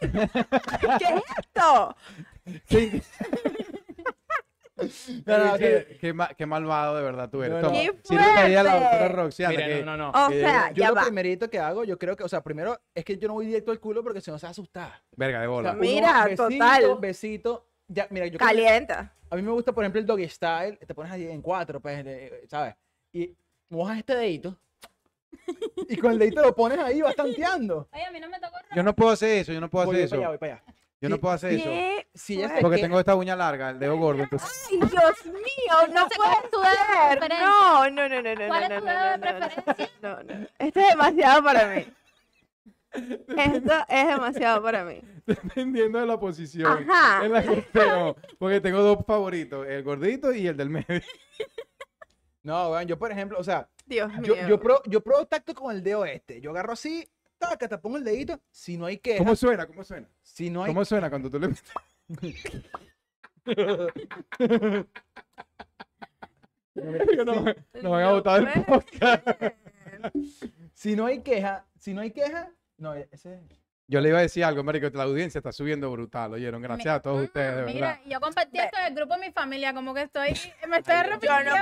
¿Qué 0.00 1.04
es 1.04 1.22
esto? 1.38 1.96
Sí. 2.68 3.02
No, 5.24 5.38
no, 5.38 5.52
qué, 5.56 5.86
que- 5.88 5.98
qué 5.98 6.12
ma- 6.12 6.28
qué 6.36 6.44
malvado 6.44 6.96
de 6.96 7.02
verdad 7.02 7.30
tú 7.30 7.42
eres. 7.42 7.54
No, 7.62 7.62
no. 7.62 7.68
Toma, 7.68 7.80
¡Qué 7.80 7.98
sírvete 8.04 8.30
ahí 8.38 8.54
a 8.54 8.62
la 8.62 8.74
doctora 8.74 9.28
Mira, 9.48 9.66
que- 9.66 9.82
no, 9.84 9.96
no, 9.96 10.10
O 10.10 10.12
no. 10.12 10.28
sea, 10.30 10.70
yo 10.70 10.76
ya 10.82 10.88
lo 10.90 10.94
va. 10.96 11.02
primerito 11.04 11.48
que 11.48 11.58
hago, 11.58 11.84
yo 11.84 11.98
creo 11.98 12.14
que, 12.14 12.24
o 12.24 12.28
sea, 12.28 12.42
primero 12.42 12.78
es 12.94 13.02
que 13.04 13.16
yo 13.16 13.26
no 13.26 13.34
voy 13.34 13.46
directo 13.46 13.70
al 13.72 13.80
culo 13.80 14.02
porque 14.02 14.20
si 14.20 14.30
no 14.30 14.38
se 14.38 14.44
va 14.46 14.48
a 14.48 14.50
asustar. 14.50 15.02
Verga 15.16 15.40
de 15.40 15.46
O 15.46 15.50
sea, 15.50 15.56
bola. 15.56 15.70
uno 15.72 15.80
Mira, 15.80 16.24
besito, 16.24 16.48
total. 16.50 16.98
Besito. 17.00 17.66
Ya, 17.88 18.06
mira, 18.10 18.26
yo 18.26 18.38
creo 18.38 18.48
que- 18.50 18.54
Calienta. 18.54 19.14
a 19.30 19.36
mí 19.36 19.42
me 19.42 19.50
gusta, 19.52 19.72
por 19.72 19.82
ejemplo, 19.82 19.98
el 20.00 20.06
doggy 20.06 20.28
style. 20.28 20.76
Te 20.86 20.94
pones 20.94 21.10
ahí 21.10 21.26
en 21.26 21.40
cuatro, 21.40 21.80
pues, 21.80 22.04
de- 22.04 22.44
¿sabes? 22.46 22.74
Y 23.12 23.34
mojas 23.70 23.96
este 23.98 24.14
dedito. 24.14 24.58
Y 25.88 25.96
con 25.96 26.12
el 26.12 26.18
dedito 26.18 26.42
lo 26.42 26.54
pones 26.54 26.78
ahí, 26.78 27.00
vas 27.00 27.16
tanteando. 27.16 27.88
Oye, 27.92 28.04
a 28.04 28.10
mí 28.10 28.20
no 28.20 28.28
me 28.28 28.38
tocó 28.40 28.56
Yo 28.74 28.82
no 28.82 28.94
puedo 28.94 29.12
hacer 29.12 29.38
eso, 29.38 29.52
yo 29.54 29.60
no 29.60 29.70
puedo 29.70 29.86
Voy, 29.86 30.02
hacer 30.02 30.18
voy 30.18 30.18
para 30.18 30.18
allá, 30.18 30.24
eso. 30.26 30.30
voy 30.30 30.38
para 30.38 30.52
allá. 30.54 30.85
Yo 31.00 31.08
no 31.10 31.16
Sí, 31.16 31.20
puedo 31.20 31.34
hacer 31.34 31.52
eso. 31.52 31.68
Ella 31.68 32.04
se 32.14 32.48
fue? 32.48 32.60
Porque 32.62 32.76
que- 32.76 32.82
tengo 32.82 32.98
esta 32.98 33.14
uña 33.14 33.36
larga, 33.36 33.70
el 33.70 33.78
dedo 33.78 33.96
gordo. 33.98 34.22
Entonces, 34.22 34.48
Ay, 34.70 34.78
Dios 34.78 35.26
mío, 35.26 35.94
no 35.94 36.08
sé 36.08 36.16
cuál 36.16 36.32
es 36.42 36.50
tu 36.50 36.58
dedo 36.58 36.70
de 36.70 36.76
ser. 36.76 37.18
preferencia. 37.18 37.46
No, 37.46 37.90
no, 37.90 38.08
no, 38.08 38.22
no, 38.22 38.34
no, 38.34 38.46
¿Cuál 38.48 38.60
no, 38.60 38.66
es 38.66 38.70
no, 38.70 38.78
tu 38.80 38.84
no, 38.86 38.92
dedo 38.92 39.10
de 39.10 39.18
no, 39.18 39.32
no, 39.32 39.38
preferencia? 39.38 39.90
No, 40.02 40.22
no. 40.22 40.46
Esto 40.58 40.80
es 40.80 40.88
demasiado 40.88 41.42
para 41.44 41.68
mí. 41.68 41.86
Esto 42.92 43.84
es 43.88 44.06
demasiado 44.08 44.62
para 44.62 44.84
mí. 44.84 45.00
dependiendo 45.26 45.98
de 46.00 46.06
la 46.06 46.18
posición 46.18 46.88
Ajá. 46.90 47.24
en 47.26 47.32
la 47.32 47.42
que. 47.42 48.14
Porque 48.38 48.60
tengo 48.62 48.80
dos 48.80 49.04
favoritos, 49.06 49.66
el 49.66 49.82
gordito 49.82 50.32
y 50.32 50.46
el 50.46 50.56
del 50.56 50.70
medio. 50.70 51.02
No, 52.42 52.70
weón, 52.70 52.86
yo, 52.86 52.96
por 52.98 53.10
ejemplo, 53.10 53.38
o 53.38 53.44
sea, 53.44 53.68
Dios 53.86 54.08
mío. 54.14 54.34
yo, 54.36 54.48
yo, 54.48 54.60
pro, 54.60 54.80
yo 54.86 55.00
pruebo 55.02 55.26
tacto 55.26 55.52
con 55.54 55.74
el 55.74 55.82
dedo 55.82 56.04
este. 56.06 56.40
Yo 56.40 56.50
agarro 56.52 56.72
así, 56.74 57.06
taca, 57.38 57.68
te 57.68 57.78
pongo 57.78 57.96
el 57.96 58.04
dedito. 58.04 58.40
Si 58.50 58.76
no 58.76 58.86
hay 58.86 58.98
queja, 58.98 59.18
¿Cómo 59.18 59.36
suena? 59.36 59.66
¿Cómo 59.66 59.84
suena? 59.84 60.08
si 60.22 60.50
no 60.50 60.64
hay 60.64 60.72
¿Cómo 60.72 60.84
suena 60.84 61.08
cuando 61.10 61.30
tú 61.30 61.38
le 61.38 61.48
no, 67.24 67.44
nos 67.82 67.92
van 67.92 68.02
a 68.02 68.12
botar 68.12 68.40
el 68.40 68.64
puede 68.64 68.64
podcast. 68.64 69.24
ser. 69.26 69.56
Si 70.74 70.96
no 70.96 71.06
hay 71.06 71.22
queja, 71.22 71.66
si 71.78 71.94
no 71.94 72.02
hay 72.02 72.10
queja, 72.10 72.52
no, 72.78 72.94
ese 72.94 73.40
Yo 73.88 74.00
le 74.00 74.08
iba 74.08 74.18
a 74.18 74.22
decir 74.22 74.42
algo, 74.44 74.64
marico, 74.64 74.90
que 74.90 74.96
la 74.96 75.04
audiencia 75.04 75.38
está 75.38 75.52
subiendo 75.52 75.88
brutal, 75.92 76.32
¿oyeron? 76.32 76.60
Gracias 76.60 76.96
a 76.96 77.00
todos 77.00 77.20
Mm, 77.20 77.24
ustedes, 77.24 77.50
de 77.54 77.62
verdad. 77.62 77.72
Mira, 77.74 78.00
yo 78.06 78.20
compartí 78.20 78.58
Ve. 78.58 78.64
esto 78.64 78.78
en 78.80 78.86
el 78.86 78.94
grupo 78.96 79.14
de 79.14 79.20
mi 79.20 79.32
familia, 79.32 79.72
como 79.74 79.94
que 79.94 80.02
estoy, 80.02 80.28
me 80.68 80.78
estoy 80.78 80.94
Yo 80.94 81.02
no, 81.04 81.08
arrepintiendo. 81.08 81.54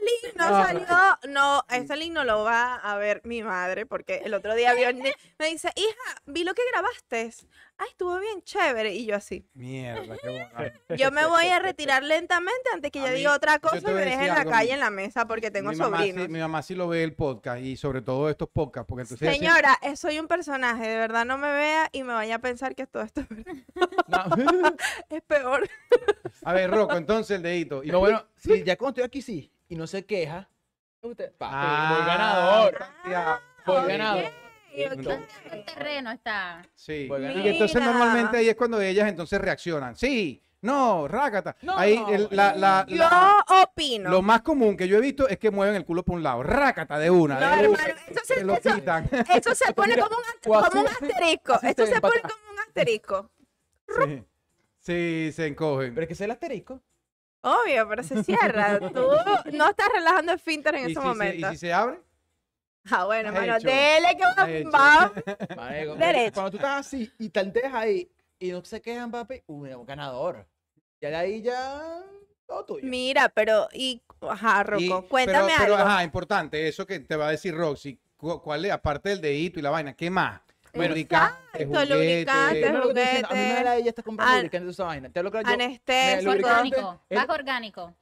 link 0.00 0.36
no 0.36 0.44
Ah. 0.44 0.64
salió, 0.64 1.32
no, 1.34 1.64
ese 1.70 1.96
link 1.96 2.12
no 2.12 2.22
lo 2.22 2.44
va 2.44 2.76
a 2.76 2.96
ver 2.98 3.20
mi 3.24 3.42
madre, 3.42 3.84
porque 3.84 4.22
el 4.24 4.32
otro 4.34 4.54
día 4.54 4.74
vio, 4.74 4.92
me 4.94 5.46
dice, 5.48 5.72
hija, 5.74 6.22
vi 6.26 6.44
lo 6.44 6.54
que 6.54 6.62
grabaste, 6.70 7.32
ay, 7.82 7.88
estuvo 7.90 8.18
bien 8.18 8.42
chévere, 8.42 8.94
y 8.94 9.06
yo 9.06 9.16
así, 9.16 9.46
Mierda, 9.54 10.16
qué 10.22 10.28
bueno. 10.28 10.72
yo 10.96 11.10
me 11.10 11.26
voy 11.26 11.46
a 11.46 11.58
retirar 11.60 12.02
lentamente 12.02 12.62
antes 12.72 12.90
que 12.90 12.98
A 12.98 13.02
ella 13.02 13.10
mí- 13.12 13.18
diga 13.18 13.34
otra 13.34 13.54
yo 13.54 13.60
cosa 13.60 13.90
y 13.90 13.94
me 13.94 14.04
deje 14.04 14.22
en 14.22 14.28
la 14.28 14.34
algo, 14.40 14.50
calle 14.50 14.72
en 14.72 14.80
la 14.80 14.90
mesa, 14.90 15.26
porque 15.26 15.50
tengo 15.50 15.70
mi 15.70 15.76
mamá, 15.76 15.98
sí, 16.02 16.08
sobrinos. 16.10 16.28
mi 16.28 16.38
mamá 16.38 16.62
sí 16.62 16.74
lo 16.74 16.88
ve 16.88 17.02
el 17.02 17.14
podcast 17.14 17.60
y 17.62 17.76
sobre 17.76 18.02
todo 18.02 18.30
estos 18.30 18.48
podcasts, 18.48 18.86
porque 18.88 19.02
entonces... 19.02 19.34
Señora, 19.36 19.78
eh, 19.82 19.96
soy 19.96 20.18
un 20.18 20.28
personaje, 20.28 20.86
de 20.88 20.96
verdad 20.96 21.24
no 21.24 21.38
me 21.38 21.50
vea 21.50 21.88
y 21.92 22.02
me 22.02 22.12
vaya 22.12 22.36
a 22.36 22.38
pensar 22.38 22.74
que 22.74 22.86
todo 22.86 23.02
esto 23.02 23.22
No, 24.08 24.24
es 25.10 25.22
peor. 25.22 25.68
A 26.44 26.52
ver, 26.52 26.70
Rocco, 26.70 26.96
entonces 26.96 27.36
el 27.36 27.42
dedito. 27.42 27.82
Y 27.84 27.88
no, 27.88 27.98
bueno, 28.00 28.24
si 28.36 28.62
ya 28.64 28.76
cuando 28.76 28.90
estoy 28.90 29.04
aquí 29.04 29.22
sí 29.22 29.52
y 29.68 29.76
no 29.76 29.86
se 29.86 30.04
queja, 30.04 30.48
usted, 31.00 31.32
Ah, 31.40 31.94
voy 31.96 32.06
ganador. 32.06 32.78
ya. 33.10 33.40
Voy 33.66 33.88
ganador. 33.88 34.41
Ok. 34.74 34.92
Entonces, 34.92 35.28
el 35.52 35.64
terreno 35.64 36.10
está. 36.12 36.62
Sí. 36.74 37.08
Y 37.10 37.48
entonces 37.48 37.82
normalmente 37.82 38.38
ahí 38.38 38.48
es 38.48 38.56
cuando 38.56 38.80
ellas 38.80 39.08
entonces 39.08 39.40
reaccionan. 39.40 39.94
Sí, 39.96 40.42
no, 40.62 41.08
rácata. 41.08 41.56
No, 41.62 41.76
ahí 41.76 42.00
el- 42.10 42.28
la, 42.30 42.54
la- 42.54 42.86
Yo 42.88 42.96
la- 42.96 43.44
opino. 43.64 44.10
lo 44.10 44.22
más 44.22 44.42
común 44.42 44.76
que 44.76 44.86
yo 44.88 44.96
he 44.96 45.00
visto 45.00 45.28
es 45.28 45.38
que 45.38 45.50
mueven 45.50 45.74
el 45.74 45.84
culo 45.84 46.02
por 46.04 46.14
un 46.14 46.22
lado. 46.22 46.42
Rácata 46.42 46.98
de 46.98 47.10
una. 47.10 47.38
No, 47.40 47.56
de 47.56 47.62
hermano, 47.64 47.94
eso 48.08 48.20
se- 48.24 48.34
se 48.36 48.44
lo 48.44 48.54
eso- 48.54 48.74
quitan. 48.74 49.08
Eso 49.34 49.54
se 49.54 49.72
pone 49.74 49.94
Mira, 49.94 50.06
como 50.06 50.16
un, 50.16 50.62
como 50.62 50.86
asterisco. 50.88 51.58
Esto 51.62 51.86
se 51.86 51.94
se 51.94 52.00
pone 52.00 52.20
como 52.22 52.52
un 52.52 52.58
asterisco. 52.60 53.30
Sí. 53.88 54.24
Sí, 54.78 55.30
se 55.34 55.46
encogen. 55.48 55.94
Pero 55.94 56.02
es 56.02 56.08
que 56.08 56.14
es 56.14 56.20
el 56.22 56.30
asterisco. 56.30 56.80
Obvio, 57.42 57.88
pero 57.88 58.02
se 58.04 58.22
cierra. 58.24 58.78
Tú 58.92 59.08
no 59.52 59.68
estás 59.70 59.88
relajando 59.94 60.32
el 60.32 60.38
finter 60.38 60.76
en 60.76 60.80
¿Y 60.82 60.84
ese 60.84 60.94
si, 60.94 61.00
se, 61.00 61.06
momento. 61.06 61.46
¿Y 61.48 61.50
si 61.50 61.56
se 61.58 61.72
abre? 61.72 62.00
Ah, 62.90 63.04
bueno, 63.04 63.28
hermano, 63.28 63.58
dele 63.60 64.16
que 64.16 64.58
hecho. 64.60 64.70
va. 64.70 65.12
Derecho. 65.98 66.32
Cuando 66.34 66.50
tú 66.50 66.56
estás 66.56 66.86
así 66.86 67.10
y 67.18 67.28
tanteas 67.28 67.72
ahí 67.74 68.10
y 68.38 68.50
no 68.50 68.64
se 68.64 68.80
quejan, 68.82 69.10
papi, 69.10 69.42
uy, 69.46 69.70
un 69.72 69.86
ganador. 69.86 70.46
Ya 71.00 71.10
de 71.10 71.16
ahí 71.16 71.42
ya 71.42 72.02
todo 72.46 72.64
tuyo. 72.64 72.86
Mira, 72.88 73.28
pero, 73.28 73.68
y, 73.72 74.02
ajá, 74.28 74.60
Y- 74.78 74.88
Rocco, 74.88 75.08
cuéntame 75.08 75.46
pero, 75.46 75.58
pero, 75.64 75.76
algo. 75.76 75.88
ajá, 75.88 76.02
importante, 76.04 76.66
eso 76.68 76.86
que 76.86 77.00
te 77.00 77.16
va 77.16 77.28
a 77.28 77.30
decir 77.30 77.54
Roxy. 77.54 77.98
cu- 78.16 78.40
¿Cuál 78.42 78.64
es, 78.64 78.72
aparte 78.72 79.10
del 79.10 79.20
dedito 79.20 79.58
y 79.58 79.62
la 79.62 79.70
vaina, 79.70 79.94
qué 79.94 80.10
más? 80.10 80.40
Bueno, 80.74 80.88
lubricante, 80.90 81.66
juguete. 81.66 81.94
lubricante, 81.94 82.72
no 82.72 82.88
diciendo, 82.88 83.28
A 83.28 83.34
mí 83.34 83.38
me 83.40 83.44
juguete, 83.46 83.54
da 83.54 83.62
la 83.64 83.76
ella 83.76 83.88
está 83.90 84.02
comprando 84.02 84.32
an- 84.32 84.38
lubricante 84.38 84.64
de 84.66 84.70
esa 84.72 84.84
vaina. 84.84 85.10
Te 85.10 85.22
lo 85.22 85.30
creo 85.30 85.42
yo. 85.42 85.48
Es 85.48 85.54
anestésico. 85.54 86.30
orgánico. 86.30 87.00
Más 87.10 87.28
orgánico. 87.28 87.94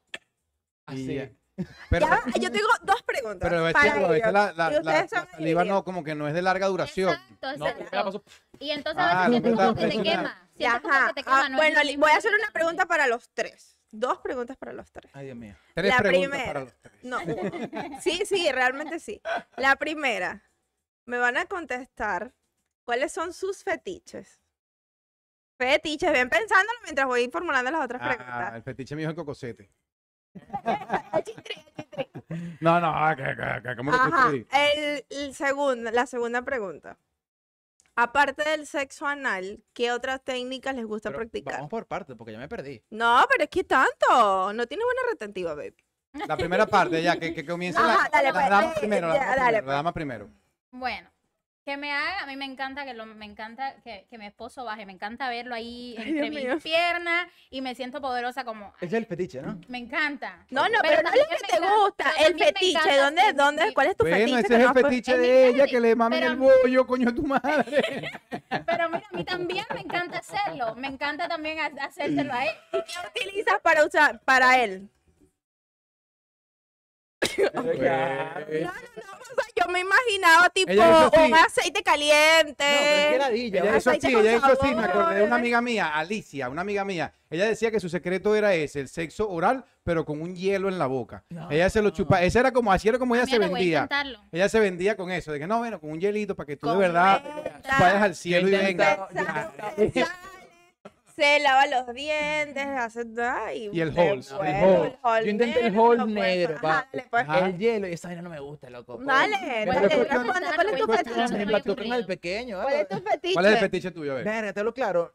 Y 0.88 0.92
Así. 0.92 1.36
Ya. 1.62 1.68
Pero, 1.90 2.06
Ya, 2.06 2.22
yo 2.40 2.50
tengo 2.52 2.68
dos 2.82 3.02
preguntas. 3.02 3.48
pero 3.48 3.60
a 3.60 3.62
veces, 3.66 3.74
para 3.92 4.06
a 4.06 4.08
veces 4.10 4.32
la, 4.32 4.52
la, 4.52 4.70
la- 4.70 4.80
la 4.82 5.08
saliva 5.08 5.64
no, 5.64 5.84
como 5.84 6.02
que 6.04 6.14
no 6.14 6.26
es 6.28 6.34
de 6.34 6.42
larga 6.42 6.66
duración. 6.66 7.10
Exacto, 7.12 7.58
No, 7.58 7.66
exacto. 7.66 7.84
me 7.90 7.96
la 7.98 8.04
paso- 8.04 8.24
Y 8.58 8.70
entonces 8.70 9.02
Ah, 9.04 9.24
a 9.24 9.28
veces 9.28 9.42
sientes 9.42 9.52
no, 9.52 9.58
como 9.74 9.74
que 9.80 9.96
te 9.96 10.02
quema. 10.02 10.48
Ajá. 10.66 11.06
que 11.08 11.14
te 11.14 11.22
quema. 11.24 11.44
Ah, 11.44 11.48
no 11.48 11.56
bueno, 11.56 11.80
voy 11.98 12.10
a 12.10 12.16
hacer 12.16 12.32
una 12.34 12.50
pregunta 12.52 12.86
para 12.86 13.06
los 13.06 13.30
tres. 13.34 13.76
Dos 13.92 14.18
preguntas 14.18 14.56
para 14.56 14.72
los 14.72 14.92
tres. 14.92 15.10
Ay, 15.14 15.26
Dios 15.26 15.36
mío. 15.36 15.56
Tres 15.74 15.90
La 15.92 15.98
preguntas 15.98 16.30
primera. 16.30 16.46
para 16.52 16.60
los 16.64 16.74
tres. 16.80 16.94
No, 17.02 17.18
uno. 17.22 18.00
Sí, 18.00 18.22
sí, 18.24 18.50
realmente 18.52 19.00
sí. 19.00 19.20
La 19.56 19.74
primera, 19.76 20.44
me 21.06 21.18
van 21.18 21.36
a 21.36 21.46
contestar 21.46 22.32
cuáles 22.84 23.10
son 23.12 23.32
sus 23.32 23.64
fetiches. 23.64 24.40
Fetiches, 25.58 26.12
bien 26.12 26.30
pensándolo 26.30 26.78
mientras 26.84 27.06
voy 27.06 27.28
formulando 27.30 27.70
las 27.70 27.84
otras 27.84 28.00
Ah, 28.02 28.08
preguntas. 28.14 28.54
el 28.54 28.62
fetiche 28.62 28.96
mío 28.96 29.06
es 29.06 29.10
el 29.10 29.16
cocosete. 29.16 29.70
No, 32.60 32.80
no, 32.80 32.92
ah, 32.94 33.16
que, 33.16 33.24
que, 33.24 33.68
que, 33.68 33.76
¿cómo 33.76 33.90
lo 33.90 33.96
Ajá, 33.96 34.28
ahí? 34.28 34.46
el, 34.52 35.04
el 35.10 35.34
segundo, 35.34 35.90
la 35.90 36.06
segunda 36.06 36.42
pregunta. 36.42 36.96
Aparte 37.96 38.48
del 38.48 38.66
sexo 38.66 39.06
anal, 39.06 39.62
¿qué 39.72 39.92
otras 39.92 40.22
técnicas 40.22 40.74
les 40.74 40.86
gusta 40.86 41.10
Pero 41.10 41.18
practicar? 41.18 41.54
Vamos 41.54 41.68
por 41.70 41.86
partes, 41.86 42.16
porque 42.16 42.32
ya 42.32 42.38
me 42.38 42.48
perdí. 42.48 42.82
No, 42.90 43.22
pero 43.28 43.44
es 43.44 43.50
que 43.50 43.64
tanto. 43.64 44.52
No 44.52 44.66
tienes 44.66 44.86
buena 44.86 45.00
retentiva, 45.10 45.54
baby. 45.54 45.76
La 46.26 46.36
primera 46.36 46.66
parte, 46.66 47.02
ya, 47.02 47.18
que, 47.18 47.34
que 47.34 47.44
comience 47.46 47.80
la, 47.80 48.08
dale, 48.12 48.28
la 48.28 48.32
pues, 48.32 48.48
dama 48.50 48.68
eh, 48.68 48.74
primero, 48.78 49.08
la 49.08 49.14
ya, 49.14 49.20
dama 49.20 49.36
dale, 49.36 49.44
primero, 49.44 49.64
pues. 49.64 49.74
dama 49.74 49.92
primero. 49.92 50.30
Bueno, 50.70 51.10
que 51.70 51.76
me 51.76 51.92
haga, 51.92 52.20
a 52.22 52.26
mí 52.26 52.34
me 52.36 52.44
encanta 52.46 52.84
que 52.84 52.94
lo, 52.94 53.06
me 53.06 53.24
encanta 53.26 53.76
que, 53.84 54.06
que 54.10 54.18
mi 54.18 54.26
esposo 54.26 54.64
baje, 54.64 54.84
me 54.86 54.92
encanta 54.92 55.28
verlo 55.28 55.54
ahí 55.54 55.94
Ay, 55.98 56.08
entre 56.08 56.30
Dios 56.30 56.30
mis 56.30 56.44
mío. 56.44 56.58
piernas 56.60 57.28
y 57.48 57.60
me 57.60 57.76
siento 57.76 58.00
poderosa 58.00 58.44
como, 58.44 58.72
es 58.80 58.92
el 58.92 59.06
fetiche, 59.06 59.40
¿no? 59.40 59.56
me 59.68 59.78
encanta. 59.78 60.44
No, 60.50 60.68
no, 60.68 60.78
pero, 60.82 61.00
no 61.02 61.10
es 61.10 61.14
lo 61.16 61.22
también 61.22 61.26
que 61.30 61.36
te 61.46 61.56
encanta- 61.56 61.76
gusta. 61.76 62.12
pero 62.16 62.28
El 62.28 62.38
fetiche, 62.38 62.70
encanta 62.72 63.04
¿dónde, 63.04 63.32
dónde, 63.34 63.74
cuál 63.74 63.86
es 63.86 63.96
tu 63.96 64.02
Bueno, 64.04 64.16
fetiche? 64.18 64.40
ese 64.40 64.54
es 64.56 64.60
el 64.68 64.72
fetiche 64.74 65.18
de 65.18 65.46
ella, 65.48 65.66
que 65.68 65.80
le 65.80 65.94
mamen 65.94 66.18
pero- 66.20 66.32
el 66.32 66.36
bollo, 66.38 66.86
coño, 66.88 67.14
tu 67.14 67.22
madre. 67.24 68.10
Pero 68.66 68.88
mira, 68.88 69.06
a 69.12 69.16
mí 69.16 69.24
también 69.24 69.64
me 69.72 69.80
encanta 69.80 70.18
hacerlo, 70.18 70.74
me 70.74 70.88
encanta 70.88 71.28
también 71.28 71.58
ha- 71.60 71.84
hacérselo 71.84 72.32
a 72.32 72.44
él. 72.46 72.54
¿Y 72.72 72.78
qué 72.78 73.20
utilizas 73.22 73.60
para 73.62 73.84
usar 73.84 74.20
para 74.24 74.58
él? 74.62 74.88
No, 77.54 77.62
no, 77.62 77.72
no, 77.72 77.80
o 77.80 79.34
sea, 79.34 79.44
yo 79.56 79.72
me 79.72 79.80
imaginaba 79.80 80.50
tipo 80.50 80.72
un 80.72 81.34
aceite 81.34 81.80
No, 81.80 81.84
pero 81.84 81.84
caliente. 81.84 83.14
Ella 83.16 83.28
¿no? 83.64 83.76
hizo 83.76 83.90
así, 83.90 84.06
ella 84.06 84.36
hizo 84.36 84.46
así, 84.46 84.74
me 84.74 84.84
acordé 84.84 85.16
de 85.16 85.22
una 85.22 85.36
amiga 85.36 85.60
mía, 85.60 85.88
Alicia, 85.94 86.48
una 86.48 86.62
amiga 86.62 86.84
mía. 86.84 87.12
Ella 87.30 87.46
decía 87.46 87.70
que 87.70 87.78
su 87.78 87.88
secreto 87.88 88.34
era 88.34 88.54
ese, 88.54 88.80
el 88.80 88.88
sexo 88.88 89.28
oral, 89.30 89.64
pero 89.84 90.04
con 90.04 90.20
un 90.20 90.34
hielo 90.34 90.68
en 90.68 90.78
la 90.78 90.86
boca. 90.86 91.24
No. 91.30 91.50
Ella 91.50 91.70
se 91.70 91.80
lo 91.80 91.90
chupa, 91.90 92.22
esa 92.22 92.40
era 92.40 92.52
como, 92.52 92.72
así 92.72 92.88
era 92.88 92.98
como 92.98 93.14
ella 93.14 93.26
se 93.26 93.38
Mira, 93.38 93.48
voy 93.48 93.56
a 93.74 93.86
vendía. 93.86 93.88
Ella 94.32 94.48
se 94.48 94.60
vendía 94.60 94.96
con 94.96 95.10
eso, 95.10 95.32
de 95.32 95.38
que 95.38 95.46
no, 95.46 95.58
bueno, 95.58 95.80
con 95.80 95.90
un 95.90 96.00
hielito 96.00 96.34
para 96.34 96.46
que 96.46 96.56
tú 96.56 96.68
de 96.68 96.76
verdad 96.76 97.22
vayas 97.78 98.02
al 98.02 98.14
cielo 98.14 98.48
y 98.48 98.52
vengas. 98.52 98.98
Se 101.20 101.38
lava 101.40 101.66
los 101.66 101.94
dientes, 101.94 102.66
hace 102.66 103.04
ay, 103.22 103.68
Y 103.70 103.80
el 103.82 103.94
¿no? 103.94 104.02
El 104.02 104.08
el 105.18 105.24
Yo 105.24 105.30
intenté 105.30 105.58
el 105.66 105.72
negro, 105.74 105.84
puedes- 105.84 106.06
negro, 106.06 106.54
ajá, 106.56 106.62
pa. 106.62 106.88
le 106.92 107.02
puedes- 107.02 107.28
Ajá. 107.28 107.46
El 107.46 107.58
hielo 107.58 107.88
y 107.88 107.92
esa 107.92 108.08
vaina 108.08 108.22
no 108.22 108.30
me 108.30 108.40
gusta, 108.40 108.70
loco. 108.70 108.98
Dale, 109.04 109.36
Pero 109.66 109.72
dale, 109.72 109.88
¿cuál 110.54 110.68
es 110.70 110.76
tu 110.80 110.86
fetiche? 110.92 111.34
Me 111.36 111.42
impactó 111.42 111.76
con 111.76 111.92
el 111.92 112.06
pequeño. 112.06 112.62
¿Cuál 112.62 112.74
es 112.74 112.88
tu 112.88 112.98
fetiche? 113.00 113.34
¿Cuál 113.34 113.46
es 113.46 113.52
el 113.52 113.58
fetiche 113.58 113.90
tuyo? 113.90 114.12
A 114.12 114.14
ver. 114.14 114.24
Verga, 114.24 114.52
te 114.54 114.64
lo 114.64 114.72
claro. 114.72 115.14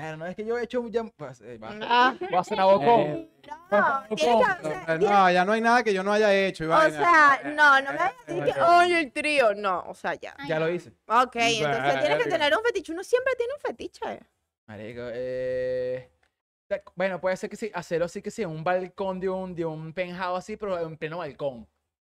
Pero 0.00 0.16
no 0.16 0.26
es 0.26 0.36
que 0.36 0.44
yo 0.44 0.56
he 0.56 0.62
hecho 0.62 0.86
ya. 0.88 1.02
Pues, 1.16 1.40
eh, 1.40 1.58
va. 1.58 1.70
Ah, 1.82 2.14
Va 2.32 2.38
a 2.38 2.44
ser 2.44 2.54
una 2.54 2.66
bocón. 2.66 3.00
Eh, 3.00 3.30
no, 3.72 4.04
tiene 4.14 4.38
que 4.38 4.44
hacer- 4.44 5.00
No, 5.00 5.30
ya 5.32 5.44
no 5.44 5.52
hay 5.52 5.60
nada 5.60 5.82
que 5.82 5.92
yo 5.92 6.04
no 6.04 6.12
haya 6.12 6.32
hecho. 6.32 6.66
O 6.72 6.90
sea, 6.90 7.40
no, 7.46 7.80
no 7.80 7.90
me 7.92 7.98
vas 7.98 8.12
a 8.12 8.32
decir 8.32 8.44
que, 8.54 8.60
oye, 8.60 9.00
el 9.00 9.12
trío, 9.12 9.54
no, 9.54 9.82
o 9.88 9.94
sea, 9.94 10.14
ya. 10.14 10.36
Ya 10.46 10.60
no. 10.60 10.66
lo 10.66 10.72
hice. 10.72 10.90
Ok, 11.08 11.34
entonces 11.34 12.00
tienes 12.00 12.24
que 12.24 12.30
tener 12.30 12.56
un 12.56 12.62
fetiche, 12.62 12.92
uno 12.92 13.02
siempre 13.02 13.32
tiene 13.36 13.52
un 13.54 13.60
fetiche. 13.60 14.20
Marico, 14.68 15.00
eh. 15.12 16.08
Bueno, 16.94 17.20
puede 17.20 17.36
ser 17.36 17.50
que 17.50 17.56
sí, 17.56 17.68
hacerlo 17.74 18.04
así 18.04 18.22
que 18.22 18.30
sí, 18.30 18.42
en 18.42 18.50
un 18.50 18.62
balcón 18.62 19.18
de 19.18 19.28
un, 19.28 19.52
de 19.52 19.64
un 19.64 19.92
penthouse 19.92 20.38
así, 20.38 20.56
pero 20.56 20.78
en 20.78 20.96
pleno 20.96 21.18
balcón. 21.18 21.66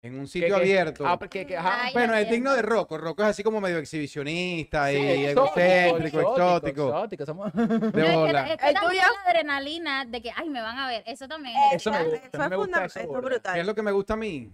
En 0.03 0.15
un 0.15 0.21
Que- 0.21 0.27
sitio 0.27 0.47
que- 0.49 0.53
abierto. 0.55 1.05
Ah, 1.07 1.19
porque, 1.19 1.45
que, 1.45 1.55
ajá. 1.55 1.83
Ay, 1.85 1.93
Bueno, 1.93 2.15
es 2.15 2.27
digno 2.29 2.55
de 2.55 2.63
Rocco. 2.63 2.97
Rocco 2.97 3.21
es 3.21 3.29
así 3.29 3.43
como 3.43 3.61
medio 3.61 3.77
exhibicionista 3.77 4.89
Sí, 4.89 4.95
y 4.97 5.25
egocéntrico, 5.27 6.19
exótico. 6.21 6.87
exótico, 6.89 7.25
somos- 7.25 7.53
De 7.53 7.67
No, 7.67 7.99
es 7.99 8.09
que, 8.09 8.15
bola. 8.15 8.47
es 8.53 8.57
que 8.57 8.73
también 8.73 9.03
la 9.03 9.29
adrenalina 9.29 10.05
de 10.05 10.21
que, 10.23 10.31
ay, 10.35 10.49
me 10.49 10.59
van 10.61 10.77
a 10.79 10.87
ver. 10.87 11.03
Eso 11.05 11.27
también. 11.27 11.55
Eso 11.73 11.91
me 11.91 11.97
Eso 12.01 12.09
gusta, 12.09 12.43
es 12.45 12.49
me 12.49 12.55
gusta 12.55 12.85
eso 12.85 12.99
eso 12.99 13.11
brutal. 13.21 13.53
¿Qué 13.53 13.59
es 13.59 13.65
lo 13.67 13.75
que 13.75 13.81
me 13.83 13.91
gusta 13.91 14.13
a 14.13 14.17
mí? 14.17 14.51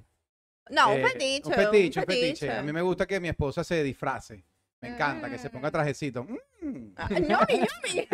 No, 0.69 0.89
un 0.93 0.99
Eh, 0.99 1.07
fetiche. 1.07 1.47
Un 1.47 1.53
fetiche, 1.53 1.99
un 2.01 2.05
fetiche. 2.05 2.51
A 2.51 2.61
mí 2.61 2.73
me 2.73 2.81
gusta 2.81 3.05
que 3.05 3.19
mi 3.21 3.29
esposa 3.29 3.63
se 3.63 3.81
disfrace. 3.83 4.43
Me 4.81 4.89
encanta 4.89 5.29
que 5.29 5.37
se 5.39 5.49
ponga 5.49 5.69
Mm. 5.69 5.71
trajecito. 5.71 6.23
Mm. 6.25 6.87
Ah, 6.97 7.07
Yummy, 7.09 7.27
yummy. 7.95 8.07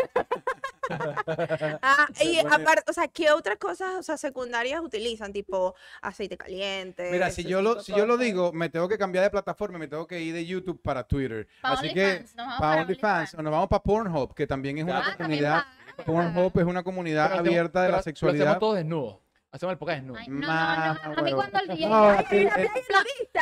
Ah, 1.82 2.08
y 2.22 2.39
aparte, 2.39 2.84
o 2.89 2.93
sea, 2.93 3.08
¿qué 3.08 3.32
otras 3.32 3.58
cosas, 3.58 3.96
o 4.00 4.04
sea, 4.04 4.17
secundarias 4.17 4.82
utilizan? 4.82 5.32
Tipo 5.34 5.76
aceite 6.02 6.38
caliente. 6.38 7.10
Mira, 7.12 7.30
si 7.32 7.43
yo 7.43 7.62
lo, 7.62 7.82
si 7.82 7.93
yo 7.93 8.06
lo 8.06 8.17
digo, 8.17 8.52
me 8.54 8.69
tengo 8.69 8.88
que 8.88 8.98
cambiar 8.98 9.24
de 9.24 9.30
plataforma, 9.30 9.78
me 9.78 9.88
tengo 9.88 10.08
que 10.08 10.19
ir 10.22 10.34
de 10.34 10.46
YouTube 10.46 10.82
para 10.82 11.04
Twitter. 11.04 11.48
Pa' 11.62 11.74
Así 11.74 11.93
que 11.93 12.26
para 12.60 12.82
OnlyFans 12.82 13.34
o 13.36 13.41
nos 13.41 13.52
vamos 13.52 13.67
para 13.69 13.84
Pornhub, 13.84 14.34
que 14.34 14.48
también 14.48 14.78
es 14.78 14.84
una 14.84 15.00
Ah, 15.00 15.15
también 15.17 15.43
comunidad. 15.43 15.63
Pornhub 16.06 16.60
es 16.60 16.65
una 16.65 16.84
comunidad 16.84 17.28
Pero 17.30 17.39
abierta 17.41 17.82
de 17.82 17.88
pero 17.88 17.91
la 17.91 17.98
Lo 17.98 18.04
sexualidad. 18.04 18.46
hacemos 18.48 18.60
todos 18.60 18.76
desnudos. 18.78 19.17
Hacemos 19.54 19.74
el 19.74 19.78
podcast 19.78 20.00
desnudo. 20.00 20.18
Ay, 20.20 20.26
no, 20.30 20.48
no, 20.48 20.94
no, 21.13 21.20
A 21.20 21.22
mí 21.22 21.32
cuando 21.32 21.60
el 21.60 21.68
DJ. 21.68 21.88
No, 21.88 22.10
Ay, 22.10 22.16
la 22.18 22.26
playa 22.56 22.72
nudista. 22.89 23.42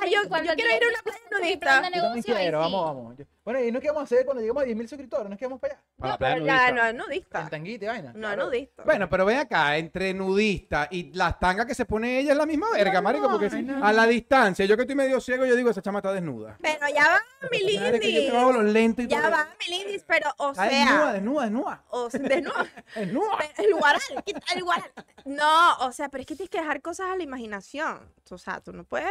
Ay, 0.00 0.12
yo, 0.12 0.28
cuando 0.28 0.50
yo 0.50 0.54
quiero 0.54 0.76
ir 0.76 0.84
a 0.84 0.88
una 0.88 1.02
playa 1.02 1.18
nudista. 1.30 1.80
de 1.80 1.96
Yo 1.96 2.02
también 2.02 2.22
quiero, 2.24 2.58
sí. 2.66 2.72
vamos, 2.72 2.84
vamos. 2.94 3.16
Yo- 3.16 3.24
Bueno, 3.42 3.64
¿y 3.64 3.72
no 3.72 3.80
qué 3.80 3.86
vamos 3.86 4.00
a 4.02 4.04
hacer 4.04 4.24
cuando 4.26 4.40
lleguemos 4.42 4.62
a 4.62 4.66
10.000 4.66 4.86
suscriptores? 4.88 5.28
¿No 5.28 5.32
es 5.34 5.38
que 5.38 5.46
vamos 5.46 5.60
para 5.60 5.74
allá? 5.74 5.82
Para 5.96 6.08
la 6.10 6.12
No, 6.12 6.18
playa 6.18 6.36
nudista. 6.36 6.72
no 6.72 6.82
es 6.84 6.90
En 6.90 6.96
nudista. 6.98 7.48
tanguita 7.48 7.84
y 7.84 7.88
vaina. 7.88 8.12
No 8.12 8.18
es 8.28 8.34
claro. 8.34 8.44
nudista. 8.50 8.82
Bueno, 8.84 9.08
pero 9.08 9.24
ven 9.24 9.38
acá, 9.38 9.76
entre 9.78 10.12
nudista 10.12 10.88
y 10.90 11.12
las 11.14 11.38
tangas 11.38 11.64
que 11.64 11.74
se 11.74 11.86
pone 11.86 12.18
ella 12.18 12.32
es 12.32 12.36
la 12.38 12.44
misma 12.44 12.66
verga, 12.74 13.00
marico, 13.00 13.30
porque 13.30 13.48
si- 13.48 13.66
a 13.82 13.92
la 13.94 14.04
distancia, 14.06 14.66
yo 14.66 14.76
que 14.76 14.82
estoy 14.82 14.96
medio 14.96 15.20
ciego, 15.22 15.46
yo 15.46 15.56
digo, 15.56 15.70
esa 15.70 15.80
chama 15.80 16.00
está 16.00 16.12
desnuda. 16.12 16.58
Pero 16.60 16.86
ya 16.94 17.08
va, 17.08 17.48
mi 17.50 17.60
yo 17.60 17.66
lindis. 17.90 18.30
hago 18.34 18.52
los 18.52 18.64
lentes 18.64 19.06
y 19.06 19.08
Ya 19.08 19.30
va, 19.30 19.48
mi 19.58 19.74
lindis, 19.78 20.04
pero, 20.06 20.28
o 20.36 20.48
desnuda, 20.48 20.68
sea, 20.68 21.12
desnuda, 21.14 21.42
desnuda. 21.44 21.84
o 21.88 22.10
sea, 22.10 22.20
desnuda. 22.20 22.66
Desnuda. 22.94 23.38
El 23.56 23.74
guaral, 23.74 24.00
el 24.54 24.62
guaral. 24.64 24.92
No, 25.24 25.45
o 25.80 25.92
sea, 25.92 26.08
pero 26.08 26.20
es 26.22 26.26
que 26.26 26.36
tienes 26.36 26.50
que 26.50 26.58
dejar 26.60 26.80
cosas 26.82 27.10
a 27.10 27.16
la 27.16 27.22
imaginación. 27.22 28.12
O 28.30 28.38
sea, 28.38 28.60
tú 28.60 28.72
no 28.72 28.84
puedes 28.84 29.08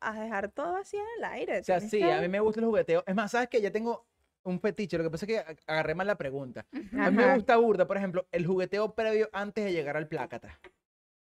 a 0.00 0.12
dejar 0.20 0.50
todo 0.50 0.76
así 0.76 0.96
en 0.96 1.04
el 1.18 1.24
aire. 1.24 1.60
O 1.60 1.64
sea, 1.64 1.80
sí, 1.80 1.98
que- 2.00 2.12
a 2.12 2.20
mí 2.20 2.28
me 2.28 2.40
gusta 2.40 2.60
el 2.60 2.66
jugueteo. 2.66 3.04
Es 3.06 3.14
más, 3.14 3.30
¿sabes 3.30 3.48
qué? 3.48 3.60
Ya 3.60 3.70
tengo 3.70 4.06
un 4.44 4.58
fetiche. 4.60 4.98
Lo 4.98 5.04
que 5.04 5.10
pasa 5.10 5.26
es 5.26 5.28
que 5.32 5.38
ag- 5.46 5.62
agarré 5.66 5.94
mal 5.94 6.06
la 6.08 6.16
pregunta. 6.16 6.66
A 6.72 7.10
mí 7.10 7.16
me 7.16 7.24
Ajá. 7.24 7.34
gusta 7.36 7.56
burda, 7.56 7.86
por 7.86 7.96
ejemplo, 7.96 8.26
el 8.32 8.44
jugueteo 8.46 8.94
previo 8.94 9.28
antes 9.32 9.64
de 9.64 9.72
llegar 9.72 9.96
al 9.96 10.08
plácata. 10.08 10.58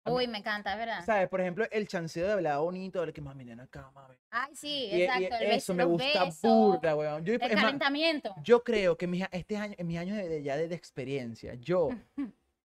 Uy, 0.04 0.26
me 0.26 0.38
encanta, 0.38 0.72
es 0.72 0.78
verdad. 0.78 1.04
¿Sabes? 1.04 1.28
Por 1.28 1.40
ejemplo, 1.42 1.66
el 1.70 1.86
chanceo 1.86 2.26
de 2.26 2.32
hablar 2.32 2.58
bonito, 2.60 3.02
el 3.02 3.12
que 3.12 3.20
mami, 3.20 3.44
nena, 3.44 3.64
acá, 3.64 3.90
mami. 3.94 4.16
Ay, 4.30 4.54
sí, 4.54 4.88
Y, 4.90 4.96
y 4.96 5.02
exacto. 5.02 5.36
el 5.36 5.42
eso 5.42 5.48
beso, 5.50 5.74
me 5.74 5.84
gusta 5.84 6.24
besos, 6.24 6.40
burda, 6.42 6.96
weón. 6.96 7.24
Yo, 7.26 7.34
El 7.34 7.42
es 7.42 7.52
más, 7.54 7.64
calentamiento. 7.64 8.34
yo 8.42 8.64
creo 8.64 8.96
que 8.96 9.06
mis, 9.06 9.24
este 9.32 9.56
año, 9.58 9.74
en 9.76 9.86
mis 9.86 9.98
años 9.98 10.16
de, 10.16 10.28
de- 10.28 10.42
ya 10.42 10.56
de, 10.56 10.66
de 10.68 10.74
experiencia, 10.74 11.54
yo 11.54 11.90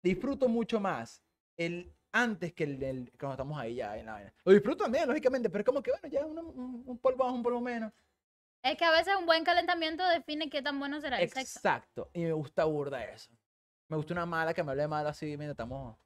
disfruto 0.03 0.49
mucho 0.49 0.81
más 0.81 1.23
el 1.65 1.93
antes 2.13 2.53
que 2.55 2.65
el, 2.65 2.83
el- 2.83 3.13
cuando 3.19 3.35
estamos 3.35 3.61
ahí 3.61 3.77
ya 3.77 3.97
en 3.97 4.07
la 4.07 4.13
vaina. 4.13 4.35
Lo 4.45 4.53
disfruto 4.53 4.83
también, 4.85 5.07
lógicamente, 5.07 5.49
pero 5.51 5.61
es 5.61 5.67
como 5.67 5.83
que, 5.83 5.91
bueno, 5.93 6.09
ya 6.09 6.27
uno- 6.27 6.43
un, 6.43 6.83
un 6.87 6.99
polvo 6.99 7.25
más, 7.25 7.33
un 7.35 7.43
polvo 7.43 7.61
menos. 7.61 7.93
Es 8.63 8.77
que 8.77 8.85
a 8.85 8.91
veces 8.91 9.15
un 9.19 9.27
buen 9.27 9.45
calentamiento 9.45 10.07
define 10.09 10.51
qué 10.51 10.61
tan 10.61 10.79
bueno 10.79 11.01
será 11.01 11.21
el 11.21 11.29
sexo. 11.31 11.59
Exacto. 11.59 12.11
Y 12.13 12.25
me 12.25 12.33
gusta 12.33 12.65
burda 12.65 13.05
eso. 13.05 13.31
Me 13.89 13.97
gusta 13.97 14.13
una 14.15 14.27
mala 14.27 14.53
que 14.55 14.63
me 14.63 14.73
hable 14.73 14.89
mal 14.89 15.07
así 15.07 15.27
mientras 15.27 15.51
estamos... 15.51 15.97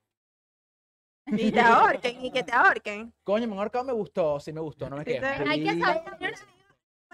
Y 1.27 1.51
te 1.51 1.61
ahorquen, 1.61 2.23
y 2.23 2.31
que 2.31 2.43
te 2.43 2.53
ahorquen. 2.53 3.12
Coño, 3.25 3.49
me 3.49 3.57
ahorcado 3.57 3.85
me 3.85 3.95
gustó, 3.95 4.38
sí 4.40 4.53
me 4.53 4.61
gustó, 4.61 4.90
no 4.90 4.97
me 4.99 5.05
quejo. 5.07 5.25
Hay 5.49 5.64
que 5.64 5.81
saber. 5.81 6.35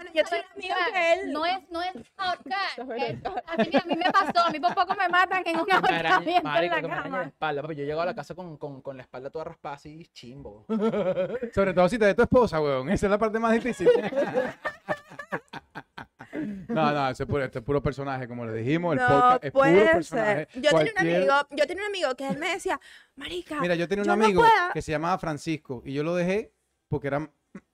Bueno, 0.01 0.11
yo 0.15 0.23
tengo 0.23 0.43
un 0.55 0.63
amigo 0.63 0.75
que 0.93 1.13
él. 1.13 1.31
No 1.31 1.45
es, 1.45 1.69
no 1.69 1.81
es 1.81 1.91
ahorcar. 2.17 2.97
Es 2.97 3.17
así 3.59 3.69
que 3.69 3.77
a 3.77 3.83
mí 3.85 3.95
me 3.95 4.11
pasó. 4.11 4.47
A 4.47 4.49
mí 4.49 4.59
por 4.59 4.73
poco 4.73 4.95
me 4.95 5.07
matan 5.09 5.43
en 5.45 5.59
un 5.59 5.65
Me 5.65 5.73
araña- 5.73 5.97
ahorcamiento 6.15 6.43
marico, 6.49 6.75
en 6.75 6.81
que 6.81 6.87
la 6.87 6.93
me 6.93 6.93
araña 6.95 7.09
la 7.09 7.17
cama. 7.17 7.23
espalda, 7.25 7.61
papi. 7.61 7.75
Yo 7.75 7.83
llego 7.85 8.01
a 8.01 8.05
la 8.05 8.15
casa 8.15 8.33
con, 8.35 8.57
con, 8.57 8.81
con 8.81 8.97
la 8.97 9.03
espalda 9.03 9.29
toda 9.29 9.45
raspada 9.45 9.75
así, 9.75 10.07
chimbo. 10.13 10.65
Sobre 11.53 11.73
todo 11.73 11.87
si 11.89 11.99
te 11.99 12.05
de 12.05 12.15
tu 12.15 12.23
esposa, 12.23 12.59
weón. 12.59 12.89
Esa 12.89 13.05
es 13.05 13.09
la 13.11 13.17
parte 13.19 13.37
más 13.39 13.53
difícil. 13.53 13.87
No, 16.69 16.91
no, 16.93 17.09
ese 17.09 17.23
es 17.23 17.29
puro, 17.29 17.43
este 17.43 17.59
es 17.59 17.65
puro 17.65 17.83
personaje, 17.83 18.27
como 18.27 18.45
le 18.45 18.53
dijimos. 18.53 18.93
El 18.93 18.99
no 19.01 19.07
podcast 19.09 19.43
es 19.43 19.51
puro 19.51 19.63
puede 19.63 19.85
personaje. 19.91 20.47
ser. 20.51 20.61
Yo 20.61 20.69
tenía 20.71 20.71
un 20.71 20.87
Cualquier- 20.95 21.15
amigo, 21.17 21.33
yo 21.51 21.67
tenía 21.67 21.83
un 21.83 21.89
amigo 21.89 22.15
que 22.15 22.27
él 22.29 22.37
me 22.37 22.49
decía, 22.53 22.79
marica, 23.15 23.59
Mira, 23.59 23.75
yo 23.75 23.87
tenía 23.87 24.01
un 24.03 24.07
no 24.07 24.13
amigo 24.13 24.41
puedo". 24.41 24.71
que 24.73 24.81
se 24.81 24.91
llamaba 24.91 25.17
Francisco 25.19 25.83
y 25.85 25.93
yo 25.93 26.03
lo 26.03 26.15
dejé 26.15 26.53
porque 26.87 27.07
era. 27.07 27.29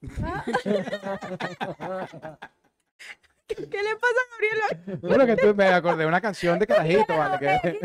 ¿qué 3.48 3.82
le 3.82 3.96
pasa 3.96 4.20
a 4.20 4.30
Gabriela? 4.32 4.98
Bueno, 5.02 5.26
que 5.26 5.36
tú 5.36 5.54
me 5.54 5.66
acordé 5.68 5.98
de 5.98 6.06
una 6.06 6.20
canción 6.20 6.58
de 6.58 6.66
Carajito, 6.66 7.16
vale. 7.16 7.38
que- 7.38 7.78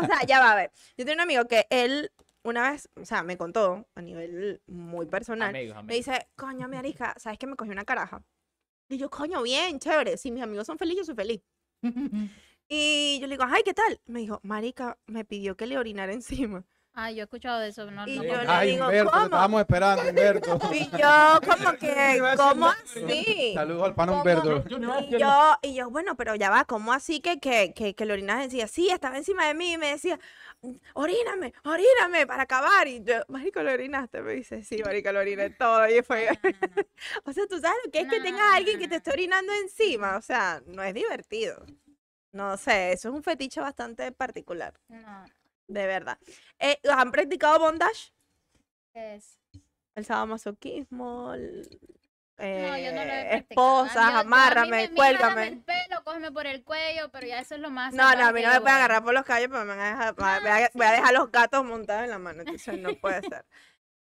O 0.00 0.06
sea, 0.06 0.24
ya 0.26 0.40
va 0.40 0.52
a 0.52 0.56
ver. 0.56 0.70
Yo 0.96 1.04
tenía 1.04 1.14
un 1.14 1.20
amigo 1.20 1.46
que 1.46 1.66
él 1.70 2.10
una 2.42 2.70
vez, 2.70 2.88
o 2.94 3.04
sea, 3.04 3.22
me 3.22 3.36
contó 3.36 3.86
a 3.94 4.02
nivel 4.02 4.62
muy 4.66 5.06
personal. 5.06 5.50
Amigos, 5.54 5.84
Me 5.84 5.94
dice, 5.94 6.28
coño, 6.36 6.68
marica, 6.68 7.14
¿sabes 7.18 7.38
que 7.38 7.46
me 7.46 7.56
cogí 7.56 7.70
una 7.70 7.84
caraja? 7.84 8.22
Y 8.88 8.98
yo, 8.98 9.10
coño, 9.10 9.42
bien, 9.42 9.80
chévere. 9.80 10.16
Si 10.16 10.30
mis 10.30 10.42
amigos 10.42 10.66
son 10.66 10.78
felices, 10.78 11.06
yo 11.06 11.14
soy 11.14 11.16
feliz. 11.16 11.42
Y 12.68 13.18
yo 13.20 13.28
le 13.28 13.34
digo, 13.34 13.44
ay, 13.48 13.62
¿qué 13.64 13.74
tal? 13.74 14.00
Me 14.06 14.18
dijo, 14.18 14.40
marica, 14.42 14.98
me 15.06 15.24
pidió 15.24 15.56
que 15.56 15.66
le 15.68 15.78
orinara 15.78 16.12
encima. 16.12 16.64
Ay, 16.98 17.16
yo 17.16 17.20
he 17.20 17.24
escuchado 17.24 17.60
de 17.60 17.68
eso. 17.68 17.90
No, 17.90 18.08
Y 18.08 18.16
no 18.16 18.24
yo 18.24 18.42
le 18.42 18.48
Ay, 18.48 18.70
digo, 18.70 18.86
Humberto, 18.86 19.10
te 19.10 19.12
¿cómo? 19.12 19.24
estábamos 19.26 19.60
esperando, 19.60 20.02
Humberto. 20.08 20.58
Y 20.72 20.90
yo, 20.90 21.40
como 21.46 21.72
que, 21.78 22.22
¿cómo 22.38 22.66
así? 22.68 23.52
Saludos 23.54 23.82
al 23.84 23.94
¿Cómo? 23.94 24.18
Humberto. 24.18 24.64
Y 25.10 25.18
yo, 25.18 25.56
y 25.60 25.74
yo, 25.74 25.90
bueno, 25.90 26.16
pero 26.16 26.34
ya 26.36 26.48
va, 26.48 26.64
¿cómo 26.64 26.94
así 26.94 27.20
que, 27.20 27.38
que, 27.38 27.74
que, 27.74 27.94
que 27.94 28.04
orinas 28.10 28.44
encima? 28.44 28.66
Sí, 28.66 28.88
estaba 28.88 29.18
encima 29.18 29.46
de 29.46 29.52
mí 29.52 29.74
y 29.74 29.78
me 29.78 29.88
decía, 29.90 30.18
oríname, 30.94 31.52
oríname 31.64 32.26
para 32.26 32.44
acabar. 32.44 32.88
Y 32.88 33.04
yo, 33.04 33.16
marico, 33.28 33.62
¿lo 33.62 33.72
orinaste? 33.72 34.22
Me 34.22 34.32
dice, 34.32 34.62
sí, 34.62 34.82
marico, 34.82 35.12
lo 35.12 35.20
oriné 35.20 35.50
todo. 35.50 35.86
Y 35.90 36.02
fue, 36.02 36.28
No, 36.42 36.50
no, 36.50 36.50
no. 36.76 36.82
o 37.24 37.32
sea, 37.34 37.46
¿tú 37.46 37.60
sabes 37.60 37.76
lo 37.84 37.90
que 37.90 38.00
es 38.00 38.08
que 38.08 38.20
tengas 38.20 38.40
a 38.40 38.56
alguien 38.56 38.78
que 38.78 38.88
te 38.88 38.96
esté 38.96 39.10
orinando 39.10 39.52
encima? 39.52 40.16
O 40.16 40.22
sea, 40.22 40.62
no 40.66 40.82
es 40.82 40.94
divertido. 40.94 41.62
No 42.32 42.56
sé, 42.56 42.92
eso 42.92 43.08
es 43.10 43.14
un 43.14 43.22
fetiche 43.22 43.60
bastante 43.60 44.12
particular, 44.12 44.74
No, 44.88 45.24
de 45.68 45.86
verdad. 45.86 46.18
Eh, 46.58 46.78
¿Han 46.90 47.10
practicado 47.12 47.58
bondage? 47.58 48.12
es- 48.94 49.38
El 49.94 50.04
sadomasoquismo, 50.04 51.32
el, 51.34 51.62
No, 52.38 52.44
yo 52.78 52.92
no 52.92 53.04
lo 53.04 53.10
he 53.12 53.20
eh, 53.34 53.46
esposas, 53.48 53.96
a 53.96 54.10
mí 54.10 54.20
amárrame, 54.20 54.66
mí 54.66 54.72
jálame 54.76 54.94
cuélgame. 54.96 55.46
el 55.48 55.62
pelo, 55.62 56.04
cógeme 56.04 56.30
por 56.32 56.46
el 56.46 56.62
cuello, 56.64 57.08
pero 57.10 57.26
ya 57.26 57.40
eso 57.40 57.54
es 57.54 57.60
lo 57.62 57.70
más. 57.70 57.94
No, 57.94 58.14
no, 58.14 58.26
a 58.26 58.32
mí 58.32 58.42
no 58.42 58.50
me 58.50 58.60
pueden 58.60 58.76
agarrar 58.76 59.02
por 59.02 59.14
los 59.14 59.24
callos, 59.24 59.48
pero 59.50 59.64
me 59.64 59.74
van 59.74 59.80
a 59.80 59.90
dejar, 59.90 60.14
voy 60.14 60.28
a- 60.28 60.40
voy 60.40 60.48
a, 60.50 60.70
voy 60.74 60.86
a 60.86 60.92
dejar 60.92 61.14
los 61.14 61.30
gatos 61.32 61.64
montados 61.64 62.04
en 62.04 62.10
la 62.10 62.18
mano, 62.18 62.40
entonces 62.42 62.78
no 62.78 62.94
puede 62.94 63.22
ser. 63.22 63.44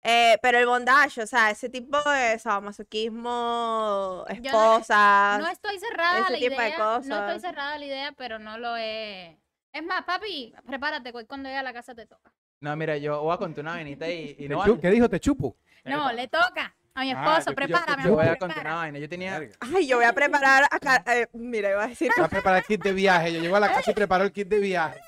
Eh, 0.03 0.38
pero 0.40 0.59
el 0.59 0.64
bondage, 0.64 1.20
o 1.20 1.27
sea, 1.27 1.51
ese 1.51 1.68
tipo 1.68 1.99
de 2.11 2.38
sadomasoquismo, 2.38 4.25
Yo 4.40 4.53
no- 4.53 4.77
esposas. 4.79 5.38
No 5.40 5.46
estoy 5.49 5.79
cerrada 5.79 6.16
a 6.16 6.20
ese 6.20 6.33
la 6.33 6.38
tipo 6.38 6.61
de 6.61 6.68
idea. 6.68 6.79
No 6.79 6.96
estoy 7.01 7.18
cosas. 7.18 7.42
cerrada 7.42 7.75
a 7.75 7.79
la 7.79 7.85
idea, 7.85 8.12
pero 8.12 8.38
no 8.38 8.57
lo 8.59 8.77
he. 8.79 9.38
Es 9.73 9.85
más, 9.85 10.03
papi, 10.05 10.53
prepárate, 10.67 11.13
que 11.13 11.27
cuando 11.27 11.49
llegue 11.49 11.59
a 11.59 11.63
la 11.63 11.73
casa 11.73 11.95
te 11.95 12.07
toca. 12.07 12.33
No, 12.61 12.75
mira, 12.77 12.97
yo 12.97 13.23
voy 13.23 13.33
a 13.35 13.37
contar 13.39 13.63
una 13.65 13.73
vainita 13.75 14.09
y, 14.09 14.37
no. 14.51 14.81
¿Qué 14.81 14.91
dijo? 14.91 15.09
¿Te 15.09 15.21
chupo? 15.21 15.57
No, 15.85 16.13
le 16.13 16.29
toca. 16.29 16.75
A 16.93 17.03
mi 17.03 17.13
Ah, 17.13 17.23
esposo, 17.23 17.51
yo- 17.51 17.57
prepárame. 17.57 18.03
Yo 18.03 18.15
voy 18.17 18.27
a 18.27 18.37
contar 18.37 18.61
una 18.67 18.75
vaina. 18.75 18.99
Yo 18.99 19.09
tenía... 19.09 19.41
Ay, 19.61 19.87
yo 19.87 19.97
voy 19.97 20.05
a 20.05 20.13
preparar 20.13 20.65
acá, 20.71 21.03
eh, 21.15 21.29
mira, 21.33 21.71
iba 21.71 21.85
a 21.85 21.87
decir 21.87 22.11
Va 22.21 22.25
a 22.25 22.29
preparar 22.29 22.59
el 22.59 22.65
kit 22.67 22.83
de 22.83 22.93
viaje. 22.93 23.33
Yo 23.33 23.41
llego 23.41 23.55
a 23.57 23.61
la 23.61 23.69
casa 23.73 23.93
y 23.93 23.95
preparo 23.95 24.25
el 24.25 24.33
kit 24.33 24.49
de 24.49 24.59
viaje. 24.59 25.01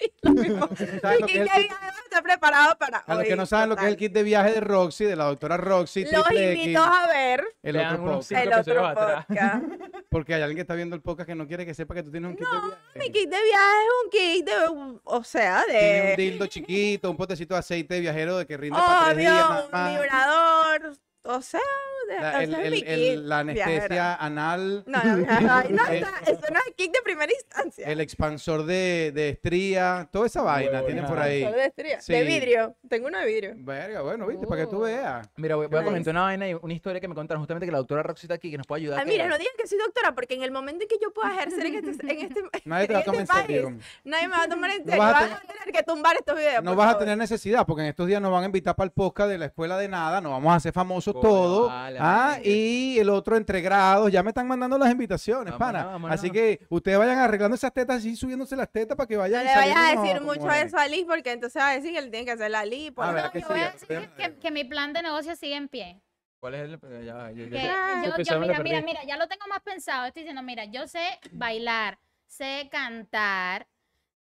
sí, 0.10 0.12
lo 0.22 0.30
mismo. 0.32 0.68
¿Sabes 1.02 1.18
Y 1.18 1.20
lo 1.20 1.26
que 1.26 1.32
que 1.32 1.32
es 1.32 1.40
el 1.40 1.46
ya 1.46 1.52
kit? 1.54 1.70
debe 1.70 1.92
estar 2.04 2.22
preparado 2.22 2.78
para 2.78 2.98
A 2.98 3.14
los 3.14 3.24
que 3.24 3.36
no 3.36 3.46
saben 3.46 3.68
lo 3.70 3.76
que 3.76 3.82
es 3.84 3.88
el 3.88 3.96
kit 3.96 4.12
de 4.12 4.22
viaje 4.22 4.52
de 4.54 4.60
Roxy, 4.60 5.04
de 5.04 5.16
la 5.16 5.24
doctora 5.24 5.56
Roxy, 5.56 6.04
Los 6.10 6.24
triple 6.24 6.52
X, 6.52 6.64
invito 6.64 6.82
a 6.82 7.06
ver 7.06 7.44
el 7.62 7.76
otro 7.76 8.04
podcast. 8.04 8.32
el 8.32 8.52
otro 8.52 8.94
podcast. 8.94 9.64
Porque 10.10 10.34
hay 10.34 10.42
alguien 10.42 10.56
que 10.56 10.62
está 10.62 10.74
viendo 10.74 10.96
el 10.96 11.02
podcast 11.02 11.28
que 11.28 11.34
no 11.36 11.46
quiere 11.46 11.64
que 11.64 11.72
sepa 11.74 11.94
que 11.94 12.02
tú 12.02 12.10
tienes 12.10 12.30
un 12.30 12.36
kit 12.36 12.46
de 12.48 12.56
viaje. 12.66 12.76
Mi 12.96 13.12
kit 13.12 13.30
de 13.30 13.42
viaje 13.44 13.76
es 13.84 14.04
un 14.04 14.10
kit 14.10 14.46
de, 14.46 15.00
o 15.04 15.24
sea, 15.24 15.64
Tiene 15.68 16.00
un 16.00 16.06
de 16.08 16.16
dildo 16.16 16.46
chiquito, 16.46 17.10
un 17.10 17.16
potecito 17.16 17.54
de 17.54 17.60
aceite 17.60 17.94
de 17.94 18.00
viajero 18.00 18.38
de 18.38 18.46
que 18.46 18.56
rinde 18.56 18.76
para 18.78 19.04
tres 19.06 19.16
días 19.18 19.32
obvio, 19.32 19.48
nada 19.48 19.64
un 19.66 19.70
más. 19.70 20.00
vibrador, 20.00 20.96
o 21.36 21.42
sea, 21.42 21.60
de, 22.08 22.20
La, 22.20 22.42
el- 22.42 22.52
es 22.52 22.58
el- 22.58 22.70
mi 22.72 22.78
el- 22.78 22.84
kit 22.84 23.24
la 23.24 23.42
viajera. 23.44 23.72
anestesia 23.74 24.14
anal, 24.16 24.84
No, 24.86 25.02
no, 25.04 25.16
no, 25.16 25.16
no, 25.16 25.22
está- 25.88 26.18
eso 26.26 26.40
no 26.52 26.58
es 26.66 26.74
kit 26.76 26.92
de 26.92 27.02
primera 27.04 27.30
instancia. 27.32 27.86
el 27.86 28.00
expansor 28.00 28.64
de, 28.64 29.12
de 29.14 29.28
estría, 29.30 30.08
toda 30.10 30.26
esa 30.26 30.42
vaina 30.42 30.84
tienen 30.84 31.06
por 31.06 31.18
ahí. 31.18 31.44
De 31.44 31.66
estría. 31.66 32.00
Sí. 32.00 32.12
De 32.12 32.24
vidrio. 32.24 32.74
Tengo 32.88 33.06
uno 33.08 33.18
de 33.20 33.26
vidrio. 33.26 33.52
Verga, 33.58 34.02
bueno, 34.02 34.26
viste, 34.26 34.46
para 34.46 34.62
que 34.62 34.66
tú 34.70 34.78
Oh. 34.78 34.80
veas. 34.80 35.28
Mira, 35.36 35.54
voy, 35.56 35.66
voy 35.68 35.80
a 35.80 35.84
comentar 35.84 36.12
una 36.12 36.22
vaina 36.22 36.48
y 36.48 36.54
una 36.54 36.74
historia 36.74 37.00
que 37.00 37.06
me 37.08 37.14
contaron 37.14 37.40
justamente 37.42 37.66
que 37.66 37.72
la 37.72 37.78
doctora 37.78 38.02
Roxy 38.02 38.26
está 38.26 38.34
aquí, 38.34 38.50
que 38.50 38.58
nos 38.58 38.66
puede 38.66 38.82
ayudar. 38.82 39.00
Ah, 39.00 39.04
mira, 39.04 39.28
no 39.28 39.38
digan 39.38 39.52
que 39.56 39.66
soy 39.68 39.78
doctora, 39.78 40.14
porque 40.14 40.34
en 40.34 40.42
el 40.42 40.50
momento 40.50 40.82
en 40.84 40.88
que 40.88 40.96
yo 41.00 41.12
pueda 41.12 41.32
ejercer 41.36 41.66
en 41.66 41.88
este, 41.90 42.12
en 42.12 42.18
este, 42.26 42.40
Nadie 42.64 42.86
te 42.88 42.92
en 42.94 42.96
va 42.98 43.02
a 43.02 43.04
tomar 43.04 43.16
en 43.20 43.22
este 43.22 43.34
país, 43.34 43.46
serio. 43.46 43.78
nadie 44.04 44.28
me 44.28 44.36
va 44.36 44.42
a 44.42 44.48
tomar 44.48 44.70
en 44.70 44.78
No 44.78 44.84
serio. 44.84 44.98
vas 45.00 45.10
a 45.10 45.12
Vas 45.12 45.22
tener- 45.22 45.36
a 45.36 45.40
tener 45.60 45.74
que 45.74 45.82
tumbar 45.84 46.16
estos 46.16 46.36
videos. 46.36 46.64
No 46.64 46.74
vas 46.74 46.94
a 46.94 46.98
tener 46.98 47.16
necesidad, 47.18 47.64
porque 47.66 47.82
en 47.82 47.88
estos 47.88 48.06
días 48.08 48.20
nos 48.20 48.32
van 48.32 48.42
a 48.42 48.46
invitar 48.46 48.74
para 48.74 48.86
el 48.86 48.92
podcast 48.92 49.30
de 49.30 49.38
la 49.38 49.46
escuela 49.46 49.78
de 49.78 49.88
nada, 49.88 50.20
nos 50.20 50.32
vamos 50.32 50.52
a 50.52 50.56
hacer 50.56 50.72
famosos 50.72 51.14
Vale, 51.22 51.98
ah, 52.00 52.28
vale. 52.36 52.42
y 52.48 52.98
el 52.98 53.08
otro 53.08 53.36
entre 53.36 53.60
grados, 53.60 54.10
ya 54.10 54.22
me 54.22 54.30
están 54.30 54.46
mandando 54.48 54.76
las 54.78 54.90
invitaciones, 54.90 55.52
Vámonos, 55.56 55.58
pana. 55.82 55.84
vámonos. 55.92 56.14
Así 56.18 56.30
que 56.30 56.66
ustedes 56.68 56.98
vayan 56.98 57.18
arreglando 57.18 57.54
esas 57.54 57.72
tetas 57.72 57.98
así, 57.98 58.16
subiéndose 58.16 58.56
las 58.56 58.70
tetas 58.70 58.96
para 58.96 59.06
que 59.06 59.14
No 59.14 59.20
vayan. 59.20 59.44
le 59.44 59.52
y 59.52 59.54
vayas 59.54 59.76
a 59.76 60.00
decir 60.00 60.16
no, 60.20 60.26
mucho 60.26 60.50
eso 60.50 60.78
a 60.78 60.86
Liz, 60.88 61.04
porque 61.06 61.32
entonces 61.32 61.60
va 61.60 61.68
a 61.70 61.74
decir 61.74 61.92
que 61.92 62.00
le 62.02 62.08
tiene 62.10 62.24
que 62.26 62.32
hacer 62.32 62.50
la. 62.50 62.60
Ah, 62.60 62.64
¿no? 62.64 63.12
¿verdad 63.12 63.32
que 63.32 63.40
Yo 63.40 63.46
sí? 63.46 63.52
voy 63.52 63.60
a 63.60 63.64
ya, 63.64 63.72
decir 63.72 64.10
ya. 64.18 64.28
que, 64.30 64.38
que 64.38 64.50
mi 64.50 64.64
plan 64.64 64.92
de 64.92 65.02
negocio 65.02 65.34
sigue 65.36 65.56
en 65.56 65.68
pie. 65.68 66.00
¿Cuál 66.40 66.54
es 66.54 66.60
el...? 66.62 66.80
ya, 67.04 67.28
Que 67.34 67.50
yo- 67.50 67.58
Ah, 67.70 68.02
yo, 68.18 68.40
mira, 68.40 68.58
mira, 68.60 68.80
mira, 68.80 69.04
ya 69.04 69.16
lo 69.16 69.28
tengo 69.28 69.46
más 69.48 69.60
pensado. 69.60 70.06
Estoy 70.06 70.22
diciendo, 70.22 70.42
mira, 70.42 70.64
yo 70.64 70.86
sé 70.88 71.18
bailar, 71.32 71.98
sé 72.26 72.68
cantar 72.72 73.68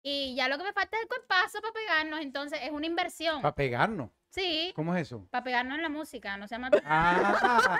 y 0.03 0.35
ya 0.35 0.47
lo 0.47 0.57
que 0.57 0.63
me 0.65 0.73
falta 0.73 0.95
es 0.97 1.03
el 1.03 1.07
cuerpazo 1.07 1.59
para 1.61 1.73
pegarnos. 1.73 2.19
Entonces 2.21 2.59
es 2.61 2.71
una 2.71 2.85
inversión. 2.85 3.41
Para 3.41 3.55
pegarnos. 3.55 4.09
Sí, 4.33 4.73
¿Cómo 4.75 4.95
es 4.95 5.03
eso? 5.03 5.27
para 5.29 5.43
pegarnos 5.43 5.75
en 5.75 5.83
la 5.83 5.89
música, 5.89 6.37
no 6.37 6.47
se 6.47 6.55
llama. 6.55 6.71
Ah, 6.85 7.77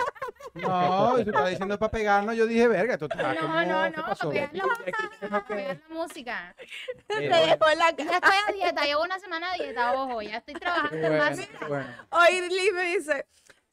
no, 0.53 1.15
si 1.15 1.21
estaba 1.21 1.49
diciendo 1.49 1.79
para 1.79 1.91
pegarnos, 1.91 2.35
yo 2.35 2.45
dije, 2.45 2.67
verga, 2.67 2.93
esto 2.93 3.05
está 3.05 3.33
No, 3.33 3.65
no, 3.65 3.83
¿qué 3.89 3.97
no, 3.97 4.03
para 4.03 4.15
pegar 4.29 4.49
la 4.53 4.65
música, 4.67 5.09
para 5.29 5.45
pegar 5.47 5.81
la 5.89 5.95
música. 5.95 6.55
Te 7.07 7.19
Mira, 7.21 7.37
dejó 7.39 7.69
en 7.69 7.79
la 7.79 7.89
Ya 7.95 8.03
estoy 8.17 8.37
a 8.47 8.51
dieta, 8.53 8.83
llevo 8.85 9.01
una 9.01 9.17
semana 9.19 9.51
a 9.51 9.55
dieta, 9.55 9.93
ojo, 9.93 10.21
ya 10.21 10.37
estoy 10.37 10.53
trabajando 10.53 10.97
bueno, 10.99 11.17
más. 11.17 11.39
bueno. 11.67 11.87
Hoy 12.11 12.41
Liz 12.49 12.73
me 12.73 12.83
dice, 12.97 13.25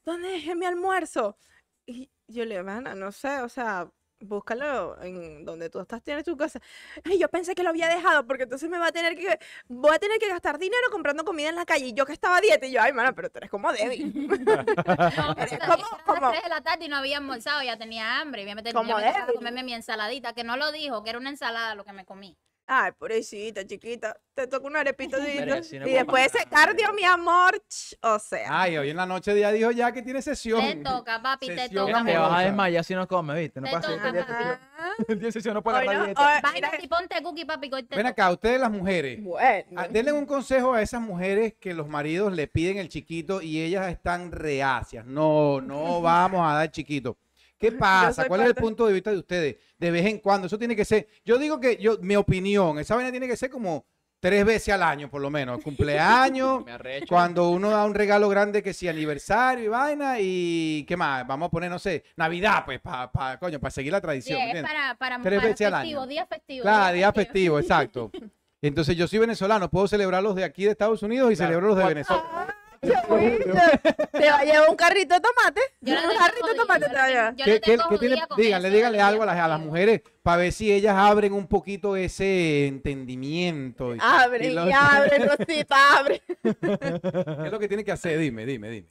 ¿dónde 0.03 0.29
dejé 0.29 0.55
mi 0.55 0.65
almuerzo? 0.65 1.37
Y 1.85 2.09
yo 2.27 2.45
le 2.45 2.55
digo, 2.55 2.63
"Mana, 2.65 2.95
no 2.95 3.11
sé, 3.11 3.41
o 3.41 3.49
sea, 3.49 3.87
búscalo 4.21 5.01
en 5.01 5.43
donde 5.45 5.69
tú 5.69 5.79
estás, 5.79 6.01
tienes 6.03 6.23
tu 6.23 6.37
casa. 6.37 6.59
Ay, 7.03 7.19
yo 7.19 7.27
pensé 7.29 7.53
que 7.55 7.63
lo 7.63 7.69
había 7.69 7.87
dejado, 7.87 8.25
porque 8.25 8.43
entonces 8.43 8.69
me 8.69 8.77
va 8.77 8.87
a 8.87 8.91
tener 8.91 9.15
que, 9.15 9.39
voy 9.67 9.93
a 9.93 9.99
tener 9.99 10.17
que 10.19 10.27
gastar 10.29 10.57
dinero 10.57 10.83
comprando 10.91 11.23
comida 11.25 11.49
en 11.49 11.55
la 11.55 11.65
calle. 11.65 11.87
Y 11.87 11.93
yo 11.93 12.05
que 12.05 12.13
estaba 12.13 12.37
a 12.37 12.41
dieta, 12.41 12.65
y 12.65 12.71
yo, 12.71 12.81
ay, 12.81 12.93
mana, 12.93 13.13
pero 13.13 13.29
tú 13.29 13.37
eres 13.39 13.49
como 13.49 13.71
débil. 13.71 14.13
No, 15.17 15.33
Eres 15.37 15.51
eran 15.53 15.69
como- 15.69 15.83
las 15.83 16.03
como- 16.05 16.29
3 16.31 16.43
de 16.43 16.49
la 16.49 16.61
tarde 16.61 16.85
y 16.85 16.87
no 16.87 16.97
había 16.97 17.17
almorzado, 17.17 17.61
ya 17.63 17.77
tenía 17.77 18.19
hambre. 18.19 18.43
Y 18.43 18.45
me 18.45 18.55
metí 18.55 18.71
Como 18.71 18.95
a 18.97 19.27
comerme 19.33 19.63
mi 19.63 19.73
ensaladita, 19.73 20.33
que 20.33 20.43
no 20.43 20.57
lo 20.57 20.71
dijo, 20.71 21.03
que 21.03 21.09
era 21.09 21.19
una 21.19 21.29
ensalada 21.29 21.75
lo 21.75 21.83
que 21.85 21.93
me 21.93 22.05
comí. 22.05 22.37
Ay, 22.73 22.93
pobrecita, 22.97 23.67
chiquita, 23.67 24.17
te 24.33 24.47
toca 24.47 24.65
una 24.65 24.79
arepita 24.79 25.17
Verga, 25.17 25.61
sí, 25.61 25.77
no 25.77 25.85
y 25.85 25.91
después 25.91 26.33
ese 26.33 26.45
cardio, 26.45 26.93
mi 26.93 27.03
amor, 27.03 27.61
ch, 27.67 27.97
o 28.01 28.17
sea. 28.17 28.47
Ay, 28.61 28.77
hoy 28.77 28.91
en 28.91 28.95
la 28.95 29.05
noche 29.05 29.37
ya 29.37 29.51
dijo 29.51 29.71
ya 29.71 29.91
que 29.91 30.01
tiene 30.01 30.21
sesión. 30.21 30.61
Te 30.61 30.75
toca, 30.77 31.21
papi, 31.21 31.47
te 31.47 31.67
toca. 31.67 32.05
Te 32.05 32.17
vas 32.17 32.39
a 32.39 32.45
desmayar 32.45 32.85
si 32.85 32.95
no 32.95 33.05
comes, 33.09 33.35
¿viste? 33.35 33.59
No 33.59 33.67
Te 33.67 33.73
pasa 33.73 33.91
toca, 33.91 34.07
el 35.09 35.19
día 35.19 35.25
de 35.25 35.31
sesión. 35.33 35.53
No 35.53 35.61
puede 35.61 35.83
no, 35.83 36.05
dieta. 36.05 36.41
y 36.81 36.87
ponte 36.87 37.21
cookie, 37.21 37.43
papi, 37.43 37.67
que 37.67 37.75
hoy 37.75 37.83
te 37.83 37.97
Ven 37.97 38.05
acá, 38.05 38.31
ustedes 38.31 38.61
las 38.61 38.71
mujeres. 38.71 39.21
bueno. 39.21 39.65
Ah, 39.75 39.89
denle 39.89 40.13
un 40.13 40.25
consejo 40.25 40.73
a 40.73 40.81
esas 40.81 41.01
mujeres 41.01 41.55
que 41.59 41.73
los 41.73 41.89
maridos 41.89 42.31
le 42.31 42.47
piden 42.47 42.77
el 42.77 42.87
chiquito 42.87 43.41
y 43.41 43.61
ellas 43.61 43.91
están 43.91 44.31
reacias. 44.31 45.05
No, 45.05 45.59
no 45.59 46.01
vamos 46.01 46.49
a 46.49 46.53
dar 46.53 46.71
chiquito. 46.71 47.17
¿Qué 47.61 47.71
pasa? 47.71 48.27
¿Cuál 48.27 48.41
es 48.41 48.47
el 48.47 48.55
punto 48.55 48.87
de 48.87 48.93
vista 48.93 49.11
de 49.11 49.17
ustedes? 49.19 49.55
De 49.77 49.91
vez 49.91 50.05
en 50.05 50.17
cuando, 50.17 50.47
eso 50.47 50.57
tiene 50.57 50.75
que 50.75 50.83
ser. 50.83 51.07
Yo 51.23 51.37
digo 51.37 51.59
que 51.59 51.77
yo, 51.77 51.97
mi 52.01 52.15
opinión, 52.15 52.79
esa 52.79 52.95
vaina 52.95 53.11
tiene 53.11 53.27
que 53.27 53.37
ser 53.37 53.49
como 53.49 53.85
tres 54.19 54.45
veces 54.45 54.73
al 54.73 54.83
año, 54.83 55.09
por 55.09 55.21
lo 55.21 55.29
menos. 55.29 55.63
Cumpleaños, 55.63 56.63
cuando 57.09 57.49
uno 57.49 57.69
da 57.71 57.85
un 57.85 57.95
regalo 57.95 58.29
grande 58.29 58.61
que 58.61 58.73
si 58.73 58.87
aniversario 58.87 59.65
y 59.65 59.67
vaina 59.67 60.15
y 60.19 60.83
qué 60.87 60.95
más, 60.97 61.25
vamos 61.25 61.47
a 61.47 61.49
poner, 61.51 61.69
no 61.71 61.79
sé, 61.79 62.03
Navidad, 62.17 62.63
pues, 62.65 62.79
para 62.81 63.11
pa, 63.11 63.39
coño, 63.39 63.59
para 63.59 63.71
seguir 63.71 63.91
la 63.91 63.97
Sí, 63.99 64.01
tradición. 64.03 64.39
¿me 64.39 64.59
es 64.59 64.63
para, 64.63 64.95
para, 64.95 65.21
Tres 65.21 65.39
para 65.39 65.47
veces 65.49 65.67
al 65.67 65.73
festivo, 65.73 66.01
año. 66.01 66.09
día 66.09 66.25
festivo. 66.25 66.61
Claro, 66.63 66.95
día 66.95 67.11
festivo, 67.13 67.59
exacto. 67.59 68.11
Entonces 68.63 68.95
yo 68.95 69.07
soy 69.07 69.17
venezolano, 69.17 69.71
puedo 69.71 69.87
celebrar 69.87 70.21
los 70.21 70.35
de 70.35 70.43
aquí 70.43 70.65
de 70.65 70.71
Estados 70.71 71.01
Unidos 71.01 71.31
y 71.31 71.35
Claro. 71.35 71.49
celebro 71.49 71.67
los 71.69 71.77
de 71.79 71.85
Venezuela. 71.85 72.55
Te 72.81 74.29
va 74.29 74.37
a 74.39 74.43
llevar 74.43 74.69
un 74.69 74.75
carrito 74.75 75.13
de 75.13 75.21
tomate. 75.21 75.61
Yo 75.81 75.93
le 75.93 76.01
un 76.01 76.07
tengo 76.09 76.19
carrito 76.19 76.47
de 76.47 76.55
tomate 76.55 76.85
te 76.87 76.93
va 76.95 77.03
a 77.03 77.07
le 77.07 77.13
llevar. 77.13 77.35
tengo- 77.35 77.37
yo 77.37 77.45
¿Qué- 77.45 77.51
le 77.51 77.61
qué- 77.61 77.71
tengo 77.77 77.89
qué 77.89 77.97
tiene- 77.99 78.15
jodida 78.15 78.27
con 78.27 78.37
díganle, 78.71 79.01
algo 79.01 79.23
a 79.23 79.25
las, 79.27 79.35
a 79.35 79.47
las 79.47 79.57
festivo. 79.57 79.71
mujeres 79.71 80.01
para 80.23 80.37
ver 80.37 80.51
si 80.51 80.71
ellas 80.71 80.95
abren 80.97 81.33
un 81.33 81.47
poquito 81.47 81.95
ese 81.95 82.67
entendimiento. 82.67 83.95
y- 83.95 83.99
Abre, 84.01 84.47
y 84.51 84.57
abre, 84.57 85.19
Rosita, 85.19 85.97
abre. 85.99 86.21
¿Qué 86.43 87.45
es 87.45 87.51
lo 87.51 87.59
que 87.59 87.67
tiene 87.67 87.83
que 87.83 87.91
hacer? 87.91 88.17
Dime, 88.17 88.45
dime, 88.45 88.69
dime. 88.69 88.89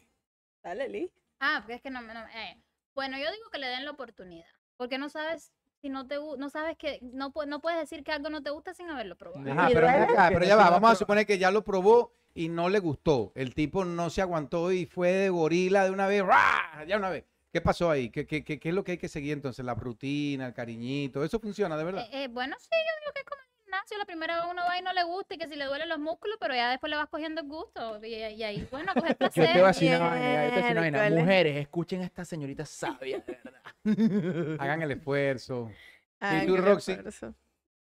Dale, 0.62 0.88
Liz. 0.88 1.10
Ah, 1.40 1.58
porque 1.62 1.74
es 1.74 1.82
que 1.82 1.90
no, 1.90 2.00
no 2.02 2.10
eh. 2.12 2.56
Bueno, 2.94 3.16
yo 3.18 3.30
digo 3.32 3.50
que 3.50 3.58
le 3.58 3.66
den 3.68 3.84
la 3.84 3.92
oportunidad, 3.92 4.46
porque 4.76 4.98
no 4.98 5.08
sabes 5.08 5.52
si 5.80 5.88
no 5.88 6.06
te 6.06 6.16
no 6.36 6.50
sabes 6.50 6.76
que 6.76 6.98
no, 7.02 7.32
no 7.46 7.60
puedes 7.60 7.80
decir 7.80 8.04
que 8.04 8.12
algo 8.12 8.28
no 8.28 8.42
te 8.42 8.50
gusta 8.50 8.74
sin 8.74 8.90
haberlo 8.90 9.16
probado. 9.16 9.50
Ajá, 9.50 9.68
pero, 9.72 9.88
acá, 9.88 10.28
pero 10.32 10.44
ya 10.44 10.54
va, 10.56 10.68
vamos 10.70 10.90
a 10.92 10.94
suponer 10.96 11.24
que 11.26 11.38
ya 11.38 11.50
lo 11.50 11.64
probó 11.64 12.12
y 12.34 12.48
no 12.48 12.68
le 12.68 12.78
gustó. 12.78 13.32
El 13.34 13.54
tipo 13.54 13.84
no 13.84 14.10
se 14.10 14.22
aguantó 14.22 14.72
y 14.72 14.86
fue 14.86 15.10
de 15.12 15.28
gorila 15.30 15.84
de 15.84 15.90
una 15.90 16.06
vez, 16.06 16.22
¡ra! 16.24 16.84
ya 16.86 16.96
una 16.96 17.10
vez. 17.10 17.24
¿Qué 17.52 17.60
pasó 17.60 17.90
ahí? 17.90 18.10
¿Qué, 18.10 18.26
qué, 18.26 18.44
qué, 18.44 18.60
qué 18.60 18.68
es 18.68 18.74
lo 18.74 18.84
que 18.84 18.92
hay 18.92 18.98
que 18.98 19.08
seguir 19.08 19.32
entonces? 19.32 19.64
La 19.64 19.74
rutina, 19.74 20.46
el 20.46 20.54
cariñito, 20.54 21.24
¿eso 21.24 21.40
funciona 21.40 21.76
de 21.76 21.84
verdad? 21.84 22.06
Eh, 22.12 22.24
eh, 22.24 22.28
bueno, 22.28 22.54
sí, 22.60 22.68
yo 22.70 23.00
digo 23.00 23.12
que 23.12 23.20
es 23.20 23.26
como 23.26 23.40
el 23.42 23.62
gimnasio, 23.64 23.98
la 23.98 24.04
primera 24.04 24.36
vez 24.36 24.44
uno 24.48 24.62
va 24.68 24.78
y 24.78 24.82
no 24.82 24.92
le 24.92 25.02
gusta 25.02 25.34
y 25.34 25.38
que 25.38 25.48
si 25.48 25.56
le 25.56 25.64
duelen 25.64 25.88
los 25.88 25.98
músculos, 25.98 26.36
pero 26.40 26.54
ya 26.54 26.70
después 26.70 26.88
le 26.90 26.96
vas 26.96 27.08
cogiendo 27.08 27.40
el 27.40 27.48
gusto 27.48 27.98
y, 28.04 28.14
y 28.14 28.42
ahí, 28.44 28.68
bueno, 28.70 28.92
coges 28.94 29.16
Yo 29.20 29.28
te 29.28 29.30
placer. 29.30 29.52
voy 29.54 29.62
a 29.62 29.66
decir 29.66 29.88
una 29.96 30.08
vaina, 30.10 30.44
yo 30.44 30.50
te 30.54 30.60
voy 30.60 30.62
a 30.62 30.62
decir 30.62 30.78
una 30.88 30.98
vaina. 31.00 31.20
Mujeres, 31.20 31.56
escuchen 31.56 32.00
a 32.02 32.04
esta 32.04 32.24
señorita 32.24 32.64
sabia, 32.64 33.18
de 33.18 33.40
verdad. 33.42 33.62
Hagan 34.60 34.82
el 34.82 34.92
esfuerzo. 34.92 35.72
Ay, 36.20 36.46
tú, 36.46 36.54
qué 36.54 36.60
Roxy? 36.60 36.94
refuerzo. 36.94 37.34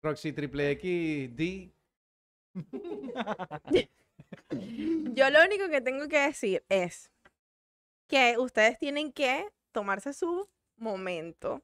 Roxy 0.03 0.32
Triple 0.32 0.70
X, 0.72 1.34
D. 1.36 1.72
Yo 4.51 5.30
lo 5.30 5.45
único 5.45 5.68
que 5.68 5.80
tengo 5.80 6.09
que 6.09 6.18
decir 6.18 6.64
es 6.68 7.11
que 8.07 8.37
ustedes 8.39 8.78
tienen 8.78 9.12
que 9.12 9.49
tomarse 9.72 10.12
su 10.12 10.49
momento, 10.76 11.62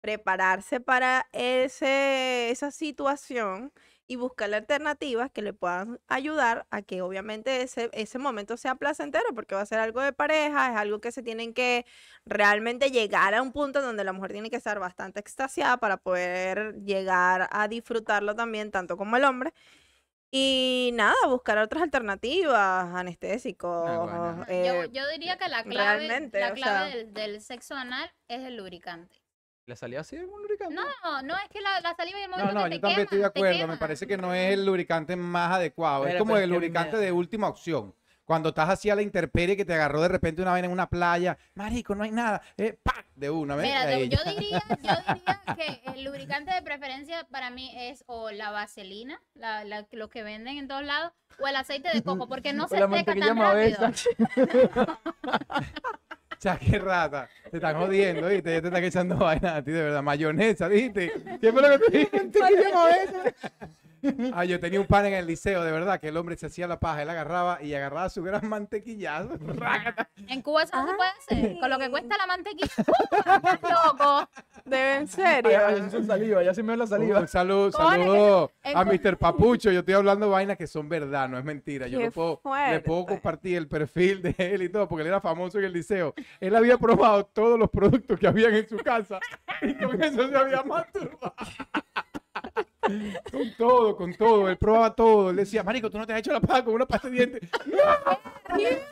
prepararse 0.00 0.80
para 0.80 1.28
ese, 1.32 2.50
esa 2.50 2.70
situación 2.70 3.72
y 4.06 4.16
buscar 4.16 4.52
alternativas 4.52 5.30
que 5.30 5.40
le 5.40 5.52
puedan 5.52 6.00
ayudar 6.08 6.66
a 6.70 6.82
que 6.82 7.00
obviamente 7.00 7.62
ese, 7.62 7.90
ese 7.92 8.18
momento 8.18 8.56
sea 8.56 8.74
placentero, 8.74 9.32
porque 9.34 9.54
va 9.54 9.60
a 9.60 9.66
ser 9.66 9.78
algo 9.78 10.00
de 10.00 10.12
pareja, 10.12 10.70
es 10.72 10.76
algo 10.76 11.00
que 11.00 11.12
se 11.12 11.22
tienen 11.22 11.54
que 11.54 11.86
realmente 12.24 12.90
llegar 12.90 13.34
a 13.34 13.42
un 13.42 13.52
punto 13.52 13.80
donde 13.82 14.02
la 14.02 14.12
mujer 14.12 14.32
tiene 14.32 14.50
que 14.50 14.56
estar 14.56 14.80
bastante 14.80 15.20
extasiada 15.20 15.76
para 15.76 15.96
poder 15.96 16.74
llegar 16.82 17.48
a 17.52 17.68
disfrutarlo 17.68 18.34
también, 18.34 18.72
tanto 18.72 18.96
como 18.96 19.16
el 19.16 19.24
hombre. 19.24 19.52
Y 20.32 20.90
nada, 20.94 21.14
buscar 21.26 21.58
otras 21.58 21.82
alternativas, 21.82 22.94
anestésicos. 22.94 23.82
bueno. 23.84 24.36
No, 24.36 24.44
eh, 24.48 24.64
yo, 24.64 24.84
yo 24.92 25.08
diría 25.08 25.36
que 25.38 25.48
la 25.48 25.64
clave, 25.64 26.06
la 26.08 26.50
o 26.50 26.54
clave 26.54 26.56
sea- 26.62 26.84
del, 26.96 27.12
del 27.12 27.40
sexo 27.40 27.74
anal 27.74 28.10
es 28.28 28.40
el 28.42 28.56
lubricante. 28.56 29.16
¿Le 29.66 29.76
salió 29.76 30.00
así 30.00 30.16
algún 30.16 30.42
lubricante? 30.42 30.74
No, 30.74 31.22
no 31.22 31.34
es 31.36 31.48
que 31.50 31.60
la, 31.60 31.80
la 31.80 31.94
saliva 31.94 32.18
y 32.18 32.22
el 32.22 32.30
No, 32.30 32.36
momento 32.38 32.58
no, 32.58 32.64
que 32.64 32.70
yo 32.70 32.76
te 32.76 32.80
también 32.80 33.00
estoy 33.02 33.18
de 33.18 33.24
acuerdo. 33.24 33.66
Me 33.68 33.76
parece 33.76 34.06
que 34.06 34.16
no 34.16 34.34
es 34.34 34.52
el 34.52 34.64
lubricante 34.66 35.16
más 35.16 35.52
adecuado. 35.56 36.06
es 36.06 36.16
como 36.16 36.36
es 36.36 36.44
el 36.44 36.50
lubricante 36.50 36.96
me- 36.96 37.02
de 37.02 37.12
última 37.12 37.48
opción. 37.48 37.94
Cuando 38.30 38.50
estás 38.50 38.68
así 38.68 38.88
a 38.88 38.94
la 38.94 39.02
intemperie 39.02 39.56
que 39.56 39.64
te 39.64 39.74
agarró 39.74 40.00
de 40.02 40.06
repente 40.06 40.40
una 40.40 40.52
vaina 40.52 40.66
en 40.66 40.72
una 40.72 40.88
playa, 40.88 41.36
marico, 41.56 41.96
no 41.96 42.04
hay 42.04 42.12
nada, 42.12 42.40
eh, 42.56 42.78
¡pac! 42.80 43.04
de 43.16 43.28
una 43.28 43.56
vez. 43.56 43.66
Mira, 43.66 43.90
yo 44.04 44.18
diría, 44.30 44.62
yo 44.68 44.92
diría 45.14 45.40
que 45.56 45.80
el 45.92 46.04
lubricante 46.04 46.54
de 46.54 46.62
preferencia 46.62 47.26
para 47.32 47.50
mí 47.50 47.72
es 47.76 48.04
o 48.06 48.30
la 48.30 48.52
vaselina, 48.52 49.20
la, 49.34 49.64
la- 49.64 49.84
lo 49.90 50.08
que 50.10 50.22
venden 50.22 50.58
en 50.58 50.68
todos 50.68 50.84
lados, 50.84 51.10
o 51.40 51.48
el 51.48 51.56
aceite 51.56 51.88
de 51.92 52.04
coco, 52.04 52.28
porque 52.28 52.52
no 52.52 52.64
O 52.66 52.68
se 52.68 52.76
seca 52.78 53.16
tan 53.16 53.36
rápido. 53.36 53.90
Ya, 56.40 56.58
qué 56.58 56.78
rata. 56.78 57.28
Te 57.50 57.56
están 57.58 57.76
jodiendo, 57.76 58.28
¿viste? 58.28 58.52
Ya 58.54 58.60
te 58.62 58.68
están 58.68 58.84
echando 58.84 59.16
vaina 59.16 59.56
a 59.56 59.62
ti, 59.62 59.72
de 59.72 59.82
verdad. 59.82 60.02
Mayonesa, 60.02 60.68
¿viste? 60.68 61.12
¿Qué 61.40 61.52
fue 61.52 61.60
lo 61.62 61.78
que 61.78 61.90
te 61.90 61.98
dije? 61.98 62.30
Ah, 64.32 64.46
yo 64.46 64.58
tenía 64.58 64.80
un 64.80 64.86
pan 64.86 65.04
en 65.04 65.12
el 65.12 65.26
liceo, 65.26 65.62
de 65.62 65.70
verdad, 65.72 66.00
que 66.00 66.08
el 66.08 66.16
hombre 66.16 66.34
se 66.34 66.46
hacía 66.46 66.66
la 66.66 66.80
paja, 66.80 67.02
él 67.02 67.10
agarraba 67.10 67.62
y 67.62 67.74
agarraba 67.74 68.08
su 68.08 68.22
gran 68.22 68.48
mantequillazo. 68.48 69.34
En 70.26 70.40
Cuba 70.40 70.62
eso 70.62 70.74
no 70.74 70.88
se 70.88 70.94
puede 70.94 71.10
Ah. 71.10 71.14
hacer. 71.20 71.58
Con 71.60 71.68
lo 71.68 71.78
que 71.78 71.90
cuesta 71.90 72.16
la 72.16 72.26
mantequilla. 72.26 72.72
¡uh! 72.78 73.52
¡Estás 73.52 73.60
loco! 73.84 74.28
De 74.70 74.96
en 74.96 75.08
serio. 75.08 75.50
ay, 75.66 75.90
saliva, 76.06 76.42
ya 76.42 76.54
se 76.54 76.62
me 76.62 76.76
la 76.76 76.86
saliva. 76.86 77.20
Un 77.20 77.28
saludo, 77.28 77.72
Cojones, 77.72 78.06
saludo 78.06 78.52
a 78.62 78.84
Mr. 78.84 79.16
Papucho. 79.16 79.70
Yo 79.70 79.80
estoy 79.80 79.94
hablando 79.94 80.30
vainas 80.30 80.56
que 80.56 80.66
son 80.66 80.88
verdad, 80.88 81.28
no 81.28 81.38
es 81.38 81.44
mentira. 81.44 81.88
Yo 81.88 82.00
lo 82.00 82.10
puedo, 82.10 82.40
le 82.70 82.80
puedo 82.80 83.06
compartir 83.06 83.56
el 83.56 83.68
perfil 83.68 84.22
de 84.22 84.34
él 84.38 84.62
y 84.62 84.68
todo, 84.68 84.88
porque 84.88 85.02
él 85.02 85.08
era 85.08 85.20
famoso 85.20 85.58
en 85.58 85.64
el 85.64 85.72
liceo. 85.72 86.14
Él 86.38 86.54
había 86.54 86.78
probado 86.78 87.24
todos 87.26 87.58
los 87.58 87.68
productos 87.68 88.18
que 88.18 88.26
habían 88.26 88.54
en 88.54 88.68
su 88.68 88.76
casa 88.78 89.18
y 89.62 89.74
con 89.74 90.00
eso 90.02 90.28
se 90.28 90.36
había 90.36 90.62
masturbado. 90.62 91.34
Con 93.30 93.54
todo, 93.56 93.96
con 93.96 94.14
todo. 94.14 94.48
Él 94.48 94.56
probaba 94.56 94.94
todo. 94.94 95.30
Él 95.30 95.36
decía, 95.36 95.62
Marico, 95.62 95.90
tú 95.90 95.98
no 95.98 96.06
te 96.06 96.12
has 96.12 96.20
hecho 96.20 96.32
la 96.32 96.40
paja 96.40 96.64
con 96.64 96.74
una 96.74 96.86
pasta 96.86 97.08
de 97.08 97.14
dientes. 97.14 97.50
¡Qué 98.56 98.82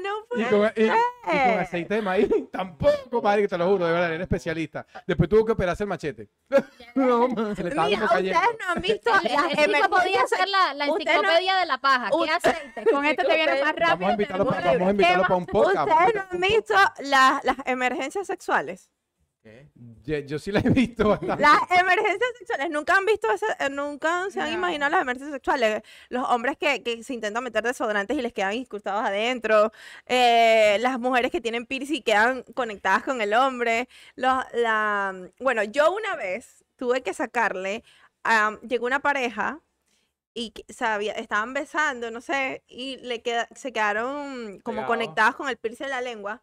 No 0.00 0.40
Y 0.40 0.44
puede 0.44 0.50
con, 0.50 0.82
y- 0.84 0.86
y 0.86 0.88
con 0.88 1.32
ser. 1.32 1.58
aceite 1.60 1.94
de 1.94 2.02
maíz, 2.02 2.28
tampoco, 2.52 3.22
marico, 3.22 3.48
te 3.48 3.58
lo 3.58 3.66
juro, 3.68 3.86
de 3.86 3.92
verdad, 3.92 4.12
era 4.14 4.22
especialista. 4.24 4.86
Después 5.06 5.28
tuvo 5.28 5.44
que 5.44 5.52
operarse 5.52 5.84
el 5.84 5.88
machete. 5.88 6.28
No, 6.94 7.28
se 7.54 7.62
le 7.62 7.68
estaba 7.70 7.88
Mira, 7.88 8.06
cayendo. 8.08 8.38
ustedes 8.38 8.58
no 8.58 8.72
han 8.72 8.80
visto 8.82 9.10
El, 9.22 9.58
el 9.64 9.72
las 9.72 9.82
chico 9.82 9.96
podía 9.96 10.26
ser 10.26 10.48
la, 10.48 10.74
la 10.74 10.90
Usted 10.90 11.04
no- 11.04 11.10
enciclopedia 11.12 11.56
de 11.58 11.66
la 11.66 11.78
paja. 11.78 12.10
¿Qué 12.10 12.30
aceite? 12.30 12.90
Con 12.90 13.04
esto 13.04 13.22
te 13.26 13.34
viene 13.36 13.62
más 13.62 13.76
rápido. 13.76 13.86
Vamos 13.96 14.08
a 14.08 14.12
invitarlo, 14.12 14.46
para, 14.46 14.72
vamos 14.72 14.88
a 14.88 14.90
invitarlo 14.90 15.22
para 15.22 15.34
un 15.36 15.46
podcast. 15.46 15.88
Ustedes 15.90 16.14
no 16.14 16.22
han 16.30 16.40
visto 16.40 16.74
las, 17.00 17.44
las 17.44 17.56
emergencias 17.66 18.26
sexuales. 18.26 18.90
Yo, 20.04 20.18
yo 20.18 20.38
sí 20.38 20.52
la 20.52 20.60
he 20.60 20.70
visto 20.70 21.08
bastante. 21.08 21.42
Las 21.42 21.58
emergencias 21.70 22.30
sexuales, 22.38 22.70
nunca 22.70 22.96
han 22.96 23.04
visto 23.06 23.28
ese, 23.32 23.46
eh, 23.58 23.68
nunca 23.70 24.30
se 24.30 24.40
han 24.40 24.48
No. 24.50 24.54
imaginado 24.58 24.90
las 24.92 25.02
emergencias 25.02 25.32
sexuales. 25.32 25.82
Los 26.08 26.28
hombres 26.28 26.56
que, 26.58 26.82
que 26.82 27.02
se 27.02 27.14
intentan 27.14 27.42
meter 27.44 27.62
desodorantes 27.62 28.16
y 28.16 28.22
les 28.22 28.32
quedan 28.32 28.54
incrustados 28.54 29.04
adentro. 29.04 29.72
eh, 30.06 30.78
las 30.80 30.98
mujeres 31.00 31.30
que 31.30 31.40
tienen 31.40 31.66
piercing 31.66 31.96
y 31.96 32.02
quedan 32.02 32.42
conectadas 32.54 33.02
con 33.02 33.20
el 33.20 33.34
hombre. 33.34 33.88
Los, 34.14 34.44
la, 34.54 35.14
bueno, 35.40 35.62
yo 35.64 35.92
una 35.92 36.16
vez 36.16 36.64
tuve 36.76 37.02
que 37.02 37.14
sacarle, 37.14 37.82
am, 38.22 38.60
llegó 38.60 38.86
una 38.86 39.00
pareja 39.00 39.60
y 40.34 40.52
sabía, 40.68 41.12
estaban 41.14 41.54
besando, 41.54 42.10
no 42.10 42.20
sé, 42.20 42.62
y 42.68 42.98
le 42.98 43.22
queda, 43.22 43.48
se 43.54 43.72
quedaron 43.72 44.60
como 44.60 44.86
conectadas 44.86 45.34
con 45.34 45.48
el 45.48 45.56
piercing 45.56 45.86
de 45.86 45.90
la 45.90 46.00
lengua 46.02 46.42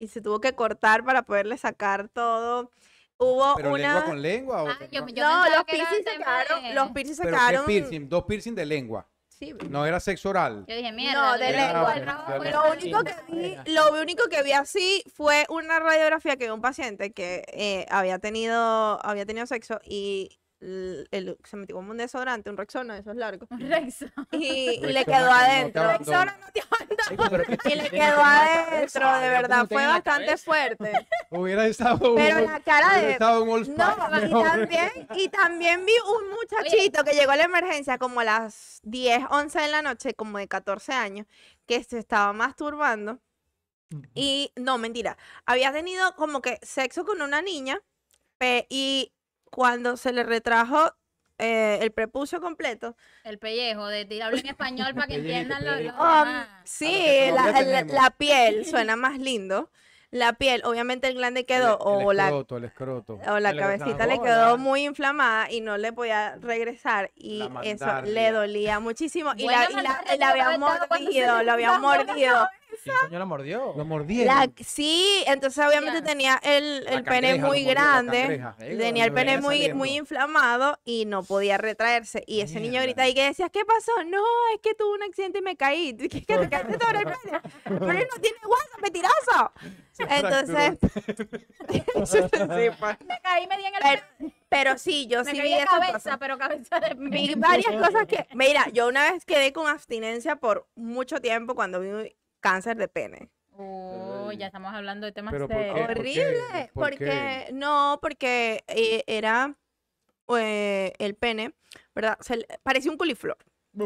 y 0.00 0.08
se 0.08 0.20
tuvo 0.20 0.40
que 0.40 0.54
cortar 0.54 1.04
para 1.04 1.22
poderle 1.22 1.56
sacar 1.58 2.08
todo. 2.08 2.72
Hubo 3.18 3.54
¿Pero 3.54 3.70
una... 3.74 3.78
lengua 3.78 4.04
con 4.06 4.22
lengua? 4.22 4.62
O 4.64 4.68
Ah, 4.68 4.78
yo- 4.90 5.02
no? 5.02 5.08
yo 5.08 5.28
no, 5.28 5.44
los 5.56 5.64
que 5.66 5.76
era 5.76 5.84
piercing 5.90 5.96
se 6.04 6.10
tema 6.10 6.24
quedaron, 6.24 6.62
de- 6.64 6.74
los 6.74 6.90
piercing 6.92 7.14
se 7.16 7.22
¿Pero 7.22 7.36
qué 7.36 7.40
quedaron. 7.46 7.66
piercing? 7.66 8.08
Dos 8.08 8.24
piercing 8.24 8.54
de 8.54 8.66
lengua. 8.66 9.06
Sí. 9.28 9.54
No 9.68 9.86
era 9.86 10.00
sexo 10.00 10.30
oral. 10.30 10.64
Yo 10.66 10.74
dije, 10.74 10.92
mierda. 10.92 11.36
de 11.36 11.50
le- 11.50 11.52
lengua, 11.52 11.94
el 11.96 12.06
rojo 12.06 12.22
no, 12.28 12.36
fue 12.36 12.50
Lo 12.50 12.72
único 12.72 13.04
que 13.04 13.14
vi, 13.28 13.56
lo 13.72 13.92
único 14.00 14.24
que 14.28 14.42
vi 14.42 14.52
así 14.52 15.04
fue 15.14 15.44
una 15.50 15.78
radiografía 15.80 16.36
que 16.36 16.44
de 16.46 16.52
un 16.52 16.60
paciente 16.62 17.12
que 17.12 17.44
eh, 17.48 17.86
había 17.90 18.18
tenido, 18.18 19.04
había 19.04 19.26
tenido 19.26 19.46
sexo 19.46 19.80
y 19.84 20.38
el- 20.60 21.36
se 21.44 21.56
metió 21.56 21.76
como 21.76 21.90
un 21.90 21.96
desodorante, 21.96 22.50
un 22.50 22.56
Rexona, 22.56 22.94
de 22.94 23.00
esos 23.00 23.16
largos, 23.16 23.50
Un 23.50 23.60
Rexo. 23.70 24.06
y, 24.32 24.38
y 24.38 24.80
le 24.80 25.04
Rexona 25.04 25.04
quedó 25.04 25.26
no 25.26 25.32
adentro. 25.32 25.82
abandona. 25.82 26.24
Rexona 26.24 26.38
no 26.40 26.46
te 26.52 27.70
Y 27.70 27.74
le 27.76 27.90
quedó 27.90 28.22
adentro, 28.22 29.18
de 29.20 29.28
verdad, 29.28 29.66
fue 29.68 29.86
bastante 29.86 30.36
fuerte. 30.36 30.92
Hubiera 31.30 31.66
estado 31.66 32.14
Pero 32.14 32.40
la 32.40 32.60
cara 32.60 32.98
hubiera 32.98 33.02
de- 33.12 33.18
No, 33.76 33.96
y 34.40 34.44
también, 34.44 34.90
y 35.14 35.28
también 35.28 35.86
vi 35.86 35.92
un 36.18 36.30
muchachito 36.30 37.04
que 37.04 37.12
llegó 37.12 37.32
a 37.32 37.36
la 37.36 37.44
emergencia 37.44 37.98
como 37.98 38.20
a 38.20 38.24
las 38.24 38.80
10, 38.82 39.24
11 39.30 39.60
de 39.60 39.68
la 39.68 39.82
noche, 39.82 40.14
como 40.14 40.38
de 40.38 40.48
14 40.48 40.92
años, 40.92 41.26
que 41.66 41.82
se 41.84 41.98
estaba 41.98 42.32
masturbando. 42.32 43.18
Y, 44.14 44.52
no, 44.56 44.78
mentira, 44.78 45.16
había 45.46 45.72
tenido 45.72 46.14
como 46.14 46.40
que 46.42 46.58
sexo 46.62 47.04
con 47.04 47.22
una 47.22 47.42
niña 47.42 47.80
y 48.68 49.12
cuando 49.50 49.96
se 49.96 50.12
le 50.12 50.22
retrajo 50.22 50.94
eh, 51.38 51.78
el 51.82 51.90
prepucio 51.90 52.40
completo, 52.40 52.96
El 53.24 53.38
pellejo, 53.38 53.86
de 53.86 54.04
tirarlo 54.04 54.38
en 54.38 54.46
español 54.46 54.94
para 54.94 55.06
que 55.06 55.14
entiendan 55.14 55.64
lo, 55.64 55.70
lo 55.72 55.78
um, 55.78 55.84
demás. 55.86 56.48
sí, 56.64 57.30
la, 57.32 57.84
la- 57.84 58.10
piel 58.10 58.64
suena 58.70 58.96
más 58.96 59.18
lindo. 59.18 59.70
La 60.12 60.32
piel, 60.32 60.62
obviamente 60.64 61.06
el 61.06 61.14
glande 61.14 61.46
quedó, 61.46 61.78
El- 61.78 62.00
el 62.00 62.06
o 62.06 62.12
la 62.12 62.24
escroto, 62.24 62.56
el 62.56 62.64
escroto. 62.64 63.20
o 63.28 63.38
la 63.38 63.54
cabecita 63.56 64.06
le 64.06 64.20
quedó 64.20 64.58
muy 64.58 64.84
inflamada 64.84 65.50
y 65.52 65.60
no 65.60 65.78
le 65.78 65.92
podía 65.92 66.36
regresar 66.40 67.12
y 67.14 67.48
eso 67.62 68.02
le 68.02 68.32
dolía 68.32 68.80
muchísimo 68.80 69.32
y 69.36 69.44
Buena 69.44 69.68
la, 69.70 69.80
y 69.80 69.82
la, 69.82 70.16
y 70.18 70.22
había 70.22 70.58
mordido, 70.58 71.42
lo 71.44 71.52
había 71.52 71.72
mordido. 71.78 72.48
¿Quién 72.82 72.96
coño 73.02 73.18
la 73.18 73.24
mordió? 73.24 73.74
Lo 73.76 73.84
mordieron. 73.84 74.34
La- 74.34 74.50
sí, 74.64 75.22
entonces 75.26 75.64
obviamente 75.66 76.02
tenía 76.02 76.40
el, 76.42 76.84
La 76.84 76.90
el 76.92 77.04
pene 77.04 77.04
cangreja, 77.04 77.36
lo 77.42 77.48
muy 77.48 77.58
mordió 77.64 77.74
la 77.74 77.80
grande, 77.82 78.18
cangreja. 78.20 78.56
tenía 78.58 79.04
el 79.04 79.10
Lo 79.10 79.14
pene 79.14 79.32
venía 79.32 79.40
muy, 79.40 79.54
saliendo. 79.56 79.76
muy 79.76 79.96
inflamado 79.96 80.78
y 80.84 81.04
no 81.06 81.22
podía 81.22 81.58
retraerse. 81.58 82.22
Y 82.26 82.40
ese 82.40 82.54
niño 82.60 82.80
Mierda. 82.80 82.84
grita 82.86 83.08
y 83.08 83.14
que 83.14 83.24
decía, 83.24 83.48
¿qué 83.50 83.64
pasó? 83.64 83.92
No, 84.06 84.22
es 84.54 84.60
que 84.62 84.74
tuve 84.74 84.94
un 84.96 85.02
accidente 85.02 85.38
y 85.40 85.42
me 85.42 85.56
caí. 85.56 85.94
¿Qué 85.96 86.08
que 86.08 86.20
te 86.38 86.48
caíste 86.48 86.78
sobre 86.84 86.98
el 86.98 87.04
pene? 87.04 87.40
Pero 87.64 87.90
él 87.92 88.06
no 88.14 88.20
tiene 88.22 88.38
WhatsApp, 88.46 88.80
mentiroso. 88.82 89.52
Entonces, 90.08 90.78
sí, 92.06 92.70
pues. 92.78 92.96
Me 93.06 93.20
caí, 93.22 93.46
me 93.46 93.56
di 93.58 93.64
en 93.66 93.74
el 93.74 93.80
Pero, 93.82 94.02
pe- 94.18 94.32
pero 94.48 94.78
sí, 94.78 95.06
yo 95.06 95.22
me 95.24 95.30
sí 95.30 95.36
caí 95.36 95.48
vi 95.48 95.54
de 95.56 95.60
esa 95.62 95.66
cabeza, 95.70 95.92
cosa. 95.92 96.18
pero 96.18 96.38
cabeza 96.38 96.80
de 96.80 96.94
Vi 96.94 97.34
varias 97.34 97.74
cosas 97.76 98.06
que, 98.06 98.26
mira, 98.34 98.66
yo 98.72 98.88
una 98.88 99.12
vez 99.12 99.24
quedé 99.24 99.52
con 99.52 99.68
abstinencia 99.68 100.36
por 100.36 100.66
mucho 100.74 101.20
tiempo 101.20 101.54
cuando 101.54 101.80
vi 101.80 102.16
cáncer 102.40 102.76
de 102.76 102.88
pene. 102.88 103.30
Uy, 103.56 104.36
ya 104.38 104.46
estamos 104.46 104.72
hablando 104.74 105.06
de 105.06 105.12
temas 105.12 105.34
¿por 105.34 105.46
serios. 105.48 105.74
¿Por 105.74 105.86
qué? 105.94 106.00
Horrible, 106.00 106.70
¿Por 106.72 106.82
porque 106.90 107.04
qué? 107.04 107.48
no, 107.52 107.98
porque 108.00 108.64
eh, 108.68 109.04
era 109.06 109.54
eh, 110.36 110.92
el 110.98 111.14
pene, 111.14 111.52
¿verdad? 111.94 112.16
Se 112.20 112.38
le- 112.38 112.46
parecía 112.62 112.90
un 112.90 112.96
coliflor 112.96 113.36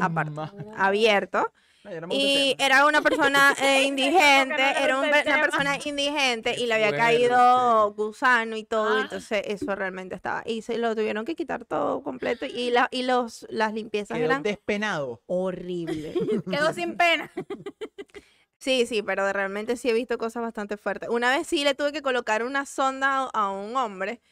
aparte, 0.01 0.33
abierto. 0.77 1.53
No, 1.85 2.07
Y 2.13 2.57
era 2.59 2.87
una 2.87 3.03
persona 3.03 3.55
eh, 3.63 3.83
indigente, 3.83 4.55
Porque 4.57 4.63
no 4.63 4.85
era 4.85 4.99
un 5.01 5.09
una 5.09 5.41
persona 5.43 5.79
indigente 5.85 6.55
y 6.59 6.67
le 6.67 6.75
había 6.75 6.97
caído 6.97 7.93
gusano 7.93 8.57
y 8.57 8.65
todo, 8.65 8.97
Ah. 8.97 9.01
entonces 9.03 9.43
eso 9.45 9.75
realmente 9.75 10.15
estaba. 10.15 10.43
Y 10.47 10.63
se 10.63 10.79
lo 10.79 10.95
tuvieron 10.97 11.27
que 11.27 11.35
quitar 11.35 11.67
todo 11.67 12.03
completo 12.03 12.47
y, 12.47 12.71
la, 12.71 12.89
y 12.91 13.03
los, 13.03 13.45
las 13.51 13.75
limpiezas 13.75 14.17
Quedó 14.17 14.27
eran 14.27 14.43
despenado. 14.43 15.21
horribles. 15.27 16.17
Quedó 16.51 16.73
sin 16.73 16.97
pena. 16.97 17.31
Sí, 18.65 18.87
sí, 18.87 19.03
pero 19.03 19.31
realmente 19.31 19.77
sí 19.77 19.91
he 19.91 19.93
visto 19.93 20.17
cosas 20.17 20.43
bastante 20.43 20.79
fuertes. 20.79 21.11
Una 21.11 21.37
vez 21.37 21.47
sí 21.47 21.65
le 21.65 21.75
tuve 21.75 21.93
que 21.93 22.01
colocar 22.01 22.43
una 22.43 22.65
sonda 22.65 23.29
a, 23.35 23.51
un 23.51 23.77
hombre 23.77 24.23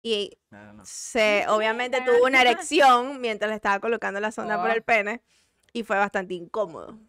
y 0.00 0.38
No, 0.52 0.64
no, 0.66 0.72
no. 0.74 0.82
se 0.84 1.44
obviamente 1.48 2.00
tuvo 2.00 2.24
una 2.24 2.40
erección 2.42 3.20
mientras 3.20 3.48
le 3.48 3.56
estaba 3.56 3.80
colocando 3.80 4.20
la 4.20 4.30
sonda 4.30 4.60
por 4.62 4.70
Oh. 4.70 4.74
el 4.74 4.84
pene 4.84 5.22
y 5.72 5.82
fue 5.82 5.96
bastante 5.96 6.34
incómodo. 6.34 7.00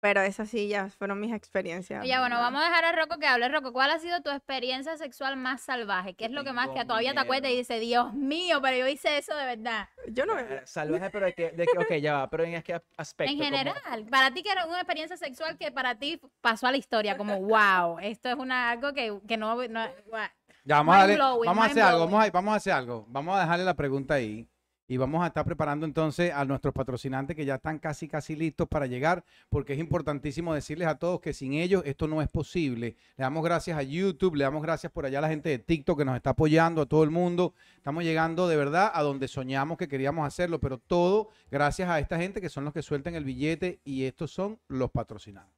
Pero 0.00 0.20
esas 0.20 0.50
sí 0.50 0.68
ya 0.68 0.88
fueron 0.90 1.18
mis 1.18 1.32
experiencias. 1.32 2.02
Oye, 2.04 2.18
bueno, 2.18 2.36
vamos 2.38 2.60
a 2.62 2.66
dejar 2.66 2.84
a 2.84 2.92
Rocco 2.92 3.18
que 3.18 3.26
hable. 3.26 3.48
Rocco, 3.48 3.72
¿cuál 3.72 3.90
ha 3.90 3.98
sido 3.98 4.20
tu 4.22 4.30
experiencia 4.30 4.96
sexual 4.98 5.36
más 5.36 5.62
salvaje? 5.62 6.14
¿Qué 6.14 6.26
es 6.26 6.30
lo 6.30 6.44
que 6.44 6.52
más 6.52 6.68
que 6.68 6.84
todavía 6.84 7.14
te 7.14 7.20
acuerdas 7.20 7.50
y 7.50 7.56
dices, 7.56 7.80
Dios 7.80 8.12
mío, 8.12 8.60
pero 8.62 8.76
yo 8.76 8.86
hice 8.86 9.16
eso 9.18 9.34
de 9.34 9.44
verdad? 9.46 9.88
Yo 10.08 10.26
no 10.26 10.38
Eh, 10.38 10.62
Salvaje, 10.66 11.08
pero 11.10 11.26
de 11.26 11.32
que, 11.32 11.50
de 11.52 11.66
que, 11.66 11.78
ok, 11.78 11.92
ya 11.94 12.12
va, 12.14 12.30
pero 12.30 12.44
en 12.44 12.62
qué 12.62 12.80
aspecto. 12.96 13.32
En 13.32 13.38
Como- 13.38 13.50
general, 13.50 14.06
para 14.10 14.30
ti 14.32 14.42
que 14.42 14.52
era 14.52 14.66
una 14.66 14.76
experiencia 14.78 15.16
sexual 15.16 15.56
que 15.56 15.72
para 15.72 15.94
ti 15.98 16.20
pasó 16.42 16.66
a 16.66 16.70
la 16.72 16.76
historia, 16.76 17.16
como 17.16 17.40
wow, 17.40 17.98
esto 18.00 18.28
es 18.28 18.36
una 18.36 18.70
algo 18.70 18.92
que, 18.92 19.18
que 19.26 19.36
no, 19.36 19.56
no 19.68 19.86
guau. 20.06 20.28
Ya, 20.64 20.76
vamos 20.76 20.94
a, 20.94 20.98
darle- 20.98 21.14
Mind-blowing, 21.16 21.46
vamos 21.46 21.64
a 21.64 21.70
hacer 21.70 21.82
algo, 21.82 22.00
vamos 22.06 22.24
a, 22.24 22.30
vamos 22.30 22.52
a 22.52 22.56
hacer 22.56 22.72
algo. 22.74 23.04
Vamos 23.08 23.36
a 23.36 23.40
dejarle 23.40 23.64
la 23.64 23.74
pregunta 23.74 24.14
ahí 24.14 24.46
y 24.88 24.96
vamos 24.96 25.22
a 25.22 25.28
estar 25.28 25.44
preparando 25.44 25.84
entonces 25.84 26.32
a 26.32 26.44
nuestros 26.44 26.72
patrocinantes 26.72 27.36
que 27.36 27.44
ya 27.44 27.56
están 27.56 27.78
casi, 27.78 28.08
casi 28.08 28.36
listos 28.36 28.68
para 28.68 28.86
llegar, 28.86 29.24
porque 29.48 29.72
es 29.72 29.78
importantísimo 29.78 30.54
decirles 30.54 30.88
a 30.88 30.98
todos 30.98 31.20
que 31.20 31.32
sin 31.32 31.54
ellos 31.54 31.82
esto 31.84 32.06
no 32.06 32.22
es 32.22 32.28
posible. 32.28 32.96
Le 33.16 33.22
damos 33.22 33.44
gracias 33.44 33.76
a 33.76 33.82
YouTube, 33.82 34.36
le 34.36 34.44
damos 34.44 34.62
gracias 34.62 34.92
por 34.92 35.06
allá 35.06 35.18
a 35.18 35.22
la 35.22 35.28
gente 35.28 35.48
de 35.48 35.58
TikTok 35.58 35.98
que 35.98 36.04
nos 36.04 36.16
está 36.16 36.30
apoyando, 36.30 36.82
a 36.82 36.86
todo 36.86 37.02
el 37.02 37.10
mundo. 37.10 37.54
Estamos 37.76 38.04
llegando 38.04 38.48
de 38.48 38.56
verdad 38.56 38.90
a 38.94 39.02
donde 39.02 39.28
soñamos 39.28 39.78
que 39.78 39.88
queríamos 39.88 40.26
hacerlo, 40.26 40.60
pero 40.60 40.78
todo 40.78 41.30
gracias 41.50 41.88
a 41.88 41.98
esta 41.98 42.18
gente 42.18 42.40
que 42.40 42.48
son 42.48 42.64
los 42.64 42.72
que 42.72 42.82
sueltan 42.82 43.14
el 43.14 43.24
billete 43.24 43.80
y 43.84 44.04
estos 44.04 44.30
son 44.30 44.58
los 44.68 44.90
patrocinantes. 44.90 45.54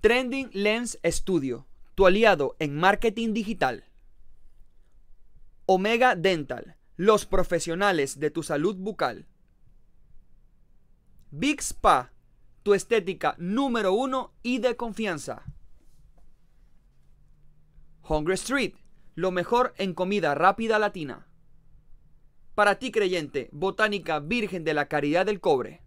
Trending 0.00 0.50
Lens 0.52 0.98
Studio, 1.04 1.66
tu 1.94 2.06
aliado 2.06 2.56
en 2.58 2.76
marketing 2.76 3.32
digital. 3.32 3.84
Omega 5.66 6.14
Dental, 6.14 6.76
los 6.96 7.26
profesionales 7.26 8.18
de 8.18 8.30
tu 8.30 8.42
salud 8.42 8.76
bucal. 8.76 9.26
Big 11.30 11.60
Spa, 11.60 12.12
tu 12.62 12.74
estética 12.74 13.34
número 13.38 13.92
uno 13.92 14.32
y 14.42 14.58
de 14.58 14.76
confianza. 14.76 15.44
Hungry 18.08 18.34
Street, 18.34 18.74
lo 19.14 19.30
mejor 19.30 19.74
en 19.78 19.94
comida 19.94 20.34
rápida 20.34 20.78
latina. 20.78 21.26
Para 22.54 22.78
ti 22.78 22.90
creyente, 22.90 23.50
Botánica 23.52 24.20
Virgen 24.20 24.64
de 24.64 24.74
la 24.74 24.88
Caridad 24.88 25.26
del 25.26 25.40
Cobre. 25.40 25.82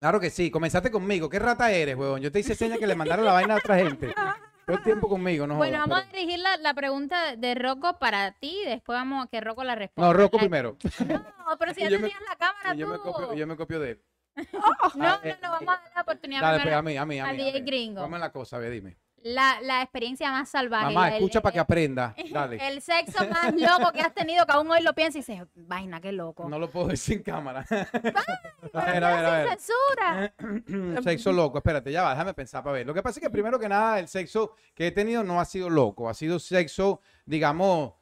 Claro 0.00 0.20
que 0.20 0.30
sí, 0.30 0.50
comenzaste 0.50 0.90
conmigo. 0.90 1.28
¿Qué 1.28 1.38
rata 1.38 1.72
eres, 1.72 1.96
huevón? 1.96 2.22
Yo 2.22 2.30
te 2.30 2.40
hice 2.40 2.54
seña 2.54 2.78
que 2.78 2.86
le 2.86 2.94
mandara 2.94 3.22
la 3.22 3.32
vaina 3.32 3.54
a 3.54 3.58
otra 3.58 3.76
gente. 3.76 4.14
El 4.72 4.82
tiempo 4.82 5.08
conmigo, 5.08 5.46
no 5.46 5.56
Bueno, 5.56 5.76
jodas, 5.78 5.88
vamos 5.88 6.04
a 6.04 6.16
dirigir 6.16 6.38
la, 6.40 6.56
la 6.58 6.74
pregunta 6.74 7.36
de 7.36 7.54
Rocco 7.54 7.98
para 7.98 8.32
ti, 8.32 8.56
después 8.66 8.96
vamos 8.96 9.24
a 9.24 9.28
que 9.28 9.40
Rocco 9.40 9.64
la 9.64 9.74
responda. 9.74 10.08
No, 10.08 10.12
Rocco 10.14 10.36
La- 10.36 10.40
primero. 10.42 10.76
No, 11.08 11.58
pero 11.58 11.74
si 11.74 11.80
Y 11.80 11.84
ya 11.84 11.90
me- 11.90 11.98
tenías 11.98 12.20
la 12.28 12.36
cámara 12.36 12.74
Y 12.74 12.78
yo 12.78 12.86
me 12.88 12.96
tú. 12.96 13.02
copio, 13.02 13.34
yo 13.34 13.46
me 13.46 13.56
copio 13.56 13.80
de 13.80 13.90
él. 13.92 14.02
No, 14.52 15.06
Ah, 15.06 15.20
no, 15.24 15.30
no, 15.42 15.50
vamos 15.50 15.68
a 15.68 15.80
dar 15.82 15.92
la 15.96 16.02
oportunidad 16.02 16.40
Dale, 16.40 16.52
pues, 16.54 16.62
primero 16.62 16.78
a 16.78 16.82
mí, 16.82 16.96
a 16.96 17.04
mí, 17.06 17.18
a 17.18 17.24
mí. 17.24 17.30
a 17.30 17.44
DJ 17.44 17.60
mí. 17.60 17.66
gringo. 17.66 18.00
Vamos 18.00 18.16
en 18.16 18.20
la 18.20 18.32
cosa, 18.32 18.58
ve, 18.58 18.70
dime. 18.70 18.96
La, 19.22 19.60
la 19.60 19.82
experiencia 19.82 20.30
más 20.32 20.48
salvaje. 20.48 20.86
Mamá, 20.94 21.08
el- 21.08 21.14
escucha 21.14 21.42
para 21.42 21.52
que 21.52 21.58
aprenda. 21.58 22.14
Dale. 22.32 22.56
El 22.68 22.80
sexo 22.80 23.26
más 23.28 23.52
loco 23.54 23.92
que 23.92 24.00
has 24.00 24.14
tenido, 24.14 24.46
que 24.46 24.52
aún 24.52 24.70
hoy 24.70 24.82
lo 24.82 24.94
piensas 24.94 25.28
y 25.28 25.32
dices, 25.32 25.46
vaina, 25.54 26.00
qué 26.00 26.10
loco. 26.12 26.48
No 26.48 26.58
lo 26.58 26.70
puedo 26.70 26.88
decir 26.88 27.18
en 27.18 27.22
cámara. 27.22 27.66
a 27.70 28.84
ver, 28.92 29.04
a 29.04 29.16
ver, 29.16 29.24
a 29.26 29.30
sin 29.30 29.48
ver. 29.48 29.58
censura. 29.58 31.02
sexo 31.02 31.32
loco, 31.32 31.58
espérate, 31.58 31.92
ya 31.92 32.02
va, 32.02 32.10
déjame 32.10 32.32
pensar 32.34 32.62
para 32.62 32.74
ver. 32.74 32.86
Lo 32.86 32.94
que 32.94 33.02
pasa 33.02 33.18
es 33.20 33.22
que 33.24 33.30
primero 33.30 33.58
que 33.58 33.68
nada, 33.68 33.98
el 33.98 34.08
sexo 34.08 34.54
que 34.74 34.86
he 34.86 34.90
tenido 34.92 35.22
no 35.22 35.40
ha 35.40 35.44
sido 35.44 35.68
loco, 35.68 36.08
ha 36.08 36.14
sido 36.14 36.38
sexo, 36.38 37.00
digamos, 37.26 37.92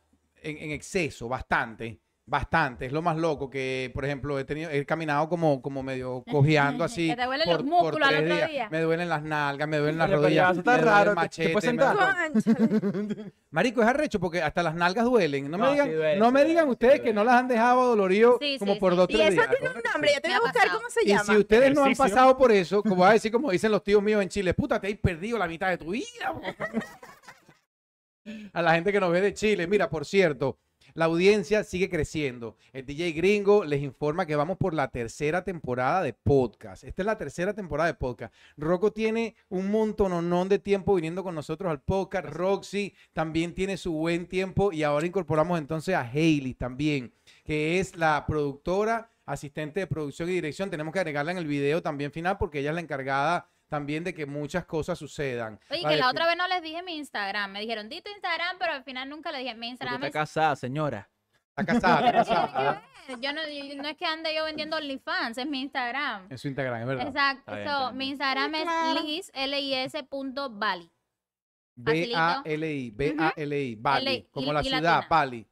en, 0.43 0.57
en 0.59 0.71
exceso, 0.71 1.29
bastante. 1.29 2.01
Bastante, 2.31 2.85
es 2.85 2.93
lo 2.93 3.01
más 3.01 3.17
loco 3.17 3.49
que, 3.49 3.91
por 3.95 4.05
ejemplo, 4.05 4.39
he 4.39 4.45
tenido, 4.45 4.69
he 4.71 4.85
caminado 4.85 5.31
como, 5.31 5.63
como 5.63 5.83
medio 5.83 6.23
cojeando 6.31 6.85
así. 6.85 7.09
Que 7.09 7.17
te 7.17 7.25
duelen 7.25 7.47
por, 7.49 7.57
los 7.57 7.65
músculos 7.65 8.07
al 8.07 8.17
otro 8.17 8.35
días. 8.35 8.51
día. 8.51 8.69
Me 8.71 8.81
duelen 8.83 9.09
las 9.09 9.23
nalgas, 9.23 9.67
me 9.67 9.79
duelen 9.79 9.97
las 9.97 10.09
Oye, 10.11 10.17
rodillas. 10.17 10.51
eso 10.51 10.61
está 10.61 10.73
me 10.73 10.77
duele 10.77 10.91
el 10.91 10.95
raro, 10.95 11.15
¿te- 11.31 11.45
te 11.45 11.55
machete, 11.55 11.73
me. 11.73 13.33
Marico, 13.51 13.81
es 13.81 13.89
arrecho 13.89 14.21
porque 14.21 14.43
hasta 14.43 14.63
las 14.63 14.75
nalgas 14.75 15.07
duelen. 15.07 15.51
No, 15.51 15.57
me 15.57 15.71
digan, 15.71 15.87
sí 15.89 15.95
duele, 15.95 16.19
no 16.19 16.31
me 16.31 16.45
digan 16.45 16.65
sí 16.67 16.71
ustedes 16.73 16.93
duele. 16.99 17.05
que 17.05 17.15
no 17.15 17.25
las 17.25 17.35
han 17.37 17.49
dejado 17.49 17.87
dolorido 17.87 18.37
Sí, 18.43 18.57
como 18.59 18.75
sí, 18.75 18.79
por 18.81 18.93
sí. 18.93 18.97
dos, 18.99 19.07
Y 19.09 19.13
tres 19.15 19.27
eso 19.29 19.33
días. 19.41 19.49
tiene 19.51 19.69
un 19.75 19.83
nombre, 19.91 20.11
yo 20.15 20.21
te 20.21 20.29
voy 20.29 20.37
a 20.37 20.41
buscar 20.41 20.69
cómo 20.71 20.91
se 20.91 21.01
Y 21.05 21.09
llama. 21.09 21.25
si 21.25 21.37
ustedes 21.39 21.75
no 21.75 21.85
han 21.85 21.95
pasado 21.95 22.37
por 22.37 22.53
eso, 22.53 22.83
como 22.83 22.97
va 22.99 23.09
a 23.09 23.13
decir, 23.15 23.33
como 23.33 23.51
dicen 23.51 23.73
los 23.73 23.83
tíos 23.83 24.03
míos 24.03 24.23
en 24.23 24.29
Chile, 24.29 24.53
puta, 24.53 24.79
te 24.79 24.89
has 24.89 24.99
perdido 24.99 25.39
la 25.39 25.49
mitad 25.49 25.71
de 25.71 25.79
tu 25.79 25.93
vida. 25.93 26.31
bo". 26.33 26.43
a 28.53 28.61
la 28.63 28.75
gente 28.75 28.93
que 28.93 29.01
nos 29.01 29.11
ve 29.11 29.23
de 29.23 29.33
Chile. 29.33 29.67
Mira, 29.67 29.89
por 29.89 30.05
cierto, 30.05 30.59
la 30.99 31.05
audiencia 31.05 31.63
sigue 31.63 31.89
creciendo. 31.89 32.57
El 32.73 32.85
DJ 32.85 33.13
Gringo 33.13 33.65
les 33.65 33.83
informa 33.83 34.27
que 34.27 34.35
vamos 34.35 34.57
por 34.57 34.75
la 34.75 34.89
tercera 34.89 35.45
temporada 35.45 36.03
de 36.03 36.13
podcast. 36.13 36.83
Esta 36.83 37.03
es 37.03 37.07
la 37.07 37.17
tercera 37.17 37.55
temporada 37.55 37.87
de 37.87 37.95
podcast. 37.95 38.35
Rocco 38.57 38.93
tiene 38.93 39.37
un 39.49 39.71
montononón 39.71 40.49
de 40.49 40.59
tiempo 40.59 40.97
viniendo 40.97 41.23
con 41.23 41.37
nosotros 41.37 41.71
al 41.71 41.81
podcast. 41.81 42.27
Roxy 42.27 42.97
también 43.13 43.55
tiene 43.55 43.77
su 43.77 43.93
buen 43.93 44.27
tiempo 44.27 44.73
y 44.73 44.83
ahora 44.83 45.07
incorporamos 45.07 45.61
entonces 45.61 45.95
a 45.95 46.01
Hailey 46.01 46.55
también, 46.55 47.13
que 47.45 47.79
es 47.79 47.95
la 47.95 48.25
productora, 48.27 49.13
asistente 49.25 49.79
de 49.79 49.87
producción 49.87 50.29
y 50.29 50.33
dirección. 50.33 50.69
Tenemos 50.69 50.93
que 50.93 50.99
agregarla 50.99 51.31
en 51.31 51.39
el 51.39 51.47
video 51.47 51.81
también 51.81 52.11
final 52.11 52.39
porque 52.39 52.59
ella 52.59 52.71
es 52.71 52.75
la 52.75 52.81
encargada 52.81 53.49
también 53.69 54.03
de 54.05 54.15
que 54.15 54.27
muchas 54.27 54.65
cosas 54.65 54.99
sucedan. 54.99 55.59
Oye, 55.71 55.83
La 55.83 55.89
que 55.91 55.97
la 55.97 56.09
otra 56.11 56.27
vez 56.27 56.37
no 56.37 56.49
les 56.49 56.63
dije 56.63 56.83
mi 56.83 56.97
Instagram. 56.97 57.53
Me 57.53 57.61
dijeron, 57.61 57.89
di 57.89 58.01
tu 58.01 58.11
Instagram, 58.11 58.57
pero 58.59 58.73
al 58.73 58.83
final 58.85 59.09
nunca 59.09 59.31
le 59.33 59.39
dije 59.39 59.55
mi 59.55 59.61
Porque 59.61 59.67
Instagram. 59.69 59.95
está 59.97 60.07
Es... 60.07 60.13
casada, 60.13 60.57
señora. 60.57 61.11
Está 61.51 61.65
casada, 61.67 62.07
está 62.07 62.13
casada. 62.13 62.83
Yo 63.21 63.33
no, 63.33 63.41
yo- 63.49 63.83
no 63.83 63.89
es 63.89 63.97
que 63.97 64.05
ande 64.05 64.35
yo 64.35 64.45
vendiendo 64.45 64.77
OnlyFans, 64.77 65.39
es 65.39 65.47
mi 65.47 65.61
Instagram. 65.63 66.27
En 66.31 66.39
su 66.39 66.49
Instagram, 66.49 66.81
es 66.83 66.87
verdad. 66.87 67.07
Exacto. 67.09 67.53
So, 67.65 67.93
mi 67.95 68.09
Instagram 68.11 68.55
es 68.55 68.67
Liz, 69.03 69.31
L-I-S 69.35 70.03
punto 70.05 70.51
Bali. 70.51 70.91
B-A-L-I, 71.75 72.91
B-A-L-I, 72.91 73.75
Bali, 73.77 74.07
L- 74.07 74.29
como 74.31 74.53
la 74.53 74.63
ciudad, 74.63 74.83
latina. 74.83 75.07
Bali. 75.09 75.47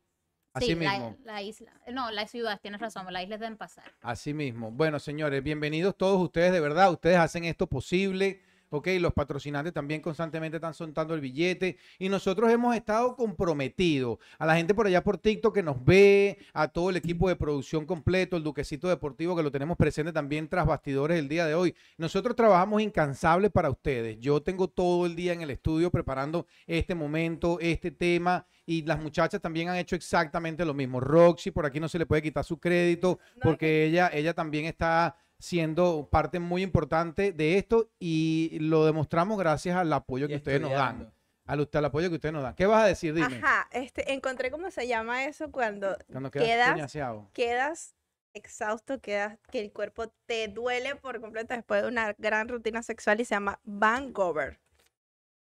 Así 0.56 0.68
Sí, 0.68 0.74
la, 0.74 0.92
mismo, 0.92 1.16
la 1.24 1.42
isla. 1.42 1.70
No, 1.92 2.10
la 2.10 2.26
ciudad, 2.26 2.58
tienes 2.62 2.80
razón, 2.80 3.12
las 3.12 3.22
islas 3.22 3.40
deben 3.40 3.58
pasar. 3.58 3.84
así 4.00 4.32
mismo. 4.32 4.70
Bueno, 4.70 4.98
señores, 4.98 5.42
bienvenidos 5.42 5.94
todos 5.98 6.18
ustedes, 6.18 6.50
de 6.50 6.60
verdad, 6.60 6.90
ustedes 6.90 7.18
hacen 7.18 7.44
esto 7.44 7.66
posible. 7.66 8.40
Ok, 8.70 8.88
los 8.98 9.12
patrocinantes 9.12 9.72
también 9.72 10.00
constantemente 10.00 10.56
están 10.56 10.74
soltando 10.74 11.14
el 11.14 11.20
billete 11.20 11.76
y 12.00 12.08
nosotros 12.08 12.50
hemos 12.50 12.74
estado 12.74 13.14
comprometidos 13.14 14.18
a 14.38 14.46
la 14.46 14.56
gente 14.56 14.74
por 14.74 14.86
allá 14.86 15.04
por 15.04 15.18
TikTok 15.18 15.54
que 15.54 15.62
nos 15.62 15.84
ve, 15.84 16.38
a 16.52 16.66
todo 16.68 16.90
el 16.90 16.96
equipo 16.96 17.28
de 17.28 17.36
producción 17.36 17.86
completo, 17.86 18.36
el 18.36 18.42
Duquecito 18.42 18.88
Deportivo 18.88 19.36
que 19.36 19.44
lo 19.44 19.52
tenemos 19.52 19.76
presente 19.76 20.12
también 20.12 20.48
tras 20.48 20.66
bastidores 20.66 21.18
el 21.18 21.28
día 21.28 21.46
de 21.46 21.54
hoy. 21.54 21.76
Nosotros 21.96 22.34
trabajamos 22.34 22.82
incansable 22.82 23.50
para 23.50 23.70
ustedes. 23.70 24.18
Yo 24.18 24.42
tengo 24.42 24.68
todo 24.68 25.06
el 25.06 25.14
día 25.14 25.32
en 25.32 25.42
el 25.42 25.50
estudio 25.50 25.92
preparando 25.92 26.46
este 26.66 26.96
momento, 26.96 27.58
este 27.60 27.92
tema 27.92 28.46
y 28.66 28.82
las 28.84 29.00
muchachas 29.00 29.40
también 29.40 29.68
han 29.68 29.76
hecho 29.76 29.94
exactamente 29.96 30.64
lo 30.64 30.74
mismo. 30.74 31.00
Roxy, 31.00 31.50
por 31.52 31.64
aquí 31.64 31.78
no 31.80 31.88
se 31.88 31.98
le 31.98 32.04
puede 32.06 32.20
quitar 32.22 32.44
su 32.44 32.58
crédito 32.58 33.18
porque 33.40 33.84
ella, 33.84 34.10
ella 34.12 34.34
también 34.34 34.64
está 34.66 35.16
siendo 35.38 36.08
parte 36.10 36.40
muy 36.40 36.62
importante 36.62 37.32
de 37.32 37.58
esto 37.58 37.88
y 38.00 38.58
lo 38.60 38.84
demostramos 38.84 39.38
gracias 39.38 39.76
al 39.76 39.92
apoyo 39.92 40.26
que 40.28 40.36
ustedes 40.36 40.60
nos 40.60 40.72
dan. 40.72 41.12
Al, 41.44 41.68
al 41.72 41.84
apoyo 41.84 42.08
que 42.08 42.16
ustedes 42.16 42.32
nos 42.32 42.42
dan. 42.42 42.54
¿Qué 42.56 42.66
vas 42.66 42.82
a 42.82 42.86
decir? 42.86 43.14
Dime. 43.14 43.36
Ajá, 43.36 43.68
este, 43.70 44.12
encontré 44.12 44.50
cómo 44.50 44.68
se 44.72 44.88
llama 44.88 45.26
eso 45.26 45.52
cuando 45.52 45.96
Cuando 46.10 46.30
quedas, 46.32 46.90
quedas- 46.90 47.30
quedas 47.32 47.94
exhausto, 48.34 49.00
quedas 49.00 49.38
que 49.50 49.60
el 49.60 49.72
cuerpo 49.72 50.12
te 50.26 50.48
duele 50.48 50.96
por 50.96 51.20
completo 51.20 51.54
después 51.54 51.82
de 51.82 51.88
una 51.88 52.14
gran 52.18 52.48
rutina 52.48 52.82
sexual 52.82 53.20
y 53.20 53.24
se 53.24 53.34
llama 53.34 53.60
Vangover. 53.64 54.58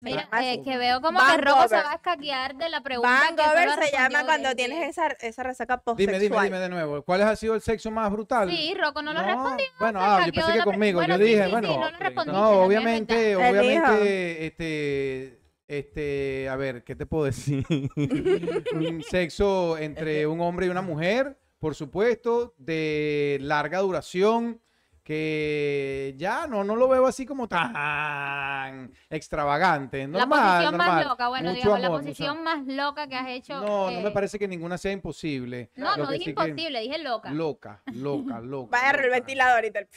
Mira, 0.02 0.22
eh, 0.22 0.26
así. 0.30 0.62
que 0.62 0.76
veo 0.76 1.00
como 1.00 1.18
Van 1.18 1.36
que 1.36 1.42
Rocco 1.46 1.68
se 1.68 1.76
va 1.76 1.92
a 1.92 1.94
escaquear 1.94 2.56
de 2.56 2.68
la 2.68 2.80
pregunta. 2.82 3.20
que 3.28 3.36
Vangover 3.36 3.70
solo 3.70 3.82
se 3.86 3.92
llama 3.92 4.24
cuando 4.24 4.54
tienes 4.54 4.88
esa, 4.88 5.06
esa 5.20 5.42
resaca 5.44 5.76
Dime, 5.76 5.84
postsexual. 5.84 6.20
dime, 6.20 6.42
dime 6.44 6.58
de 6.58 6.68
nuevo. 6.68 7.02
¿Cuál 7.02 7.22
ha 7.22 7.36
sido 7.36 7.54
el 7.54 7.60
sexo 7.60 7.90
más 7.90 8.10
brutal? 8.10 8.50
Sí, 8.50 8.74
Rocco 8.74 9.00
no 9.00 9.12
lo 9.12 9.22
respondió. 9.22 9.66
Bueno, 9.78 10.00
ah, 10.02 10.26
yo 10.26 10.32
pensé 10.32 10.52
que 10.54 10.64
conmigo. 10.64 10.98
Bueno, 10.98 11.16
yo 11.16 11.24
sí, 11.24 11.30
dije, 11.30 11.44
sí, 11.44 11.50
bueno. 11.50 11.68
sí, 11.68 11.74
no 11.78 12.24
lo 12.24 12.24
No, 12.32 12.50
obviamente, 12.64 13.36
obviamente, 13.36 14.46
este, 14.46 15.40
este, 15.68 16.48
a 16.48 16.56
ver, 16.56 16.82
¿qué 16.82 16.96
te 16.96 17.06
puedo 17.06 17.24
decir? 17.24 17.64
un 18.74 19.02
sexo 19.08 19.78
entre 19.78 20.26
un 20.26 20.40
hombre 20.40 20.66
y 20.66 20.68
una 20.68 20.82
mujer, 20.82 21.38
por 21.60 21.76
supuesto, 21.76 22.54
de 22.58 23.38
larga 23.40 23.78
duración, 23.78 24.60
que 25.02 26.14
ya 26.16 26.46
no, 26.46 26.62
no 26.64 26.76
lo 26.76 26.88
veo 26.88 27.06
así 27.06 27.26
como 27.26 27.48
tan 27.48 28.92
extravagante. 29.10 30.06
La 30.06 30.20
Normal, 30.20 30.40
posición 30.40 30.76
más 30.76 30.86
normal. 30.86 31.08
loca, 31.08 31.28
bueno, 31.28 31.48
Mucho 31.50 31.56
digamos, 31.60 31.80
la 31.80 31.88
mucho 31.90 32.00
posición 32.02 32.42
más 32.44 32.66
loca 32.66 33.06
que 33.08 33.16
has 33.16 33.28
hecho. 33.28 33.54
No, 33.60 33.90
no 33.90 34.00
me 34.00 34.08
eh, 34.08 34.12
parece 34.12 34.38
que 34.38 34.46
ninguna 34.48 34.78
sea 34.78 34.92
imposible. 34.92 35.70
No, 35.76 35.96
Lo 35.96 36.04
no 36.04 36.10
dije 36.12 36.24
sí 36.26 36.34
que- 36.34 36.42
imposible, 36.48 36.80
dije 36.80 36.98
loca. 36.98 37.30
Loca, 37.30 37.82
loca, 37.92 38.40
loca. 38.40 38.70
Vaya 38.80 39.02
el 39.02 39.10
ventilador 39.10 39.64
y 39.64 39.70
tal. 39.70 39.88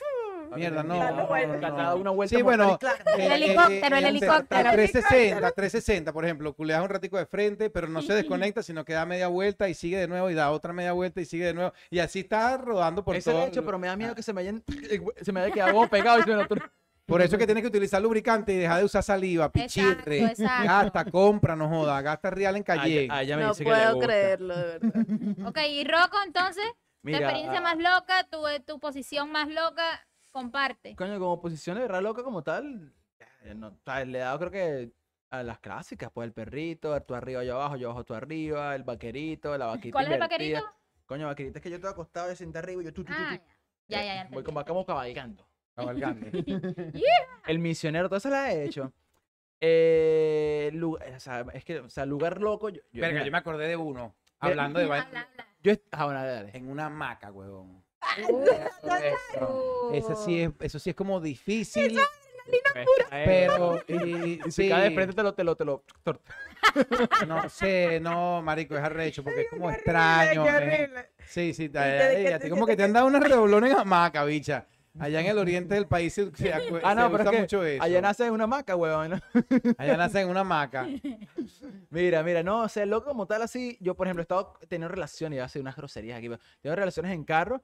Mierda, 0.56 0.84
no. 0.84 1.00
Cada 1.62 1.96
una 1.96 2.12
vuelta 2.12 2.36
Sí, 2.36 2.41
bueno. 2.41 2.74
y 2.74 2.78
clac. 2.78 3.00
eh, 3.18 3.26
El 3.26 3.32
eh, 3.32 3.36
helicóptero, 3.36 3.96
el 3.98 4.06
eh, 4.06 4.08
helicóptero. 4.10 4.70
A 4.70 4.72
360, 4.74 5.52
360, 5.52 6.14
por 6.14 6.26
ejemplo, 6.26 6.54
culeas 6.54 6.82
un 6.82 6.89
ratico 6.89 7.18
de 7.18 7.26
frente, 7.26 7.70
pero 7.70 7.88
no 7.88 8.02
se 8.02 8.14
desconecta, 8.14 8.64
sino 8.64 8.84
que 8.86 8.93
da 8.93 9.06
media 9.06 9.28
vuelta 9.28 9.68
y 9.70 9.74
sigue 9.74 9.98
de 9.98 10.08
nuevo 10.08 10.30
y 10.30 10.34
da 10.34 10.52
otra 10.52 10.74
media 10.74 10.91
vuelta 10.93 11.22
y 11.22 11.26
sigue 11.26 11.46
de 11.46 11.54
nuevo. 11.54 11.74
Y 11.89 12.00
así 12.00 12.20
está 12.20 12.58
rodando 12.58 13.04
por 13.04 13.18
todo. 13.22 13.43
he 13.43 13.48
hecho, 13.48 13.64
pero 13.66 13.80
me 13.80 13.88
da 13.88 13.96
miedo 13.96 14.16
que 14.16 14.24
se 14.24 14.34
me 14.34 14.41
hayan, 14.41 14.64
se 15.22 15.32
me 15.32 15.41
haya 15.41 15.54
quedado 15.54 15.88
pegado 15.88 16.20
y 16.20 16.24
se 16.24 16.30
me 16.30 16.36
lo- 16.36 16.48
Por 17.06 17.22
eso 17.22 17.36
es 17.36 17.39
que 17.39 17.46
tienes 17.46 17.62
que 17.62 17.68
utilizar 17.68 18.02
lubricante 18.02 18.52
y 18.52 18.58
dejar 18.58 18.80
de 18.80 18.86
usar 18.86 19.04
saliva, 19.04 19.52
pichirre. 19.52 20.22
Exacto, 20.22 20.41
exacto. 20.41 20.64
Gasta, 20.68 21.06
compra, 21.12 21.56
no 21.56 21.70
joda, 21.70 22.02
gasta 22.02 22.32
real 22.32 22.56
en 22.56 22.64
Ah, 22.64 22.66
ya- 22.66 22.82
Calle. 22.82 23.08
ah, 23.12 23.22
ya 23.24 23.38
me 23.38 23.43
No 23.43 23.50
dice 23.50 23.64
que 23.64 23.70
le 23.70 23.76
puedo 23.76 23.91
gusta. 23.93 24.08
creerlo, 24.08 24.58
de 24.58 24.64
verdad. 24.80 25.48
Ok, 25.48 25.58
y 25.70 25.84
Rocco, 25.84 26.18
entonces, 26.26 26.66
Mira, 27.04 27.20
tu 27.20 27.24
experiencia 27.26 27.60
ah, 27.60 27.62
más 27.62 27.78
loca, 27.78 28.28
tu, 28.32 28.39
tu 28.66 28.80
posición 28.80 29.32
más 29.32 29.48
loca, 29.50 29.84
comparte. 30.36 30.95
Coño, 30.97 31.17
como 31.17 31.39
posición 31.41 31.77
de 31.77 31.83
verdad 31.83 32.01
loca 32.01 32.21
como 32.21 32.43
tal, 32.43 32.93
eh, 33.41 33.53
no, 33.55 33.67
o 33.69 33.77
sea, 33.86 34.03
le 34.03 34.17
he 34.17 34.21
dado 34.21 34.38
creo 34.39 34.51
que 34.51 34.91
a 35.29 35.43
las 35.43 35.59
clásicas, 35.59 36.11
pues 36.13 36.27
el 36.27 36.33
perrito, 36.33 37.01
tú 37.03 37.15
arriba, 37.15 37.43
yo 37.45 37.55
abajo, 37.55 37.77
yo 37.77 37.88
abajo, 37.89 38.03
tú 38.03 38.13
arriba, 38.13 38.75
el 38.75 38.83
vaquerito, 38.83 39.57
la 39.57 39.67
vaquita 39.67 39.93
¿Cuál 39.93 40.07
es 40.07 40.11
el 40.11 40.19
vaquerito? 40.19 40.59
Coño, 41.05 41.27
vaquerita 41.27 41.59
es 41.59 41.63
que 41.63 41.69
yo 41.69 41.77
estoy 41.77 41.89
acostado 41.91 42.29
y 42.31 42.36
senté 42.36 42.57
arriba 42.59 42.81
y 42.81 42.86
yo 42.86 42.93
tú, 42.93 43.05
tú, 43.05 43.13
tú, 43.13 43.21
Ah, 43.25 43.38
tú. 43.38 43.43
ya, 43.88 43.99
ya, 44.03 44.05
ya. 44.05 44.13
Voy 44.23 44.39
entendí. 44.39 44.43
como, 44.43 44.65
como 44.65 44.86
cabalgando. 44.86 45.47
Cabalgando. 45.73 46.27
El 47.47 47.59
misionero, 47.59 48.09
todo 48.09 48.17
eso 48.17 48.29
lo 48.29 48.36
he 48.36 48.65
hecho. 48.65 48.91
Eh, 49.61 50.69
lu- 50.73 50.97
o 50.97 51.19
sea, 51.19 51.45
es 51.53 51.63
que, 51.63 51.79
o 51.79 51.89
sea, 51.89 52.05
lugar 52.05 52.41
loco. 52.41 52.67
Yo, 52.69 52.81
yo- 52.91 53.01
Verga, 53.01 53.13
mira, 53.13 53.25
yo 53.25 53.31
me 53.31 53.38
acordé 53.38 53.67
de 53.69 53.77
uno. 53.77 54.15
Hablando 54.39 54.79
de 54.79 54.86
Habla, 54.86 55.29
yo 55.61 55.73
ah, 55.91 56.05
bueno, 56.05 56.19
dale, 56.19 56.31
dale. 56.33 56.57
En 56.57 56.69
una 56.69 56.88
hamaca, 56.88 57.31
huevón. 57.31 57.84
Eso 59.93 60.16
sí 60.16 60.41
es, 60.41 60.51
eso 60.60 60.80
sí 60.80 60.89
es 60.91 60.95
como 60.95 61.20
difícil. 61.22 61.97
Pero, 62.72 63.82
Pero, 63.89 64.06
y, 64.06 64.39
si 64.45 64.51
sí, 64.51 64.70
cae 64.70 64.89
de 64.89 64.95
frente 64.95 65.16
te 65.16 65.24
lo, 65.24 65.34
te 65.34 65.43
lo, 65.43 65.56
te 65.56 65.66
lo. 65.66 65.82
no 67.28 67.49
sé, 67.49 67.99
no, 67.99 68.41
marico, 68.43 68.76
es 68.76 68.84
arrecho, 68.84 69.24
porque 69.24 69.41
es 69.41 69.49
como 69.49 69.72
extraño. 69.72 70.45
eh. 70.47 70.89
Sí, 71.26 71.53
sí, 71.56 71.70
te- 71.70 72.36
eh, 72.36 72.39
te 72.39 72.49
como 72.49 72.68
que 72.68 72.76
te 72.76 72.84
han 72.84 72.93
dado 72.93 73.08
una 73.08 73.20
redoblón 73.20 73.66
en 73.66 73.74
hamaca, 73.78 74.24
bicha. 74.26 74.68
Allá 74.99 75.20
en 75.22 75.26
el 75.26 75.38
oriente 75.39 75.74
del 75.76 75.88
país 75.88 76.14
se, 76.14 76.34
se 76.36 76.53
Ah, 76.53 76.60
se 76.62 76.72
no, 76.95 77.12
pero 77.12 77.16
usa 77.16 77.24
es 77.24 77.30
que 77.32 77.39
mucho 77.41 77.66
eso. 77.66 77.84
allá 77.84 77.99
nace 78.01 78.26
en 78.28 78.34
una 78.34 78.43
hamaca, 78.45 78.76
huevón. 78.78 79.10
¿no? 79.10 79.20
Allá 79.78 79.97
nacen 79.97 80.22
en 80.22 80.30
una 80.30 80.39
hamaca. 80.41 80.88
Mira, 81.89 82.24
mira, 82.24 82.43
no, 82.43 82.62
o 82.62 82.70
sea, 82.70 82.86
loco 82.86 83.08
como 83.10 83.26
tal 83.28 83.41
así, 83.41 83.78
yo 83.82 83.95
por 83.95 84.08
ejemplo 84.08 84.22
he 84.22 84.24
estado 84.24 84.53
teniendo 84.70 84.88
relaciones, 84.93 85.36
iba 85.38 85.43
a 85.43 85.47
hacer 85.47 85.62
unas 85.62 85.76
groserías 85.76 86.18
aquí, 86.20 86.30
pero 86.30 86.39
tengo 86.62 86.76
relaciones 86.76 87.12
en 87.12 87.24
carro 87.26 87.62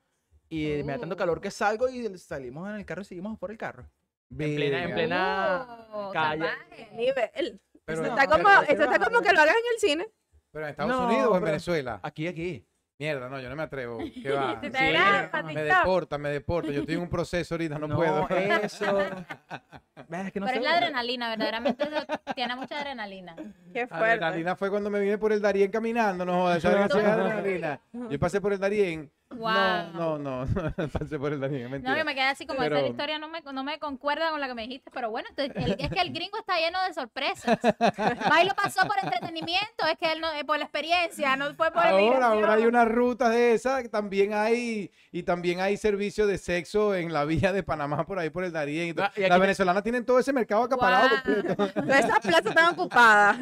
y 0.51 0.83
me 0.83 0.91
da 0.93 0.99
tanto 0.99 1.15
Oh. 1.15 1.17
calor 1.17 1.39
que 1.41 1.49
salgo 1.49 1.87
y 1.89 2.17
salimos 2.17 2.69
en 2.69 2.75
el 2.75 2.85
carro 2.85 3.01
y 3.01 3.05
seguimos 3.05 3.39
por 3.39 3.51
el 3.51 3.57
carro. 3.57 3.89
En 4.29 4.37
plena, 4.37 4.83
en 4.83 4.93
plena 4.93 5.87
Oh, 5.93 6.11
calle. 6.11 6.45
Nivel. 6.93 7.59
Pero, 7.85 8.01
Eso 8.03 8.13
No, 8.13 8.19
está 8.19 8.27
como, 8.27 8.49
¿qué 8.65 8.73
eso 8.73 8.83
está 8.83 8.99
como 8.99 9.21
que 9.21 9.31
lo 9.33 9.41
hagas 9.41 9.55
en 9.55 9.73
el 9.73 9.79
cine. 9.79 10.07
pero 10.51 10.65
en 10.65 10.71
Estados 10.71 10.91
No, 10.91 11.05
Unidos 11.07 11.29
o 11.31 11.37
en 11.37 11.43
Venezuela. 11.43 11.99
Aquí, 12.03 12.27
aquí. 12.27 12.65
Mierda, 12.99 13.29
no, 13.29 13.39
yo 13.39 13.49
no 13.49 13.55
me 13.55 13.63
atrevo. 13.63 13.97
¿Qué 14.23 14.29
va? 14.31 14.59
Te 14.61 14.67
Sí, 14.69 14.77
me 14.77 15.53
TikTok. 15.53 15.77
deportan, 15.79 16.21
me 16.21 16.29
deportan. 16.29 16.71
Yo 16.73 16.81
estoy 16.81 16.95
en 16.95 17.01
un 17.01 17.09
proceso 17.09 17.55
ahorita, 17.55 17.79
no, 17.79 17.95
puedo. 17.95 18.27
eso. 18.29 18.85
Ves, 20.07 20.25
es 20.27 20.31
que 20.33 20.39
no 20.39 20.45
Pero 20.45 20.57
es 20.59 20.63
la 20.63 20.73
adrenalina, 20.77 21.29
verdaderamente 21.29 21.83
eso 21.83 22.05
tiene 22.35 22.55
mucha 22.55 22.79
adrenalina. 22.79 23.35
Qué 23.73 23.87
fuerte. 23.87 24.05
Adrenalina 24.25 24.55
fue 24.55 24.69
cuando 24.69 24.89
me 24.89 24.99
vine 24.99 25.17
por 25.17 25.31
el 25.31 25.41
Darién 25.41 25.71
caminando, 25.71 26.25
no 26.25 26.41
jodas, 26.41 26.61
¿sabes 26.61 26.91
qué 26.91 26.99
es 26.99 27.05
adrenalina? 27.05 27.81
Yo 28.09 28.19
pasé 28.19 28.39
por 28.41 28.53
el 28.53 28.59
Darién. 28.59 29.11
Wow. 29.31 29.93
No, 29.93 30.17
no, 30.17 30.45
no, 30.77 30.87
pasé 30.89 31.17
por 31.17 31.31
el 31.33 31.39
Darién, 31.39 31.63
es 31.65 31.69
mentira. 31.71 31.91
No, 31.93 31.97
yo 31.97 32.05
me 32.05 32.13
quedé 32.13 32.25
así 32.25 32.45
como 32.45 32.59
Pero- 32.59 32.77
esa 32.77 32.87
historia 32.87 33.17
no 33.19 33.27
me, 33.29 33.41
no 33.41 33.63
me 33.63 33.79
concuerda 33.79 34.29
con 34.31 34.41
la 34.41 34.47
que 34.47 34.53
me 34.53 34.63
dijiste, 34.63 34.91
pero 34.91 35.09
bueno, 35.09 35.27
entonces, 35.29 35.55
el- 35.55 35.77
es 35.79 35.89
que 35.89 35.99
el 36.01 36.11
gringo 36.13 36.37
está 36.37 36.57
lleno 36.57 36.79
de 36.87 36.93
sorpresas. 36.93 37.57
Ahí 38.31 38.45
lo 38.47 38.53
pasó 38.55 38.85
por 38.87 38.97
entretenimiento, 39.01 39.85
es 39.91 39.97
que 39.97 40.11
él 40.11 40.21
no, 40.21 40.31
eh, 40.33 40.43
por 40.43 40.57
la 40.57 40.65
experiencia, 40.65 41.35
no 41.35 41.53
fue 41.55 41.71
por 41.71 41.77
Ahora, 41.85 41.97
emigración. 41.99 42.23
ahora 42.33 42.53
hay 42.53 42.65
unas 42.65 42.87
rutas 42.87 43.31
de 43.31 43.53
esas, 43.53 43.81
que 43.83 43.89
también 43.89 44.33
hay, 44.33 44.91
y 45.11 45.23
también 45.23 45.59
hay 45.61 45.77
servicios 45.77 46.27
de 46.27 46.37
sexo 46.37 46.93
en 46.95 47.13
la 47.13 47.25
vía 47.25 47.53
de 47.53 47.63
Panamá, 47.63 48.05
por 48.05 48.19
ahí 48.19 48.29
por 48.29 48.43
el 48.43 48.51
Darién. 48.51 48.89
y. 48.89 49.01
Ah, 49.01 49.11
y 49.15 49.21
Las 49.21 49.39
venezolanas 49.39 49.83
tienen 49.83 50.05
todo 50.05 50.19
ese 50.19 50.33
mercado 50.33 50.63
acaparado. 50.63 51.09
Todas 51.73 52.05
esas 52.05 52.19
plazas 52.19 52.45
están 52.47 52.73
ocupadas. 52.73 53.37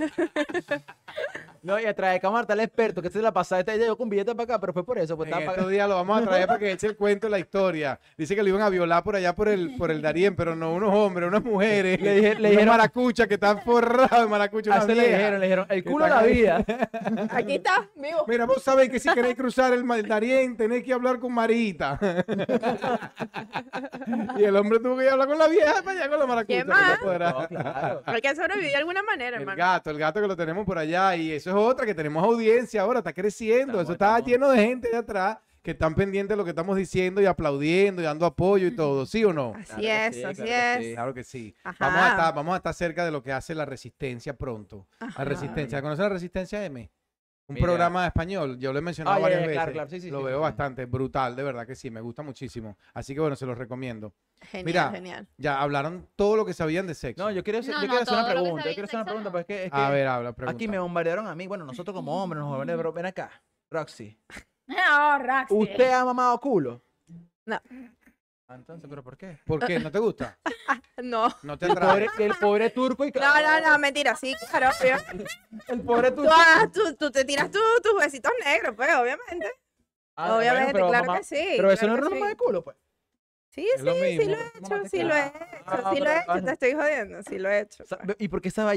No, 1.62 1.78
y 1.80 1.86
a 1.86 1.94
traer 1.94 2.22
cámara 2.22 2.42
está 2.42 2.54
el 2.54 2.62
experto 2.62 3.02
que 3.02 3.10
se 3.10 3.22
la 3.22 3.34
pasaba. 3.34 3.60
Este 3.60 3.78
llegó 3.78 3.98
con 3.98 4.08
billete 4.10 4.34
para 4.34 4.44
acá, 4.46 4.60
pero 4.60 4.72
fue 4.72 4.86
por 4.86 4.98
eso. 4.98 5.18
Pues 5.18 5.30
estaba 5.30 5.46
lo 5.88 5.96
vamos 5.96 6.22
a 6.22 6.26
traer 6.26 6.48
para 6.48 6.60
que 6.60 6.72
eche 6.72 6.88
el 6.88 6.96
cuento 6.96 7.28
de 7.28 7.32
la 7.32 7.40
historia. 7.40 8.00
Dice 8.18 8.36
que 8.36 8.44
lo 8.44 8.50
iban 8.50 8.62
a 8.62 8.70
violar 8.70 9.04
por 9.04 9.16
allá 9.16 9.34
por 9.36 9.48
el, 9.48 9.76
por 9.78 9.92
el 9.92 10.02
Darién, 10.02 10.36
pero 10.36 10.56
no 10.56 10.74
unos 10.74 10.94
hombres, 10.94 11.28
unas 11.28 11.44
mujeres. 11.44 12.00
Le 12.02 12.16
dije- 12.16 12.36
le 12.40 12.50
dijeron- 12.52 12.70
maracuchas 12.70 13.28
que 13.28 13.36
están 13.36 13.62
forrados 13.62 14.22
de 14.22 14.28
maracucha. 14.28 14.74
Así 14.76 14.94
le 14.94 15.08
dijeron, 15.08 15.40
le 15.40 15.46
dijeron, 15.48 15.66
el 15.70 15.84
culo 15.84 16.06
de 16.06 16.10
la 16.12 16.24
vida. 16.24 16.66
Aquí 17.32 17.56
está, 17.56 17.88
vivo. 17.96 18.26
Mira, 18.28 18.46
vos 18.46 18.62
sabéis 18.64 18.90
que 18.92 19.00
si 19.00 19.10
queréis 19.14 19.36
cruzar 19.36 19.74
el, 19.74 19.90
el 19.90 20.08
Darién, 20.08 20.56
tenéis 20.58 20.84
que 20.84 20.94
hablar 20.94 21.20
con 21.20 21.34
Marita. 21.34 22.00
y 24.38 24.44
el 24.44 24.56
hombre 24.56 24.80
tuvo 24.80 24.98
que 24.98 25.04
ir 25.04 25.10
a 25.10 25.14
hablar 25.14 25.28
con 25.28 25.38
la 25.38 25.48
vieja 25.48 25.82
para 25.84 26.00
allá 26.00 26.10
con 26.10 26.20
la 26.20 26.26
maracucha. 26.28 26.58
¿Qué 26.60 26.66
más? 26.66 27.00
No, 27.02 27.48
claro. 27.48 28.02
Hay 28.06 28.22
que 28.22 28.36
sobrevivir 28.36 28.72
de 28.72 28.78
alguna 28.78 29.04
manera, 29.04 29.38
El 29.38 29.42
hermano. 29.44 29.58
gato, 29.58 29.90
el 29.90 29.98
gato 29.98 30.22
que 30.22 30.28
lo 30.28 30.36
tenemos 30.36 30.66
por 30.66 30.78
allá. 30.78 31.16
Y 31.16 31.32
eso 31.32 31.50
es 31.50 31.56
otra, 31.56 31.86
que 31.86 31.96
tenemos 31.96 32.24
audiencia 32.24 32.82
ahora, 32.82 33.00
está 33.00 33.14
creciendo. 33.14 33.80
Estamos, 33.80 33.84
eso 33.84 33.94
está 33.94 34.06
estamos. 34.20 34.28
lleno 34.30 34.50
de 34.50 34.58
gente 34.66 34.90
de 34.90 34.98
atrás 34.98 35.38
que 35.70 35.74
están 35.74 35.94
pendientes 35.94 36.30
de 36.34 36.38
lo 36.38 36.44
que 36.44 36.50
estamos 36.50 36.76
diciendo 36.76 37.22
y 37.22 37.28
aplaudiendo 37.28 38.02
y 38.02 38.06
dando 38.06 38.26
apoyo 38.26 38.66
y 38.68 38.72
todo. 38.76 39.06
¿Sí 39.06 39.24
o 39.24 39.32
no? 39.32 39.54
Así 39.56 39.82
Claro 39.82 40.10
es, 40.10 40.16
sí, 40.16 40.24
así 40.24 40.42
claro 40.42 40.46
que 40.50 40.74
es. 40.80 40.86
sí. 40.88 40.94
Claro 40.94 41.14
que 41.14 41.24
sí. 41.24 41.56
Ajá. 41.64 41.78
Vamos 41.86 42.02
a, 42.02 42.10
estar, 42.10 42.34
vamos 42.36 42.54
a 42.54 42.58
estar 42.58 42.74
cerca 42.74 43.06
de 43.06 43.12
lo 43.12 43.22
que 43.22 43.32
hace 43.32 43.54
la 43.54 43.66
resistencia 43.66 44.34
pronto. 44.36 44.88
Ajá. 45.00 45.14
La 45.24 45.26
resistencia. 45.30 45.82
¿Conoces 45.82 46.02
la 46.04 46.10
resistencia 46.10 46.66
M? 46.66 46.90
Un 47.48 47.54
Mira. 47.56 47.66
programa 47.66 48.06
español. 48.08 48.58
Yo 48.60 48.74
lo 48.74 48.80
he 48.80 48.82
mencionado 48.82 49.18
Ah, 49.18 49.20
varias 49.20 49.42
ya, 49.42 49.48
veces. 49.48 49.56
claro, 49.58 49.72
claro. 49.74 49.90
Sí, 49.90 50.02
sí, 50.02 50.10
lo 50.12 50.20
sí, 50.20 50.26
veo 50.26 50.38
sí. 50.38 50.42
bastante 50.42 50.86
brutal, 50.86 51.36
de 51.36 51.44
verdad 51.44 51.66
que 51.68 51.76
sí, 51.76 51.90
me 51.92 52.02
gusta 52.02 52.22
muchísimo. 52.24 52.78
Así 52.94 53.14
que 53.14 53.20
bueno, 53.20 53.36
se 53.36 53.46
los 53.46 53.58
recomiendo. 53.58 54.14
Genial, 54.42 54.66
Mira, 54.66 54.92
genial. 54.92 55.28
Ya 55.38 55.62
hablaron 55.62 56.08
todo 56.16 56.36
lo 56.36 56.46
que 56.46 56.54
sabían 56.54 56.88
de 56.88 56.96
sexo. 56.96 57.24
No, 57.24 57.32
yo 57.32 57.44
quiero 57.44 57.60
hacer, 57.60 57.74
No, 57.76 57.82
yo 57.82 57.88
no, 57.88 57.90
quiero 57.94 58.04
hacer 58.04 58.18
una 58.18 58.28
pregunta. 58.32 58.66
Yo 58.66 58.74
quiero 58.74 58.86
hacer 58.86 58.98
una 58.98 59.06
pregunta, 59.06 59.30
pero 59.32 59.40
es 59.42 59.46
que, 59.46 59.66
es 59.66 59.72
que 59.72 59.78
a 59.78 59.90
ver, 59.90 60.08
habla, 60.08 60.34
pregunta. 60.34 60.56
aquí 60.56 60.68
me 60.68 60.80
bombardearon 60.80 61.28
a 61.28 61.36
mí. 61.36 61.46
Bueno, 61.48 61.66
nosotros 61.66 61.94
como 61.96 62.24
hombres 62.24 62.40
nos 62.40 62.50
bombardearon, 62.50 62.80
pero 62.80 62.94
ven 62.94 63.06
acá. 63.06 63.30
Roxy, 63.72 64.18
Oh, 64.92 65.18
Roxy. 65.20 65.54
¿usted 65.56 65.92
ha 65.92 66.06
mamado 66.06 66.40
culo? 66.40 66.82
No. 67.46 67.60
Ah, 68.48 68.56
Entonces, 68.56 68.88
¿pero 68.90 69.04
por 69.04 69.18
qué? 69.18 69.38
¿Por 69.46 69.66
qué? 69.66 69.80
¿No 69.80 69.92
te 69.92 70.00
gusta? 70.00 70.38
No. 71.02 71.28
¿No 71.44 71.58
te 71.58 71.66
El 71.66 71.72
atrae? 71.72 71.88
pobre, 72.10 72.26
el 72.26 72.36
pobre 72.36 72.70
turco 72.72 73.06
y 73.06 73.12
No, 73.12 73.42
no, 73.42 73.60
no, 73.62 73.80
mentira, 73.80 74.16
sí, 74.18 74.36
claro. 74.52 74.70
obvio. 74.82 74.98
El 75.70 75.82
pobre 75.82 76.12
Tú, 76.12 76.18
turco. 76.24 76.34
ah, 76.36 76.70
tú, 76.74 76.94
tú 76.96 77.10
te 77.10 77.24
tiras 77.24 77.50
tu- 77.50 77.58
tus 77.82 77.98
besitos 78.00 78.32
negros, 78.44 78.76
pues, 78.76 78.90
obviamente. 78.94 79.50
Ah, 80.18 80.36
obviamente, 80.36 80.74
pero 80.74 80.90
claro 80.90 81.06
mamá- 81.06 81.20
que 81.20 81.24
sí. 81.24 81.48
Pero 81.56 81.72
eso 81.72 81.86
claro 81.86 82.02
no 82.02 82.08
es 82.08 82.14
mamá 82.14 82.26
sí. 82.26 82.30
de 82.32 82.36
culo, 82.36 82.64
pues. 82.66 82.76
Sí, 83.52 83.66
Es 83.74 83.80
sí, 83.80 83.86
lo 83.88 83.94
sí 83.94 84.00
lo 84.00 84.04
he 84.04 84.16
hecho, 84.16 84.86
sí 84.90 85.04
lo 85.04 85.16
he 85.16 85.26
hecho, 85.28 85.90
sí 85.94 86.00
lo 86.02 86.10
he 86.12 86.18
hecho, 86.20 86.46
te 86.46 86.52
estoy 86.52 86.74
jodiendo, 86.74 87.24
sí 87.24 87.40
lo 87.40 87.50
he 87.50 87.60
hecho. 87.62 87.86
Sa- 87.86 88.00
¿Y 88.18 88.28
por 88.28 88.42
qué 88.42 88.52
sabe 88.52 88.72
a 88.72 88.76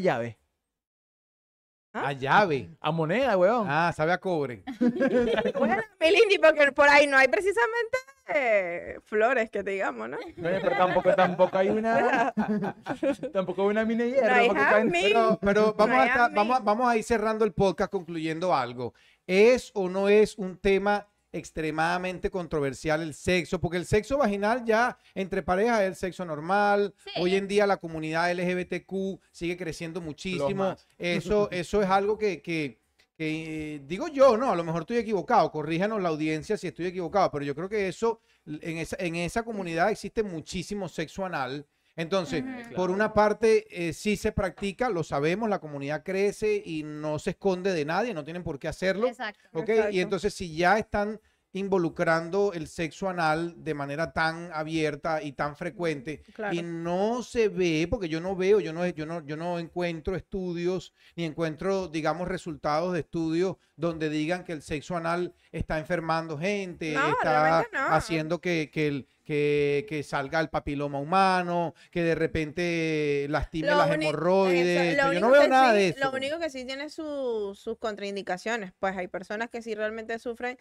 llave? 1.93 2.07
A 2.07 2.13
llave. 2.13 2.71
A 2.81 2.91
moneda, 2.91 3.37
weón. 3.37 3.67
Ah, 3.69 3.93
sabe 3.95 4.13
a 4.13 4.19
cobre. 4.19 4.65
Bueno, 5.59 5.77
Melindi, 6.01 6.39
porque 6.39 6.73
por 6.73 6.89
ahí 6.89 7.07
no 7.07 7.17
hay 7.17 7.29
precisamente 7.29 7.99
eh, 8.35 8.99
flores 9.05 9.51
que 9.51 9.63
te 9.63 9.73
digamos, 9.73 10.09
¿no? 10.09 10.17
No, 10.17 10.49
pero 10.61 10.77
tampoco, 10.77 11.15
tampoco 11.15 11.59
hay 11.59 11.69
una. 11.69 12.33
tampoco 13.33 13.63
hay 13.63 13.69
una 13.69 13.85
mini 13.85 14.05
hierro. 14.05 14.29
No 14.29 14.35
hay. 14.35 14.91
Pero, 14.91 15.39
pero 15.41 15.75
vamos, 15.75 16.09
a 16.09 16.29
vamos, 16.29 16.65
vamos 16.65 16.89
a 16.89 16.97
ir 16.97 17.05
cerrando 17.05 17.45
el 17.45 17.53
podcast 17.53 17.91
concluyendo 17.91 18.55
algo. 18.55 18.95
¿Es 19.27 19.71
o 19.75 19.89
no 19.89 20.09
es 20.09 20.39
un 20.39 20.59
tema 20.59 21.07
extremadamente 21.33 22.31
controversial 22.31 23.03
el 23.03 23.15
sexo? 23.15 23.61
Porque 23.61 23.79
el 23.79 23.87
sexo 23.87 24.19
vaginal 24.19 24.65
ya 24.65 24.97
entre 25.15 25.43
parejas 25.43 25.81
es 25.83 25.87
el 25.89 25.97
sexo 25.97 26.25
normal. 26.25 26.95
Sí. 27.05 27.11
Hoy 27.21 27.35
en 27.37 27.49
día 27.49 27.67
la 27.67 27.79
comunidad 27.79 28.31
LGBTQ 28.33 29.21
sigue 29.31 29.57
creciendo 29.57 30.01
muchísimo. 30.01 30.77
Eso, 30.99 31.49
eso 31.51 31.83
es 31.83 31.89
algo 31.89 32.19
que, 32.19 32.41
que- 32.43 32.81
que, 33.15 33.75
eh, 33.75 33.83
digo 33.87 34.09
yo, 34.09 34.39
no, 34.39 34.51
a 34.51 34.57
lo 34.57 34.65
mejor 34.65 34.83
estoy 34.83 34.97
equivocado. 34.97 35.51
Corríjanos 35.51 36.01
la 36.01 36.09
audiencia 36.09 36.57
si 36.57 36.67
estoy 36.69 36.87
equivocado, 36.87 37.31
pero 37.31 37.45
yo 37.45 37.55
creo 37.55 37.69
que 37.69 37.87
eso, 37.87 38.21
en 38.47 38.79
esa, 38.79 38.97
en 38.99 39.17
esa 39.17 39.43
comunidad 39.45 39.91
existe 39.91 40.23
muchísimo 40.23 40.89
sexo 40.89 41.25
anal. 41.27 41.67
Entonces, 41.95 42.43
por 42.75 42.91
una 42.91 43.13
parte, 43.13 43.67
eh, 43.71 43.93
sí 43.93 44.17
se 44.17 44.33
practica, 44.33 44.89
lo 44.89 45.05
sabemos, 45.05 45.51
la 45.51 45.59
comunidad 45.59 46.03
crece 46.03 46.63
y 46.65 46.83
no 46.85 47.19
se 47.19 47.31
esconde 47.31 47.73
de 47.73 47.85
nadie, 47.85 48.15
no 48.15 48.25
tienen 48.25 48.43
por 48.43 48.59
qué 48.59 48.69
hacerlo. 48.69 49.09
Exacto. 49.09 49.65
Y 49.91 50.01
entonces, 50.01 50.33
si 50.33 50.57
ya 50.57 50.79
están 50.79 51.21
involucrando 51.53 52.53
el 52.55 52.67
sexo 52.69 53.09
anal 53.09 53.55
de 53.63 53.75
manera 53.75 54.13
tan 54.13 54.51
abierta 54.53 55.23
y 55.23 55.33
tan 55.33 55.57
frecuente 55.57 56.23
Claro. 56.35 56.55
y 56.55 56.63
no 56.63 57.23
se 57.23 57.49
ve, 57.49 57.87
porque 57.91 58.09
yo 58.09 58.21
no 58.21 58.35
veo, 58.37 58.61
yo 58.61 58.73
no, 58.73 58.87
yo 58.87 59.07
no, 59.07 59.25
yo 59.27 59.37
no 59.37 59.59
encuentro 59.59 60.17
estudios 60.17 60.93
ni 61.17 61.25
encuentro, 61.25 61.89
digamos, 61.89 62.29
resultados 62.29 62.93
de 62.95 63.01
estudios 63.01 63.57
donde 63.77 64.09
digan 64.09 64.45
que 64.45 64.53
el 64.53 64.63
sexo 64.63 64.97
anal 64.97 65.35
está 65.51 65.79
enfermando 65.79 66.39
gente, 66.39 66.93
No, 66.95 67.09
está 67.11 67.67
no. 67.73 67.79
haciendo 67.95 68.41
que, 68.41 68.71
que, 68.73 68.87
el- 68.89 69.07
que, 69.25 69.87
que 69.89 70.03
salga 70.03 70.41
el 70.41 70.49
papiloma 70.49 70.99
humano, 70.99 71.75
que 71.93 72.03
de 72.03 72.15
repente 72.17 73.27
lastime 73.31 73.69
Lo 73.71 73.77
las 73.77 73.91
hemorroides. 73.93 74.99
eso, 74.99 75.13
yo 75.13 75.21
no 75.21 75.31
veo 75.31 75.47
nada 75.49 75.71
sí- 75.73 75.79
de 75.79 75.89
eso. 75.91 75.99
Lo 76.01 76.11
único 76.17 76.39
que 76.41 76.51
sí 76.51 76.65
tiene 76.65 76.91
su- 76.91 77.53
sus 77.55 77.79
contraindicaciones, 77.79 78.73
pues 78.81 78.97
hay 78.97 79.07
personas 79.07 79.49
que 79.49 79.63
sí 79.63 79.75
realmente 79.77 80.19
sufren 80.19 80.59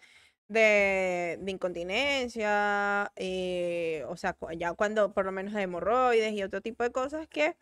de, 0.52 1.38
de 1.40 1.50
incontinencia, 1.52 3.12
eh, 3.16 4.04
o 4.08 4.16
sea, 4.16 4.36
ya 4.56 4.74
cuando 4.74 5.12
por 5.14 5.24
lo 5.26 5.32
menos 5.32 5.54
de 5.54 5.62
hemorroides 5.62 6.32
y 6.34 6.42
otro 6.42 6.60
tipo 6.60 6.84
de 6.84 6.92
cosas 6.92 7.28
que 7.28 7.56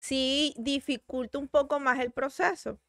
sí 0.00 0.54
dificulta 0.58 1.38
un 1.38 1.48
poco 1.48 1.80
más 1.80 2.00
el 2.00 2.12
proceso, 2.12 2.80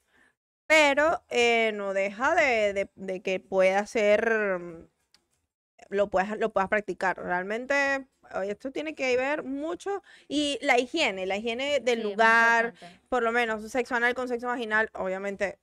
pero 0.67 1.23
eh, 1.29 1.71
no 1.75 1.93
deja 1.93 2.35
de, 2.35 2.73
de- 2.73 2.91
de 2.95 3.21
que 3.21 3.39
pueda 3.41 3.85
ser, 3.87 4.59
mm, 4.59 4.87
lo 5.89 6.09
puedas, 6.09 6.37
lo 6.37 6.51
puedas 6.51 6.69
practicar. 6.69 7.17
Realmente 7.17 8.07
esto 8.45 8.71
tiene 8.71 8.93
que 8.95 9.15
ver 9.17 9.43
mucho 9.43 10.01
y 10.27 10.59
la 10.61 10.77
higiene, 10.79 11.25
la 11.25 11.37
higiene 11.37 11.79
del 11.79 12.01
Sí, 12.01 12.03
lugar, 12.03 12.73
por 13.09 13.23
lo 13.23 13.31
menos 13.31 13.69
sexo 13.71 13.95
anal 13.95 14.13
con 14.15 14.27
sexo 14.27 14.47
vaginal, 14.47 14.89
obviamente, 14.93 15.59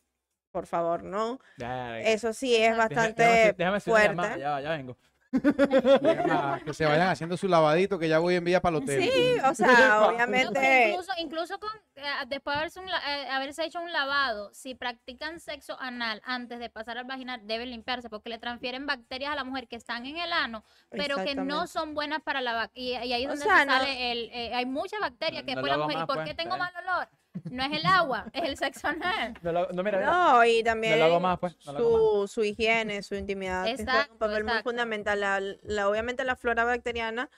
por 0.54 0.66
favor, 0.66 1.02
no. 1.02 1.40
Ya, 1.58 1.66
ya, 1.66 1.98
Eso 1.98 2.32
sí 2.32 2.54
es 2.54 2.70
Deja- 2.70 2.76
bastante 2.76 3.22
déjame 3.24 3.52
déjame 3.58 3.80
fuerte. 3.80 4.08
llamada, 4.08 4.38
Ya, 4.38 4.60
ya 4.60 4.70
vengo. 4.70 4.96
Ah, 6.30 6.60
que 6.64 6.72
se 6.72 6.84
vayan 6.86 7.08
haciendo 7.08 7.36
su 7.36 7.48
lavadito, 7.48 7.98
que 7.98 8.08
ya 8.08 8.20
voy 8.20 8.36
en 8.36 8.44
vía 8.44 8.62
para 8.62 8.76
el 8.76 8.82
hotel. 8.84 9.02
Sí, 9.02 9.34
o 9.44 9.52
sea, 9.54 10.06
obviamente. 10.06 10.90
incluso, 10.90 11.12
incluso 11.18 11.58
con, 11.58 11.70
eh, 11.96 12.02
después 12.28 12.54
de 12.54 12.58
haberse, 12.60 12.78
un 12.78 12.86
la- 12.88 13.02
eh, 13.22 13.28
haberse 13.30 13.64
hecho 13.64 13.80
un 13.80 13.92
lavado, 13.92 14.54
si 14.54 14.76
practican 14.76 15.40
sexo 15.40 15.76
anal 15.80 16.22
antes 16.24 16.60
de 16.60 16.70
pasar 16.70 16.98
al 16.98 17.04
vaginal, 17.04 17.40
deben 17.48 17.68
limpiarse 17.72 18.08
porque 18.08 18.28
le 18.30 18.38
transfieren 18.38 18.86
bacterias 18.86 19.32
a 19.32 19.34
la 19.34 19.42
mujer 19.42 19.66
que 19.66 19.74
están 19.74 20.06
en 20.06 20.18
el 20.18 20.32
ano, 20.32 20.62
pero 20.88 21.16
que 21.24 21.34
no 21.34 21.66
son 21.66 21.94
buenas 21.94 22.22
para 22.22 22.40
la. 22.40 22.70
Y, 22.72 22.90
y 22.92 23.12
ahí 23.12 23.22
es 23.24 23.26
O 23.26 23.30
donde 23.30 23.44
sea, 23.44 23.58
se 23.58 23.66
no- 23.66 23.72
sale 23.72 24.12
el... 24.12 24.30
eh, 24.32 24.54
hay 24.54 24.66
muchas 24.66 25.00
bacterias 25.00 25.42
No- 25.42 25.46
que 25.46 25.52
después 25.56 25.72
la 25.72 25.78
mujer, 25.78 25.98
¿y 26.00 26.06
por 26.06 26.22
qué 26.22 26.34
tengo 26.34 26.54
bien. 26.54 26.68
mal 26.72 26.84
olor? 26.86 27.08
No 27.50 27.64
es 27.64 27.72
el 27.72 27.86
agua, 27.86 28.26
es 28.32 28.44
el 28.44 28.56
sexo 28.56 28.88
anal. 28.88 29.34
No, 29.42 29.52
lo- 29.52 29.68
no, 29.72 29.82
mira, 29.82 29.98
mira. 29.98 30.10
No, 30.10 30.44
y 30.44 30.62
también 30.62 31.02
hago 31.02 31.20
más, 31.20 31.38
pues, 31.38 31.56
no 31.66 31.72
lo 31.72 31.78
hago 31.78 32.26
su, 32.26 32.34
su 32.34 32.44
higiene, 32.44 33.02
su 33.02 33.14
intimidad, 33.14 33.64
que 33.64 33.76
juega 33.76 33.92
un 33.92 34.00
Exacto, 34.02 34.18
papel 34.18 34.44
muy 34.44 34.52
exacto. 34.52 34.70
fundamental. 34.70 35.20
La, 35.20 35.40
la- 35.62 35.88
obviamente 35.88 36.24
la 36.24 36.36
flora 36.36 36.64
bacteriana 36.64 37.28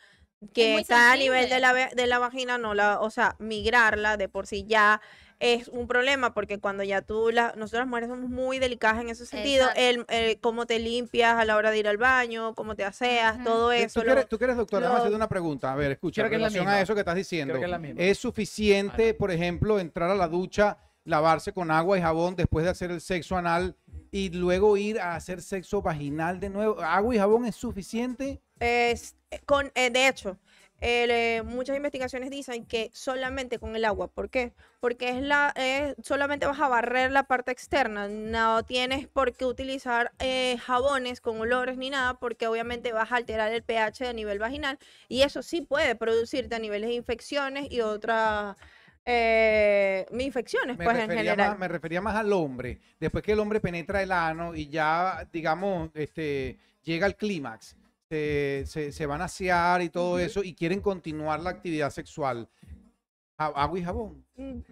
que 0.52 0.76
está 0.78 1.12
a 1.12 1.16
nivel 1.16 1.48
de 1.48 1.60
la, 1.60 1.72
ve- 1.72 1.90
de 1.96 2.06
la 2.06 2.18
vagina, 2.18 2.58
no 2.58 2.74
la, 2.74 3.00
o 3.00 3.10
sea, 3.10 3.36
migrarla 3.38 4.16
de 4.16 4.28
por 4.28 4.46
sí 4.46 4.64
ya 4.66 5.00
es 5.38 5.68
un 5.68 5.86
problema 5.86 6.32
porque 6.32 6.58
cuando 6.58 6.82
ya 6.82 7.02
tú, 7.02 7.30
la, 7.30 7.48
nosotros 7.56 7.80
las 7.80 7.88
mujeres 7.88 8.08
somos 8.08 8.30
muy 8.30 8.58
delicadas 8.58 9.02
en 9.02 9.10
ese 9.10 9.26
sentido, 9.26 9.68
el, 9.76 10.04
el 10.08 10.40
cómo 10.40 10.66
te 10.66 10.78
limpias 10.78 11.36
a 11.36 11.44
la 11.44 11.56
hora 11.56 11.70
de 11.70 11.78
ir 11.78 11.88
al 11.88 11.98
baño, 11.98 12.54
cómo 12.54 12.74
te 12.74 12.84
aseas, 12.84 13.42
todo 13.44 13.70
Eh, 13.72 13.82
eso. 13.84 14.00
¿Tú, 14.00 14.06
lo- 14.06 14.06
que 14.06 14.12
eres, 14.12 14.28
tú 14.28 14.38
que 14.38 14.44
eres 14.44 14.56
doctor, 14.56 14.80
déjame 14.80 14.94
lo- 14.94 14.98
hacerte 15.00 15.16
una 15.16 15.28
pregunta. 15.28 15.72
A 15.72 15.76
ver, 15.76 15.92
escucha, 15.92 16.22
Creo 16.22 16.26
en 16.26 16.30
que 16.30 16.36
es 16.36 16.52
relación 16.52 16.68
a 16.68 16.80
eso 16.80 16.94
que 16.94 17.00
estás 17.00 17.14
diciendo. 17.16 17.52
Creo 17.52 17.60
que 17.60 17.64
es 17.66 17.70
la 17.70 17.78
misma. 17.78 18.00
¿Es 18.02 18.18
suficiente, 18.18 19.12
por 19.14 19.30
ejemplo, 19.30 19.78
entrar 19.78 20.10
a 20.10 20.14
la 20.14 20.28
ducha 20.28 20.78
lavarse 21.04 21.52
con 21.52 21.70
agua 21.70 21.96
y 21.96 22.00
jabón 22.02 22.34
después 22.34 22.64
de 22.64 22.70
hacer 22.72 22.90
el 22.90 23.00
sexo 23.00 23.36
anal 23.36 23.76
y 24.10 24.30
luego 24.30 24.76
ir 24.76 24.98
a 24.98 25.14
hacer 25.14 25.40
sexo 25.40 25.80
vaginal 25.80 26.40
de 26.40 26.50
nuevo. 26.50 26.80
¿Agua 26.82 27.14
y 27.14 27.18
jabón 27.18 27.44
es 27.46 27.54
suficiente? 27.54 28.40
Es, 28.58 29.14
eh, 29.30 29.40
con, 29.46 29.70
eh, 29.76 29.90
de 29.90 30.08
hecho, 30.08 30.36
el, 30.80 31.10
eh, 31.10 31.42
muchas 31.44 31.76
investigaciones 31.76 32.30
dicen 32.30 32.66
que 32.66 32.90
solamente 32.92 33.58
con 33.58 33.74
el 33.76 33.84
agua. 33.84 34.08
¿Por 34.08 34.28
qué? 34.30 34.52
Porque 34.80 35.08
es 35.08 35.22
la, 35.22 35.52
es- 35.56 35.94
solamente 36.06 36.46
vas 36.46 36.60
a 36.60 36.68
barrer 36.68 37.10
la 37.12 37.22
parte 37.24 37.50
externa. 37.50 38.08
No 38.08 38.62
tienes 38.64 39.08
por 39.08 39.32
qué 39.32 39.44
utilizar 39.46 40.12
eh, 40.18 40.58
jabones 40.58 41.20
con 41.20 41.40
olores 41.40 41.76
ni 41.78 41.90
nada, 41.90 42.14
porque 42.14 42.46
obviamente 42.46 42.92
vas 42.92 43.10
a 43.12 43.16
alterar 43.16 43.52
el 43.52 43.62
pH 43.62 44.08
a 44.08 44.12
nivel 44.12 44.38
vaginal. 44.38 44.78
Y 45.08 45.22
eso 45.22 45.42
sí 45.42 45.62
puede 45.62 45.94
producirte 45.96 46.54
a 46.56 46.58
niveles 46.58 46.90
de 46.90 46.94
infecciones 46.96 47.68
y 47.70 47.80
otras 47.80 48.56
eh, 49.04 50.04
infecciones, 50.18 50.76
Me, 50.76 50.84
pues 50.84 50.98
en 50.98 51.08
general. 51.10 51.36
más, 51.50 51.58
me 51.58 51.68
refería 51.68 52.00
más 52.00 52.16
al 52.16 52.32
hombre. 52.32 52.80
Después 53.00 53.22
que 53.24 53.32
el 53.32 53.40
hombre 53.40 53.60
penetra 53.60 54.02
el 54.02 54.12
ano 54.12 54.54
y 54.54 54.68
ya, 54.68 55.26
digamos, 55.32 55.90
este, 55.94 56.58
llega 56.82 57.06
al 57.06 57.16
clímax, 57.16 57.76
se, 58.08 58.64
se- 58.66 58.92
se 58.92 59.06
van 59.06 59.20
a 59.22 59.24
asear 59.24 59.82
y 59.82 59.88
todo 59.88 60.18
eso 60.18 60.42
y 60.44 60.54
quieren 60.54 60.80
continuar 60.80 61.40
la 61.40 61.50
actividad 61.50 61.90
sexual. 61.90 62.48
Agua 63.38 63.78
y 63.78 63.82
jabón. 63.84 64.24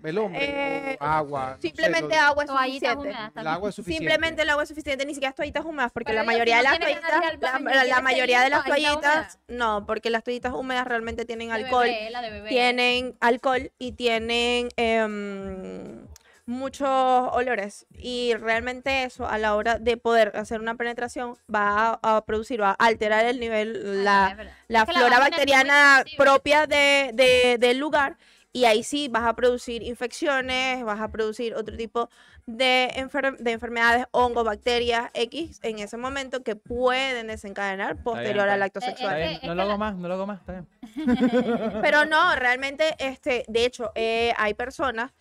El 0.02 0.16
hombre, 0.16 0.92
eh, 0.92 0.96
agua. 0.98 1.50
no 1.50 1.56
sé, 1.56 1.60
Simplemente 1.68 2.14
agua 2.16 2.44
es 2.44 2.50
suficiente. 2.50 2.96
húmedas 2.98 3.28
el 3.28 3.32
también. 3.34 3.54
agua 3.54 3.68
es 3.68 3.74
suficiente. 3.74 3.98
Simplemente 4.04 4.42
el 4.42 4.50
agua 4.50 4.62
es 4.62 4.68
suficiente, 4.70 5.04
ni 5.04 5.12
siquiera 5.12 5.28
las 5.30 5.34
toallitas 5.36 5.64
húmedas, 5.66 5.92
porque 5.92 6.12
Pero 6.12 6.20
la 6.20 6.24
mayoría 6.24 6.56
no 6.56 6.62
de 6.62 6.64
las 6.70 6.78
toallitas, 6.80 7.60
la, 7.88 8.00
mayoría 8.00 8.40
de 8.40 8.48
las 8.50 8.64
toallita 8.64 8.92
toallitas, 9.00 9.38
no, 9.48 9.84
porque 9.86 10.08
las 10.08 10.24
toallitas 10.24 10.54
húmedas 10.54 10.86
realmente 10.86 11.26
tienen 11.26 11.48
De 11.48 11.54
alcohol, 11.54 11.84
bebé, 11.84 12.10
la 12.10 12.22
de 12.22 12.30
bebé. 12.30 12.48
tienen 12.48 13.16
alcohol 13.20 13.70
y 13.78 13.92
tienen 13.92 14.68
em, 14.76 16.06
muchos 16.46 16.88
olores. 16.88 17.86
Y 17.96 18.34
realmente 18.34 19.04
eso, 19.04 19.26
a 19.26 19.38
la 19.38 19.54
hora 19.56 19.78
de 19.78 19.96
poder 19.96 20.32
hacer 20.36 20.60
una 20.60 20.74
penetración, 20.76 21.36
va 21.52 21.98
a, 22.02 22.16
a 22.16 22.24
producir, 22.24 22.60
va 22.60 22.70
a 22.78 22.84
alterar 22.86 23.24
el 23.24 23.40
nivel, 23.40 23.82
Ah, 24.06 24.34
la, 24.36 24.52
la 24.68 24.86
flora 24.86 25.18
bacteriana 25.18 26.04
propia 26.16 26.66
de, 26.66 27.10
de- 27.14 27.56
del 27.58 27.78
lugar 27.78 28.16
y 28.52 28.66
ahí 28.66 28.84
sí 28.84 29.08
vas 29.08 29.24
a 29.24 29.34
producir 29.34 29.82
infecciones, 29.82 30.84
vas 30.84 31.00
a 31.00 31.10
producir 31.10 31.54
otro 31.56 31.76
tipo 31.76 32.08
de, 32.46 32.88
enfer- 32.94 33.36
de 33.38 33.50
enfermedades, 33.50 34.06
hongos, 34.12 34.44
bacterias 34.44 35.10
X 35.14 35.58
en 35.64 35.80
ese 35.80 35.96
momento 35.96 36.42
que 36.44 36.54
pueden 36.54 37.26
desencadenar 37.26 37.96
posterior 38.02 38.48
al 38.48 38.62
acto 38.62 38.78
bien. 38.80 38.90
Está 38.90 38.96
sexual. 39.08 39.16
Bien, 39.28 39.40
que- 39.40 39.46
no 39.48 39.54
lo 39.56 39.62
hago 39.62 39.78
más, 39.78 39.96
no 39.96 40.06
lo 40.08 40.14
hago 40.14 40.26
más, 40.26 40.38
está 40.40 40.52
bien. 40.52 40.68
Pero 41.82 42.04
no, 42.04 42.36
realmente, 42.36 42.94
este, 42.98 43.44
de 43.48 43.64
hecho, 43.64 43.90
eh, 43.94 44.32
hay 44.36 44.54
personas 44.54 45.12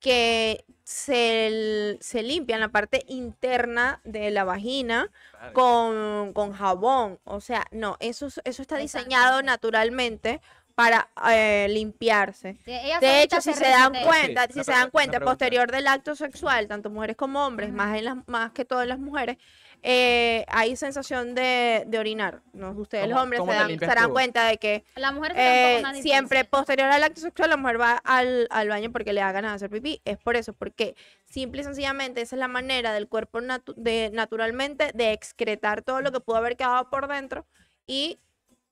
que 0.00 0.64
se, 0.84 1.98
se 2.00 2.22
limpian 2.22 2.60
la 2.60 2.68
parte 2.70 3.04
interna 3.08 4.00
de 4.04 4.30
la 4.30 4.44
vagina 4.44 5.10
con, 5.52 6.32
con 6.32 6.52
jabón. 6.52 7.18
O 7.24 7.40
sea, 7.40 7.66
no, 7.70 7.96
eso, 8.00 8.26
es- 8.26 8.40
eso 8.44 8.62
está 8.62 8.76
diseñado 8.78 9.42
naturalmente 9.42 10.40
para 10.74 11.10
eh, 11.30 11.66
limpiarse. 11.68 12.56
Sí, 12.64 12.72
De 13.00 13.22
hecho, 13.22 13.40
si 13.42 13.52
se 13.52 13.64
dan 13.68 13.92
cuenta, 13.92 14.46
Sí, 14.46 14.54
si 14.54 14.64
se 14.64 14.72
dan 14.72 14.90
cuenta 14.90 15.20
posterior 15.20 15.70
del 15.70 15.86
acto 15.86 16.14
sexual, 16.16 16.68
tanto 16.68 16.88
mujeres 16.90 17.16
como 17.16 17.46
hombres, 17.46 17.72
más, 17.72 17.98
en 17.98 18.04
las, 18.06 18.16
más 18.26 18.52
que 18.52 18.64
todo 18.64 18.82
en 18.82 18.88
las 18.88 18.98
mujeres, 18.98 19.36
eh, 19.82 20.44
hay 20.48 20.76
sensación 20.76 21.34
de, 21.34 21.84
de 21.86 21.98
orinar. 21.98 22.42
¿no? 22.52 22.70
Ustedes 22.72 23.04
los 23.08 23.12
¿Cómo- 23.18 23.22
hombres 23.22 23.40
se, 23.44 23.52
dan- 23.52 23.78
se 23.78 23.86
darán 23.86 24.10
cuenta 24.10 24.46
de 24.46 24.58
que 24.58 24.84
La 24.96 25.12
mujer 25.12 25.32
eh, 25.36 25.82
siempre 26.02 26.44
posterior 26.44 26.88
al 26.90 27.02
acto 27.02 27.20
sexual 27.20 27.50
la 27.50 27.56
mujer 27.56 27.80
va 27.80 27.92
al, 28.04 28.46
al 28.50 28.68
baño 28.68 28.92
porque 28.92 29.12
le 29.12 29.20
da 29.20 29.32
ganas 29.32 29.52
de 29.52 29.56
hacer 29.56 29.70
pipí. 29.70 30.00
Es 30.04 30.18
por 30.18 30.36
eso, 30.36 30.52
porque 30.52 30.94
simple 31.24 31.62
y 31.62 31.64
sencillamente 31.64 32.20
esa 32.20 32.36
es 32.36 32.40
la 32.40 32.48
manera 32.48 32.92
del 32.92 33.08
cuerpo 33.08 33.40
natu- 33.40 33.74
de, 33.76 34.10
naturalmente 34.12 34.90
de 34.94 35.12
excretar 35.12 35.82
todo 35.82 36.00
lo 36.02 36.12
que 36.12 36.20
pudo 36.20 36.36
haber 36.36 36.56
quedado 36.56 36.90
por 36.90 37.08
dentro 37.08 37.46
y 37.86 38.18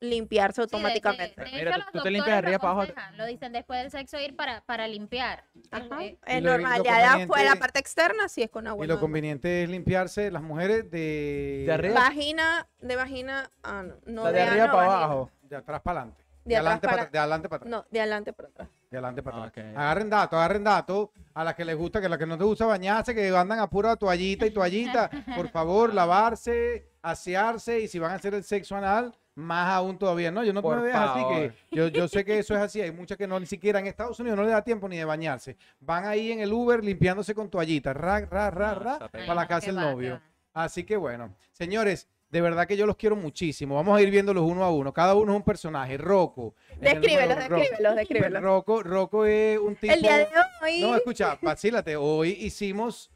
limpiarse 0.01 0.62
Sí, 0.62 0.62
de- 0.62 0.66
de- 0.66 0.76
automáticamente. 0.76 1.44
de 1.44 1.51
Mira, 1.53 1.86
tú- 1.92 2.03
te 2.03 2.11
limpias 2.11 2.36
arriba 2.38 2.53
lo 2.53 2.59
para 2.61 2.72
abajo. 2.72 2.92
Lo 3.16 3.26
dicen 3.26 3.53
después 3.53 3.80
del 3.82 3.90
sexo 3.90 4.18
ir 4.20 4.36
para, 4.36 4.61
para 4.62 4.86
limpiar. 4.86 5.44
Ajá. 5.70 6.03
Eh, 6.05 6.18
Es 6.26 6.42
normal, 6.42 6.82
ya 6.84 7.14
afuera, 7.14 7.55
la 7.55 7.57
parte 7.61 7.80
externa 7.80 8.28
sí 8.28 8.42
es 8.42 8.51
con 8.51 8.66
agua. 8.66 8.84
Y 8.84 8.88
lo 8.88 8.94
normal. 8.94 9.01
conveniente 9.03 9.64
es 9.64 9.68
limpiarse 9.68 10.30
las 10.30 10.42
mujeres 10.42 10.90
de, 10.90 11.64
De 11.66 11.72
arriba. 11.72 11.94
Vagina, 12.01 12.66
de 12.80 12.96
vagina, 12.96 13.51
ah, 13.64 13.82
no, 13.82 13.94
no 14.07 14.24
La 14.24 14.32
de 14.32 14.42
arriba 14.42 14.66
para 14.66 14.76
vagina. 14.88 14.96
abajo. 15.05 15.30
de 15.42 15.57
atrás 15.57 15.80
para 15.80 16.01
adelante. 16.01 16.24
De 16.44 16.57
adelante 16.57 16.80
para 16.86 16.90
para- 16.92 17.03
atrás. 17.03 17.12
De 17.12 17.18
adelante 17.18 17.49
para 17.49 17.57
atrás. 17.59 17.70
No, 17.70 17.86
de 17.90 18.01
adelante 18.01 18.32
para 18.32 18.49
atrás. 18.49 18.68
De 18.90 18.96
adelante 18.96 19.22
para 19.22 19.44
atrás. 19.44 19.64
Agarren 19.76 20.09
datos, 20.11 20.38
agarren 20.38 20.64
datos. 20.64 21.09
A 21.34 21.44
las 21.44 21.55
que 21.55 21.64
les 21.64 21.76
gusta, 21.76 22.01
que 22.01 22.07
a 22.07 22.09
las 22.09 22.18
que 22.18 22.26
no 22.26 22.36
les 22.36 22.44
gusta 22.44 22.64
bañarse, 22.66 23.14
que 23.14 23.28
andan 23.36 23.59
a 23.59 23.68
pura 23.68 23.96
toallita 23.96 24.46
y 24.46 24.51
toallita. 24.51 25.11
Por 25.46 25.49
favor, 25.51 25.92
lavarse, 25.94 26.88
asearse 27.03 27.80
y 27.80 27.88
si 27.88 27.99
van 27.99 28.12
a 28.12 28.14
hacer 28.14 28.34
el 28.34 28.44
sexo 28.44 28.76
anal, 28.76 29.14
más 29.39 29.70
aún 29.70 29.97
todavía. 29.99 30.30
No, 30.30 30.43
yo 30.45 30.53
no 30.53 30.61
Por 30.62 30.76
me 30.78 30.82
veas 30.82 31.11
así 31.11 31.22
que 31.32 31.53
yo, 31.70 31.89
yo 31.89 32.09
sé 32.09 32.24
que 32.24 32.39
eso 32.39 32.55
es 32.55 32.61
así. 32.61 32.80
Hay 32.80 32.91
muchas 32.91 33.16
que 33.16 33.26
no 33.26 33.39
ni 33.39 33.47
siquiera 33.47 33.78
en 33.78 33.86
Estados 33.86 34.18
Unidos 34.18 34.36
no 34.36 34.43
les 34.43 34.53
da 34.53 34.62
tiempo 34.62 34.89
ni 34.89 34.97
de 34.97 35.05
bañarse. 35.05 35.57
Van 35.80 36.05
ahí 36.07 36.32
en 36.32 36.41
el 36.41 36.53
Uber 36.53 36.82
limpiándose 36.84 37.34
con 37.34 37.49
toallita, 37.49 37.95
ra, 37.95 38.20
ra, 38.20 38.51
ra, 38.51 38.72
No, 38.74 38.80
ra, 38.80 38.93
está 38.95 39.09
para 39.11 39.34
la 39.34 39.47
casa 39.47 39.66
del 39.66 39.76
qué 39.76 39.80
novio. 39.80 40.20
Así 40.53 40.82
que 40.84 40.97
bueno, 40.97 41.34
señores, 41.53 42.09
de 42.30 42.41
verdad 42.41 42.66
que 42.66 42.76
yo 42.76 42.84
los 42.84 42.97
quiero 42.97 43.14
muchísimo. 43.16 43.76
Vamos 43.76 43.97
a 43.97 44.03
ir 44.03 44.11
viéndolos 44.11 44.43
uno 44.45 44.64
a 44.64 44.70
uno. 44.70 44.93
Cada 44.93 45.14
uno 45.14 45.32
es 45.32 45.36
un 45.36 45.45
personaje. 45.45 45.97
Rocco. 45.97 46.55
el 46.72 46.80
Descríbelos, 46.80 47.28
número- 47.28 47.49
Rocco. 47.49 47.55
descríbelos, 47.61 47.97
descríbelos. 47.97 48.43
Rocco, 48.43 48.82
Rocco 48.82 49.24
es 49.24 49.59
un 49.59 49.76
tipo. 49.76 49.95
El 49.95 50.03
día 50.03 50.18
de 50.18 50.26
hoy. 50.62 50.80
No, 50.82 50.97
escucha, 50.97 51.39
vacílate. 51.41 51.97
Hoy 51.97 52.30
hicimos 52.41 53.11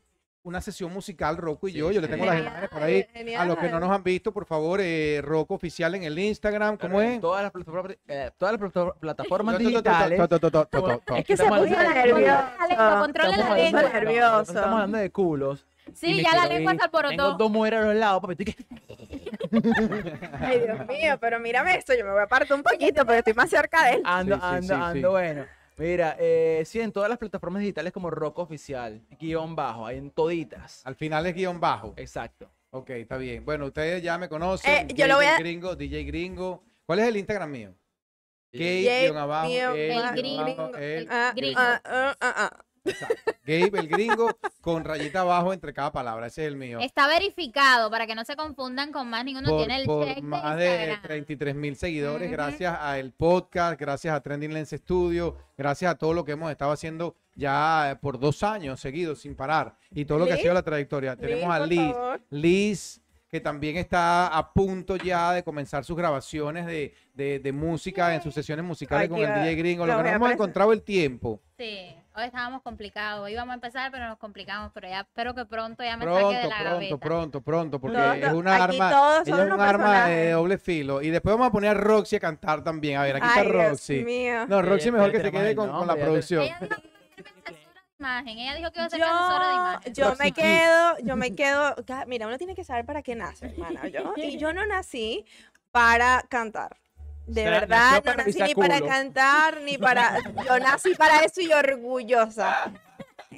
una 0.44 0.60
sesión 0.60 0.92
musical, 0.92 1.36
Rocco 1.36 1.68
y 1.68 1.72
Sí, 1.72 1.78
yo. 1.78 1.90
Yo 1.92 2.00
le 2.00 2.08
tengo 2.08 2.24
las 2.26 2.40
imágenes 2.40 2.68
por 2.70 2.82
ahí. 2.82 3.06
A 3.38 3.44
los 3.44 3.56
que 3.58 3.68
no 3.68 3.78
nos 3.80 3.90
han 3.90 4.02
visto, 4.02 4.32
por 4.32 4.44
favor, 4.44 4.80
eh, 4.82 5.20
Rocco 5.22 5.54
oficial 5.54 5.94
en 5.94 6.02
el 6.04 6.18
Instagram. 6.18 6.76
¿Cómo 6.78 7.00
es? 7.00 7.20
Todas 7.20 7.42
las 7.42 7.52
plataformas, 7.52 7.96
eh, 8.08 8.30
todas 8.36 8.52
las 8.60 8.70
plata- 8.72 8.94
plataformas 8.98 9.58
digitales. 9.58 10.20
Es 10.20 11.24
que 11.24 11.36
se 11.36 11.42
Estamos 11.44 11.60
puso 11.68 11.78
hablando- 11.78 11.94
nervioso. 11.94 13.00
Controla 13.00 13.36
la 13.36 13.54
lengua. 13.54 13.82
nervioso. 13.82 14.40
Estamos 14.42 14.72
hablando 14.72 14.98
de 14.98 15.10
culos. 15.10 15.66
Sí, 15.94 16.22
ya 16.22 16.36
la 16.36 16.46
lengua 16.46 16.72
se 16.72 16.78
Tengo 16.78 16.98
alborotó. 16.98 17.34
dos 17.36 17.50
mujeres 17.50 17.80
a 17.80 17.84
los 17.86 17.94
lados, 17.96 18.20
papi. 18.22 18.32
estoy 18.32 18.46
que- 18.46 18.66
Ay, 20.40 20.60
Dios 20.60 20.86
mío, 20.86 21.18
pero 21.20 21.38
mírame 21.40 21.76
esto, 21.76 21.92
yo 21.94 22.04
me 22.04 22.10
voy 22.12 22.20
a 22.20 22.24
apartar 22.24 22.56
un 22.56 22.62
poquito 22.62 23.04
porque 23.04 23.18
estoy 23.18 23.34
más 23.34 23.50
cerca 23.50 23.84
de 23.86 23.90
él. 23.96 24.02
Ando, 24.04 24.36
Sí, 24.36 24.40
sí, 24.40 24.46
ando, 24.46 24.66
sí, 24.74 24.80
ando, 24.82 25.10
bueno. 25.10 25.44
Mira, 25.76 26.16
eh, 26.18 26.62
sí, 26.66 26.80
en 26.80 26.92
todas 26.92 27.08
las 27.08 27.18
plataformas 27.18 27.60
digitales 27.60 27.92
como 27.92 28.10
Rocco 28.10 28.42
Oficial, 28.42 29.00
guion 29.18 29.56
bajo, 29.56 29.86
hay 29.86 29.98
en 29.98 30.10
toditas. 30.10 30.84
Al 30.86 30.94
final 30.94 31.26
es 31.26 31.34
guion 31.34 31.58
bajo. 31.60 31.94
Exacto. 31.96 32.50
Ok, 32.70 32.90
está 32.90 33.16
bien. 33.16 33.44
Bueno, 33.44 33.66
ustedes 33.66 34.02
ya 34.02 34.16
me 34.18 34.28
conocen. 34.28 34.88
Eh, 34.88 34.94
yo 34.94 35.06
lo 35.06 35.16
voy 35.16 35.26
a- 35.26 35.38
Gringo, 35.38 35.76
DJ 35.76 36.04
Gringo. 36.04 36.62
¿Cuál 36.86 37.00
es 37.00 37.08
el 37.08 37.16
Instagram 37.16 37.50
mío? 37.50 37.74
Gabe, 38.52 39.00
guion 39.04 39.16
abajo, 39.16 39.48
el, 39.74 40.12
gringo, 40.14 40.70
Exacto. 42.84 43.32
Gabe 43.44 43.80
el 43.80 43.88
gringo 43.88 44.30
con 44.60 44.84
rayita 44.84 45.20
abajo 45.20 45.52
entre 45.52 45.72
cada 45.72 45.90
palabra. 45.92 46.26
Ese 46.28 46.42
es 46.42 46.48
el 46.48 46.56
mío. 46.56 46.78
Está 46.80 47.06
verificado 47.08 47.90
para 47.90 48.06
que 48.06 48.14
no 48.14 48.24
se 48.24 48.36
confundan 48.36 48.92
con 48.92 49.08
más 49.10 49.24
ninguno. 49.24 49.48
por, 49.48 49.58
tiene 49.58 49.80
el 49.80 49.86
por 49.86 50.06
check 50.06 50.16
de 50.16 50.22
más 50.22 50.56
de 50.56 50.66
Instagram. 50.68 51.02
33 51.02 51.54
mil 51.54 51.76
seguidores, 51.76 52.28
Ujú. 52.28 52.32
gracias 52.32 52.78
al 52.80 53.12
podcast, 53.12 53.80
gracias 53.80 54.14
a 54.14 54.20
Trending 54.20 54.52
Lens 54.54 54.70
Studio, 54.70 55.36
gracias 55.56 55.90
a 55.92 55.94
todo 55.96 56.14
lo 56.14 56.24
que 56.24 56.32
hemos 56.32 56.50
estado 56.50 56.70
haciendo 56.72 57.16
ya 57.34 57.90
eh, 57.92 57.96
por 57.96 58.18
dos 58.20 58.42
años 58.42 58.78
seguidos 58.80 59.20
sin 59.22 59.34
parar 59.34 59.76
y 59.90 60.04
todo 60.04 60.18
lo 60.18 60.26
que 60.26 60.34
ha 60.34 60.36
sido 60.36 60.54
la 60.54 60.62
trayectoria. 60.62 61.16
Tenemos 61.16 61.50
a 61.52 61.66
Liz. 61.66 61.94
Liz, 62.30 63.00
que 63.28 63.40
también 63.40 63.76
está 63.78 64.26
a 64.28 64.52
punto 64.52 64.96
ya 64.96 65.32
de 65.32 65.42
comenzar 65.42 65.84
sus 65.84 65.96
grabaciones 65.96 66.66
de, 66.66 66.94
de- 67.14 67.38
de 67.38 67.52
música 67.52 68.14
en 68.14 68.22
sus 68.22 68.34
sesiones 68.34 68.64
musicales 68.64 69.06
Aquí 69.10 69.14
con 69.14 69.20
el 69.28 69.34
DJ 69.42 69.54
Gringo. 69.56 69.86
Lo 69.86 69.96
que 69.96 70.02
no 70.02 70.08
hemos 70.10 70.30
encontrado 70.32 70.72
el 70.72 70.82
tiempo. 70.82 71.40
Sí, 71.56 71.96
hoy 72.14 72.24
estábamos 72.24 72.62
complicados. 72.62 73.28
Íbamos 73.30 73.52
a 73.52 73.54
empezar, 73.54 73.90
pero 73.90 74.06
nos 74.08 74.18
complicamos. 74.18 74.70
Pero 74.74 74.88
ya 74.88 75.00
espero 75.00 75.34
que 75.34 75.44
pronto 75.44 75.82
ya 75.82 75.96
me 75.96 76.04
Pronto, 76.04 76.20
saque 76.30 76.42
de 76.42 76.48
la 76.48 76.56
pronto, 76.58 76.70
gaveta. 76.74 76.96
pronto, 76.98 77.40
pronto, 77.40 77.80
porque 77.80 78.20
es 78.26 78.32
una 78.32 78.56
arma, 78.56 79.22
es 79.24 79.32
un 79.32 79.60
arma 79.60 80.06
de 80.06 80.30
doble 80.32 80.58
filo. 80.58 81.02
Y 81.02 81.10
después 81.10 81.32
vamos 81.34 81.48
a 81.48 81.52
poner 81.52 81.70
a 81.70 81.74
Roxy 81.74 82.16
a 82.16 82.20
cantar 82.20 82.62
también. 82.64 82.98
A 82.98 83.02
ver, 83.02 83.16
aquí 83.16 83.26
Ay, 83.28 83.46
está 83.46 83.52
Dios 83.52 83.70
Roxy. 83.70 84.04
mío. 84.04 84.46
No, 84.46 84.62
Roxy 84.62 84.90
mejor 84.90 85.12
que 85.12 85.20
se 85.20 85.30
quede 85.30 85.54
con, 85.56 85.70
con 85.70 85.86
la 85.86 85.96
producción. 85.96 86.42
Ella 86.42 86.56
dijo 86.60 86.70
que 86.70 86.78
iba 86.78 87.16
a 87.16 87.20
ser 87.20 87.30
censura 87.30 87.54
de 87.56 87.98
imagen. 87.98 88.38
Ella 88.38 88.54
dijo 88.54 88.70
que 88.72 88.78
iba 88.78 88.86
a 88.86 88.90
ser 88.90 89.00
censura 89.00 89.48
de 89.48 89.54
Yo, 89.54 89.60
imagen. 89.60 89.94
yo 89.94 90.08
Roxy 90.08 90.22
me 90.24 90.32
quedo, 90.32 90.98
yo 91.04 91.16
me 91.16 91.34
quedo, 91.34 91.74
mira, 92.06 92.26
uno 92.26 92.38
tiene 92.38 92.54
que 92.54 92.64
saber 92.64 92.84
para 92.84 93.02
qué 93.02 93.14
nace, 93.14 93.46
hermana, 93.46 93.86
yo, 93.88 94.12
y 94.16 94.38
yo 94.38 94.52
no 94.52 94.66
nací 94.66 95.24
para 95.70 96.24
cantar. 96.28 96.76
De 97.26 97.42
O 97.42 97.44
sea, 97.44 97.60
verdad, 97.60 98.02
no 98.04 98.14
nací 98.14 98.42
ni 98.42 98.54
para 98.54 98.80
cantar, 98.80 99.60
ni 99.62 99.78
para, 99.78 100.18
yo 100.46 100.58
nací 100.58 100.94
para 100.94 101.20
eso 101.20 101.40
y 101.40 101.52
orgullosa. 101.52 102.72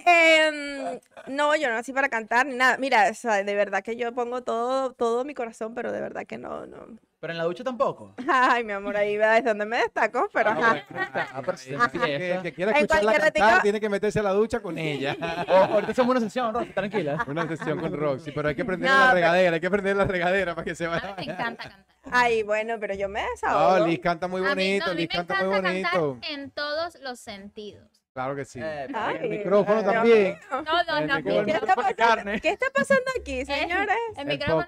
Em, 0.07 1.01
no, 1.29 1.55
yo 1.57 1.69
no 1.69 1.75
nací 1.75 1.93
para 1.93 2.09
cantar 2.09 2.47
ni 2.47 2.55
nada. 2.57 2.77
Mira, 2.79 3.09
o 3.11 3.15
sea, 3.15 3.43
de 3.45 3.55
verdad 3.55 3.83
que 3.83 3.97
yo 3.97 4.13
pongo 4.13 4.43
todo, 4.43 4.93
todo 4.93 5.25
mi 5.25 5.35
corazón, 5.35 5.75
pero 5.75 5.93
de 5.93 6.01
verdad 6.01 6.27
que 6.27 6.39
no, 6.39 6.67
no. 6.67 6.99
Pero 7.21 7.33
en 7.33 7.39
la 7.39 7.45
ducha 7.45 7.65
tampoco. 7.65 8.15
Ay, 8.29 8.65
mi 8.65 8.73
amor, 8.73 8.97
ahí 8.99 9.17
va 9.17 9.39
es 9.39 9.45
donde 9.45 9.65
me 9.65 9.79
destaco, 9.79 10.29
pero 10.31 10.51
ajá. 10.51 10.85
Ah, 11.33 11.41
pero 11.43 11.57
sí, 11.57 11.73
El 11.73 11.81
que, 11.91 12.39
que 12.43 12.53
quiera 12.53 12.73
En 12.73 12.77
escucharla 12.79 13.13
cualquier 13.13 13.23
cantar 13.33 13.43
ratito- 13.51 13.63
tiene 13.63 13.81
que 13.81 13.89
meterse 13.89 14.21
a 14.21 14.23
la 14.23 14.33
ducha 14.33 14.61
con 14.61 14.77
ella. 14.77 15.17
O- 15.49 15.53
ahorita 15.75 15.93
hacemos 15.93 16.11
una 16.11 16.21
sesión, 16.21 16.53
Rosy, 16.53 16.71
tranquila. 16.73 17.25
Una 17.27 17.49
sesión 17.49 17.81
con 17.81 17.93
Roxy, 17.99 18.31
pero 18.33 18.49
hay 18.51 18.55
que 18.55 18.65
prender 18.67 18.91
No, 18.91 18.99
la 18.99 19.05
pero- 19.07 19.15
regadera, 19.15 19.55
hay 19.55 19.61
que 19.61 19.71
prender 19.71 19.97
la 19.97 20.05
regadera 20.05 20.55
para 20.55 20.65
que 20.67 20.75
se 20.75 20.85
A 20.85 20.91
mí 20.91 20.97
vaya. 21.01 21.15
me 21.17 21.23
encanta 21.25 21.63
cantar. 21.63 21.85
Ay, 22.11 22.43
bueno, 22.43 22.77
pero 22.79 22.95
yo 22.95 23.09
me 23.09 23.23
No, 23.23 23.31
desahogo. 23.31 23.87
Liz 23.87 24.01
canta 24.01 24.29
muy 24.29 24.43
A 24.43 24.55
mí, 24.55 24.79
bonito, 24.79 24.85
no, 24.85 24.93
a 24.93 24.95
mí 24.95 25.01
Liz 25.01 25.09
me 25.11 25.15
canta 25.17 25.35
muy 25.43 25.45
encanta 25.57 25.69
bonito. 25.71 26.13
cantar 26.21 26.31
en 26.31 26.51
todos 26.51 26.99
los 27.01 27.19
sentidos. 27.19 27.89
Claro 28.15 28.37
que 28.37 28.45
sí. 28.45 28.61
Eh, 28.63 28.87
Ay, 28.95 29.17
el 29.23 29.29
micrófono 29.29 29.83
también. 29.83 30.39
No, 30.49 30.63
no, 30.63 31.01
no. 31.01 31.45
¿Qué 31.45 31.51
está, 31.51 31.75
pasando? 31.75 31.97
carne. 31.97 32.41
¿Qué 32.41 32.51
está 32.51 32.67
pasando 32.73 33.11
aquí, 33.21 33.45
señores? 33.45 33.97
El 34.17 34.21
El 34.21 34.27
micrófono. 34.39 34.67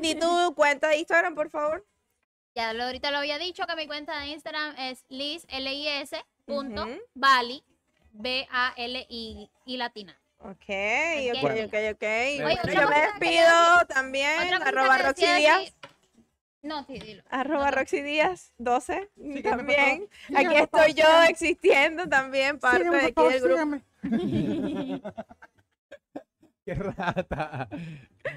Di 0.00 0.14
tu 0.14 0.54
cuenta 0.54 0.88
de 0.88 0.96
Instagram, 0.96 1.34
por 1.34 1.50
favor. 1.50 1.86
Ya 2.54 2.72
lo, 2.72 2.84
ahorita 2.84 3.10
lo 3.10 3.18
había 3.18 3.38
dicho 3.38 3.66
que 3.66 3.76
mi 3.76 3.86
cuenta 3.86 4.18
de 4.20 4.28
Instagram 4.28 4.74
es 4.78 5.04
liz, 5.10 5.46
l 5.50 5.72
i 5.72 5.88
s 5.88 6.16
punto 6.46 6.82
Ujú. 6.84 6.98
bali, 7.14 7.62
b 8.12 8.48
a 8.50 8.72
l 8.76 9.06
i 9.10 9.50
y 9.66 9.76
latina. 9.76 10.18
Ok, 10.38 10.48
ok, 10.48 11.44
ok, 11.66 11.74
ok. 11.92 12.02
Oye, 12.02 12.58
yo 12.74 12.88
me 12.88 13.00
despido 13.02 13.86
también. 13.88 14.54
Arroba 14.64 14.96
Roxy 14.98 15.26
Díaz. 15.26 15.74
No, 16.62 16.84
sí, 16.84 16.98
dilo. 16.98 17.22
Arroba 17.30 17.70
No. 17.70 17.76
Roxy 17.76 18.02
Díaz 18.02 18.52
12. 18.58 19.10
Sígueme, 19.16 19.42
por 19.42 19.50
también. 19.56 20.08
Aquí 20.36 20.56
estoy 20.56 20.92
yo 20.94 21.22
existiendo 21.28 22.06
también, 22.08 22.58
parte 22.58 22.88
de 22.90 22.98
aquí 23.06 23.14
del 23.32 23.40
grupo. 23.42 23.78
Qué 26.64 26.74
rata. 26.74 27.68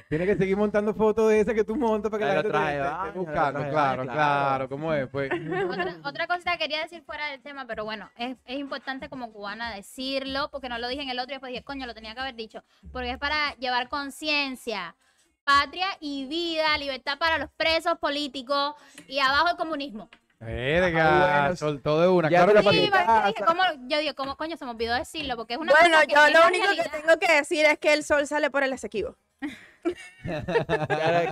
Tiene 0.10 0.26
que 0.26 0.36
seguir 0.38 0.56
montando 0.56 0.94
fotos 0.94 1.30
de 1.30 1.42
esas 1.42 1.54
que 1.54 1.66
tú 1.66 1.76
montas 1.76 2.10
para 2.10 2.20
que 2.20 2.26
la 2.26 2.42
gente 2.42 2.52
te- 2.52 2.58
te- 2.58 3.12
te 3.12 3.20
buscando. 3.20 3.60
traje, 3.60 3.70
Claro, 3.72 4.04
claro, 4.04 4.04
claro. 4.06 4.70
¿Cómo 4.70 4.94
es? 4.94 5.08
Pues. 5.10 5.30
Otra, 5.70 5.98
otra 6.06 6.28
cosa 6.28 6.54
que 6.54 6.58
quería 6.60 6.82
decir 6.82 7.04
fuera 7.04 7.28
del 7.28 7.42
tema, 7.42 7.68
pero 7.68 7.84
bueno, 7.84 8.10
es, 8.18 8.38
es 8.46 8.58
importante 8.58 9.10
como 9.10 9.32
cubana 9.34 9.76
decirlo, 9.76 10.50
porque 10.52 10.70
no 10.70 10.78
lo 10.80 10.88
dije 10.88 11.02
en 11.04 11.10
el 11.10 11.20
otro 11.20 11.34
y 11.34 11.36
después 11.36 11.52
dije, 11.52 11.64
coño, 11.66 11.86
lo 11.86 11.94
tenía 11.94 12.14
que 12.16 12.22
haber 12.22 12.36
dicho, 12.36 12.64
porque 12.94 13.12
es 13.12 13.18
para 13.18 13.56
llevar 13.58 13.90
conciencia, 13.90 14.96
patria 15.44 15.88
y 16.00 16.26
vida, 16.26 16.78
libertad 16.78 17.18
para 17.18 17.38
los 17.38 17.50
presos 17.58 17.98
políticos 18.00 18.76
y 19.08 19.20
abajo 19.20 19.50
el 19.52 19.58
comunismo. 19.58 20.10
Verga, 20.40 21.42
bueno, 21.42 21.56
soltó 21.56 22.02
de 22.02 22.08
una. 22.10 22.30
ya 22.30 22.44
Claro 22.46 22.62
que 22.62 22.70
te 22.70 22.76
Sí, 22.84 22.90
para 22.92 23.06
porque 23.06 23.28
dije, 23.30 23.44
¿cómo? 23.46 23.62
yo 23.88 23.98
digo, 24.00 24.16
¿cómo 24.16 24.36
coño 24.36 24.58
se 24.58 24.66
me 24.66 24.72
olvidó 24.72 24.94
decirlo? 24.94 25.38
Porque 25.38 25.54
es 25.54 25.60
una 25.60 25.72
Bueno, 25.72 25.96
cosa 25.96 26.06
que 26.08 26.14
yo 26.14 26.28
lo 26.40 26.48
único 26.48 26.66
que 26.84 26.90
tengo 26.90 27.18
que 27.20 27.34
decir 27.34 27.66
es 27.66 27.80
que 27.80 27.94
el 27.94 28.04
sol 28.04 28.28
sale 28.28 28.50
por 28.50 28.64
el 28.64 28.74
Esequibo. 28.74 29.16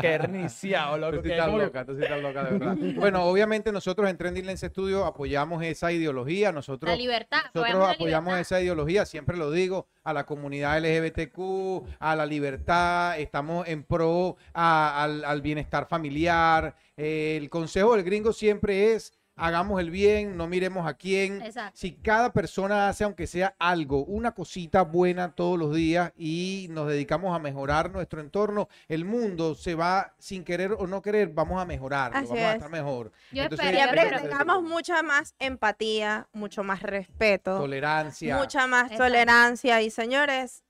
Que 0.01 0.18
reiniciado, 0.18 0.97
loco. 0.97 1.18
Tú 1.18 1.24
sí 1.24 1.32
estás 1.32 1.47
loca, 1.53 1.86
tú 1.86 1.95
sí 1.95 2.03
estás 2.03 2.22
loca, 2.22 2.43
de 2.43 2.57
verdad. 2.57 2.76
Bueno, 2.95 3.24
obviamente 3.24 3.72
nosotros 3.72 4.09
en 4.09 4.18
Trending 4.18 4.45
Lens 4.45 4.62
Studio 4.62 5.05
apoyamos 5.05 5.64
esa 5.64 5.91
ideología. 5.91 6.51
Nosotros 6.51 6.89
La 6.91 6.97
libertad. 6.97 7.41
Nosotros 7.53 7.80
la 7.80 7.91
apoyamos 7.91 8.26
libertad. 8.34 8.39
esa 8.41 8.62
ideología, 8.62 9.05
siempre 9.05 9.38
lo 9.38 9.51
digo, 9.51 9.88
a 10.03 10.14
la 10.14 10.26
comunidad 10.26 10.78
LGBTQ, 10.80 11.88
a 11.99 12.16
la 12.16 12.26
libertad, 12.26 13.20
estamos 13.20 13.68
en 13.68 13.84
pro 13.84 14.36
a- 14.53 15.03
al, 15.03 15.24
al 15.24 15.41
bienestar 15.41 15.88
familiar. 15.88 16.76
Eh, 16.97 17.38
el 17.39 17.49
consejo 17.49 17.95
del 17.95 18.03
gringo 18.03 18.34
siempre 18.34 18.93
es, 18.93 19.14
hagamos 19.36 19.80
el 19.80 19.90
bien, 19.90 20.38
no 20.38 20.48
miremos 20.48 20.88
a 20.88 20.94
quién. 20.94 21.42
Exacto. 21.42 21.72
Si 21.78 21.94
cada 21.94 22.32
persona 22.34 22.90
hace, 22.90 23.04
aunque 23.04 23.28
sea 23.28 23.56
algo, 23.60 24.04
una 24.06 24.34
cosita 24.34 24.84
buena 24.84 25.34
todos 25.34 25.58
los 25.58 25.74
días 25.76 26.12
y 26.18 26.68
nos 26.70 26.88
dedicamos 26.88 27.36
a 27.36 27.40
mejorar 27.40 27.92
nuestro 27.92 28.22
entorno, 28.22 28.68
el 28.88 29.06
mundo 29.06 29.56
se 29.56 29.76
va, 29.76 30.14
sin 30.20 30.44
querer 30.44 30.74
o 30.74 30.88
no 30.88 31.02
querer, 31.02 31.30
vamos 31.30 31.62
a 31.62 31.66
mejorar, 31.66 32.12
vamos 32.14 32.32
a 32.32 32.50
es. 32.50 32.54
estar 32.56 32.70
mejor. 32.70 33.12
Yo 33.32 33.44
Entonces, 33.44 33.68
espero, 33.74 34.18
yo 34.18 34.30
tengamos 34.30 34.64
mucha 34.64 35.02
más 35.04 35.36
empatía, 35.40 36.28
mucho 36.34 36.64
más 36.64 36.82
respeto, 36.84 37.58
Tolerancia. 37.58 38.38
mucha 38.38 38.68
más 38.68 38.92
Exacto. 38.92 39.04
tolerancia. 39.06 39.82
Y 39.82 39.90
señores, 39.90 40.64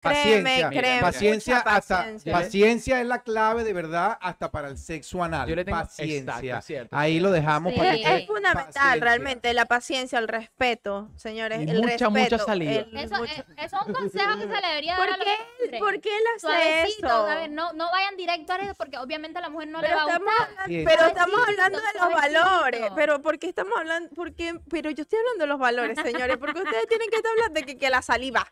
Paciencia, 0.00 0.70
créeme. 0.70 1.00
paciencia, 1.00 1.56
mucha 1.56 1.70
hasta 1.76 1.96
paciencia. 1.98 2.32
paciencia 2.32 3.00
es 3.00 3.06
la 3.06 3.22
clave 3.22 3.64
de 3.64 3.72
verdad 3.72 4.16
hasta 4.20 4.50
para 4.50 4.68
el 4.68 4.78
sexo 4.78 5.22
anal. 5.24 5.48
Yo 5.48 5.56
le 5.56 5.64
tengo 5.64 5.78
paciencia. 5.78 6.18
Exacto, 6.38 6.62
cierto, 6.66 6.96
Ahí 6.96 7.18
lo 7.18 7.30
dejamos 7.32 7.72
Sí. 7.72 7.78
para 7.78 7.94
Es, 7.94 8.06
que 8.06 8.16
es 8.18 8.26
fundamental, 8.26 8.64
paciencia. 8.72 9.00
realmente, 9.04 9.54
la 9.54 9.64
paciencia, 9.66 10.18
el 10.20 10.28
respeto, 10.28 11.10
señores. 11.16 11.58
Y 11.66 11.70
el 11.70 11.82
mucha, 11.82 12.08
mucha 12.10 12.20
respeto, 12.22 12.44
saliva. 12.46 12.72
el 12.72 12.96
Eso, 12.96 13.16
mucho- 13.16 13.32
es, 13.32 13.38
eso 13.64 13.76
es 13.80 13.86
un 13.86 13.92
consejo 13.92 14.34
que 14.38 14.42
se 14.54 14.60
le 14.60 14.68
debería 14.68 14.92
dar 14.96 15.00
¿Por 15.00 15.14
a 15.14 15.16
los 15.16 15.26
qué. 15.70 15.78
¿Por 15.78 16.00
qué 16.00 16.08
él 16.16 16.22
hace 16.36 16.40
Suavecito, 16.46 17.06
eso? 17.08 17.26
a 17.26 17.34
ver, 17.34 17.50
no, 17.50 17.72
no 17.72 17.90
vayan 17.90 18.16
directo 18.16 18.52
a 18.52 18.56
eso 18.58 18.74
porque 18.76 18.98
obviamente 18.98 19.38
a 19.38 19.42
la 19.42 19.48
mujer 19.50 19.68
no 19.68 19.80
pero 19.80 19.90
le 19.90 19.96
va 19.96 20.02
a 20.02 20.06
estamos, 20.06 20.28
gustar. 20.32 20.48
hablando, 20.48 20.68
Bien. 20.68 20.84
pero 20.84 21.06
estamos 21.06 21.40
hablando 21.48 21.78
de 21.80 21.98
los 22.00 22.14
valores. 22.14 22.80
Pero 22.94 23.20
¿por 23.22 23.38
qué 23.38 23.48
estamos 23.48 23.72
hablando? 23.76 24.10
¿Por 24.14 24.32
qué? 24.34 24.54
Pero 24.70 24.90
yo 24.90 25.02
estoy 25.02 25.18
hablando 25.18 25.42
de 25.42 25.48
los 25.48 25.58
valores, 25.58 25.98
señores. 26.00 26.36
Porque 26.38 26.60
ustedes 26.60 26.86
tienen 26.86 27.10
que 27.10 27.16
estar 27.16 27.32
hablando 27.32 27.54
de 27.60 27.66
que, 27.66 27.76
que 27.76 27.90
la 27.90 28.00
saliva. 28.02 28.46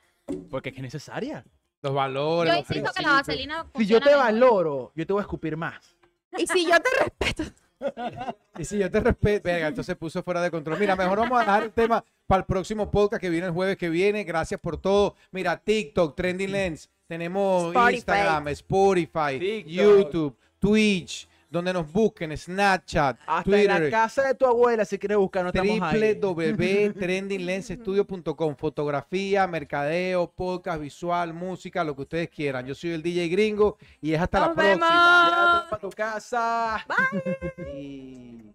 Porque 0.51 0.71
es 0.71 0.75
que 0.75 0.81
es 0.81 0.85
necesaria. 0.85 1.45
los 1.83 1.95
valores. 1.95 2.53
Yo 2.53 2.61
los 2.61 2.71
insisto 2.71 2.93
que 2.97 3.03
la 3.03 3.13
vaselina 3.13 3.67
Si 3.77 3.87
yo 3.87 4.01
te 4.01 4.07
mejor. 4.07 4.25
valoro, 4.25 4.93
yo 4.95 5.07
te 5.07 5.13
voy 5.13 5.21
a 5.21 5.23
escupir 5.23 5.57
más. 5.57 5.97
Y 6.37 6.47
si 6.47 6.65
yo 6.67 6.77
te 6.81 7.05
respeto. 7.05 7.45
Y 8.59 8.65
si 8.65 8.79
yo 8.79 8.91
te 8.91 9.01
respeto, 9.01 9.51
venga, 9.51 9.67
entonces 9.69 9.95
puso 9.97 10.23
fuera 10.23 10.41
de 10.41 10.51
control. 10.51 10.79
Mira, 10.79 10.97
mejor 10.97 11.19
vamos 11.19 11.37
a 11.37 11.41
dejar 11.41 11.63
el 11.65 11.73
tema 11.73 12.03
para 12.27 12.39
el 12.41 12.47
próximo 12.47 12.91
podcast 12.91 13.21
que 13.21 13.29
viene 13.29 13.49
el 13.49 13.53
jueves 13.53 13.77
que 13.77 13.91
viene. 13.91 14.25
Gracias 14.25 14.59
por 14.59 14.79
todo. 14.81 15.15
Mira, 15.31 15.59
TikTok, 15.59 16.17
Trending 16.17 16.51
Lens, 16.53 16.89
tenemos 17.07 17.65
Spotify. 17.67 17.95
Instagram, 17.97 18.49
Spotify, 18.49 19.39
TikTok. 19.39 19.71
YouTube, 19.71 20.37
Twitch, 20.59 21.29
donde 21.57 21.73
nos 21.73 21.91
busquen, 21.91 22.37
Snapchat, 22.37 23.19
Hasta 23.27 23.43
Twitter, 23.43 23.71
en 23.71 23.85
la 23.85 23.91
casa 23.91 24.23
de 24.23 24.35
tu 24.35 24.45
abuela 24.47 24.85
si 24.85 24.99
quieres 24.99 25.17
buscar, 25.19 25.45
buscarnos 25.45 26.21
www.trendinglensestudio.com 26.21 28.57
Fotografía, 28.57 29.47
mercadeo, 29.47 30.31
podcast, 30.31 30.81
visual, 30.81 31.33
música, 31.35 31.83
lo 31.85 31.95
que 31.97 32.03
ustedes 32.03 32.29
quieran. 32.29 32.67
Yo 32.67 32.75
soy 32.75 32.91
el 32.91 33.03
DJ 33.03 33.29
Gringo 33.29 33.79
y 34.01 34.13
es 34.13 34.21
hasta 34.21 34.41
la 34.41 34.49
vemos. 34.49 34.89
próxima. 34.89 35.67
para 35.71 35.81
tu 35.81 35.91
casa. 35.91 36.85
Bye. 36.89 37.57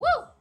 Woo. 0.00 0.33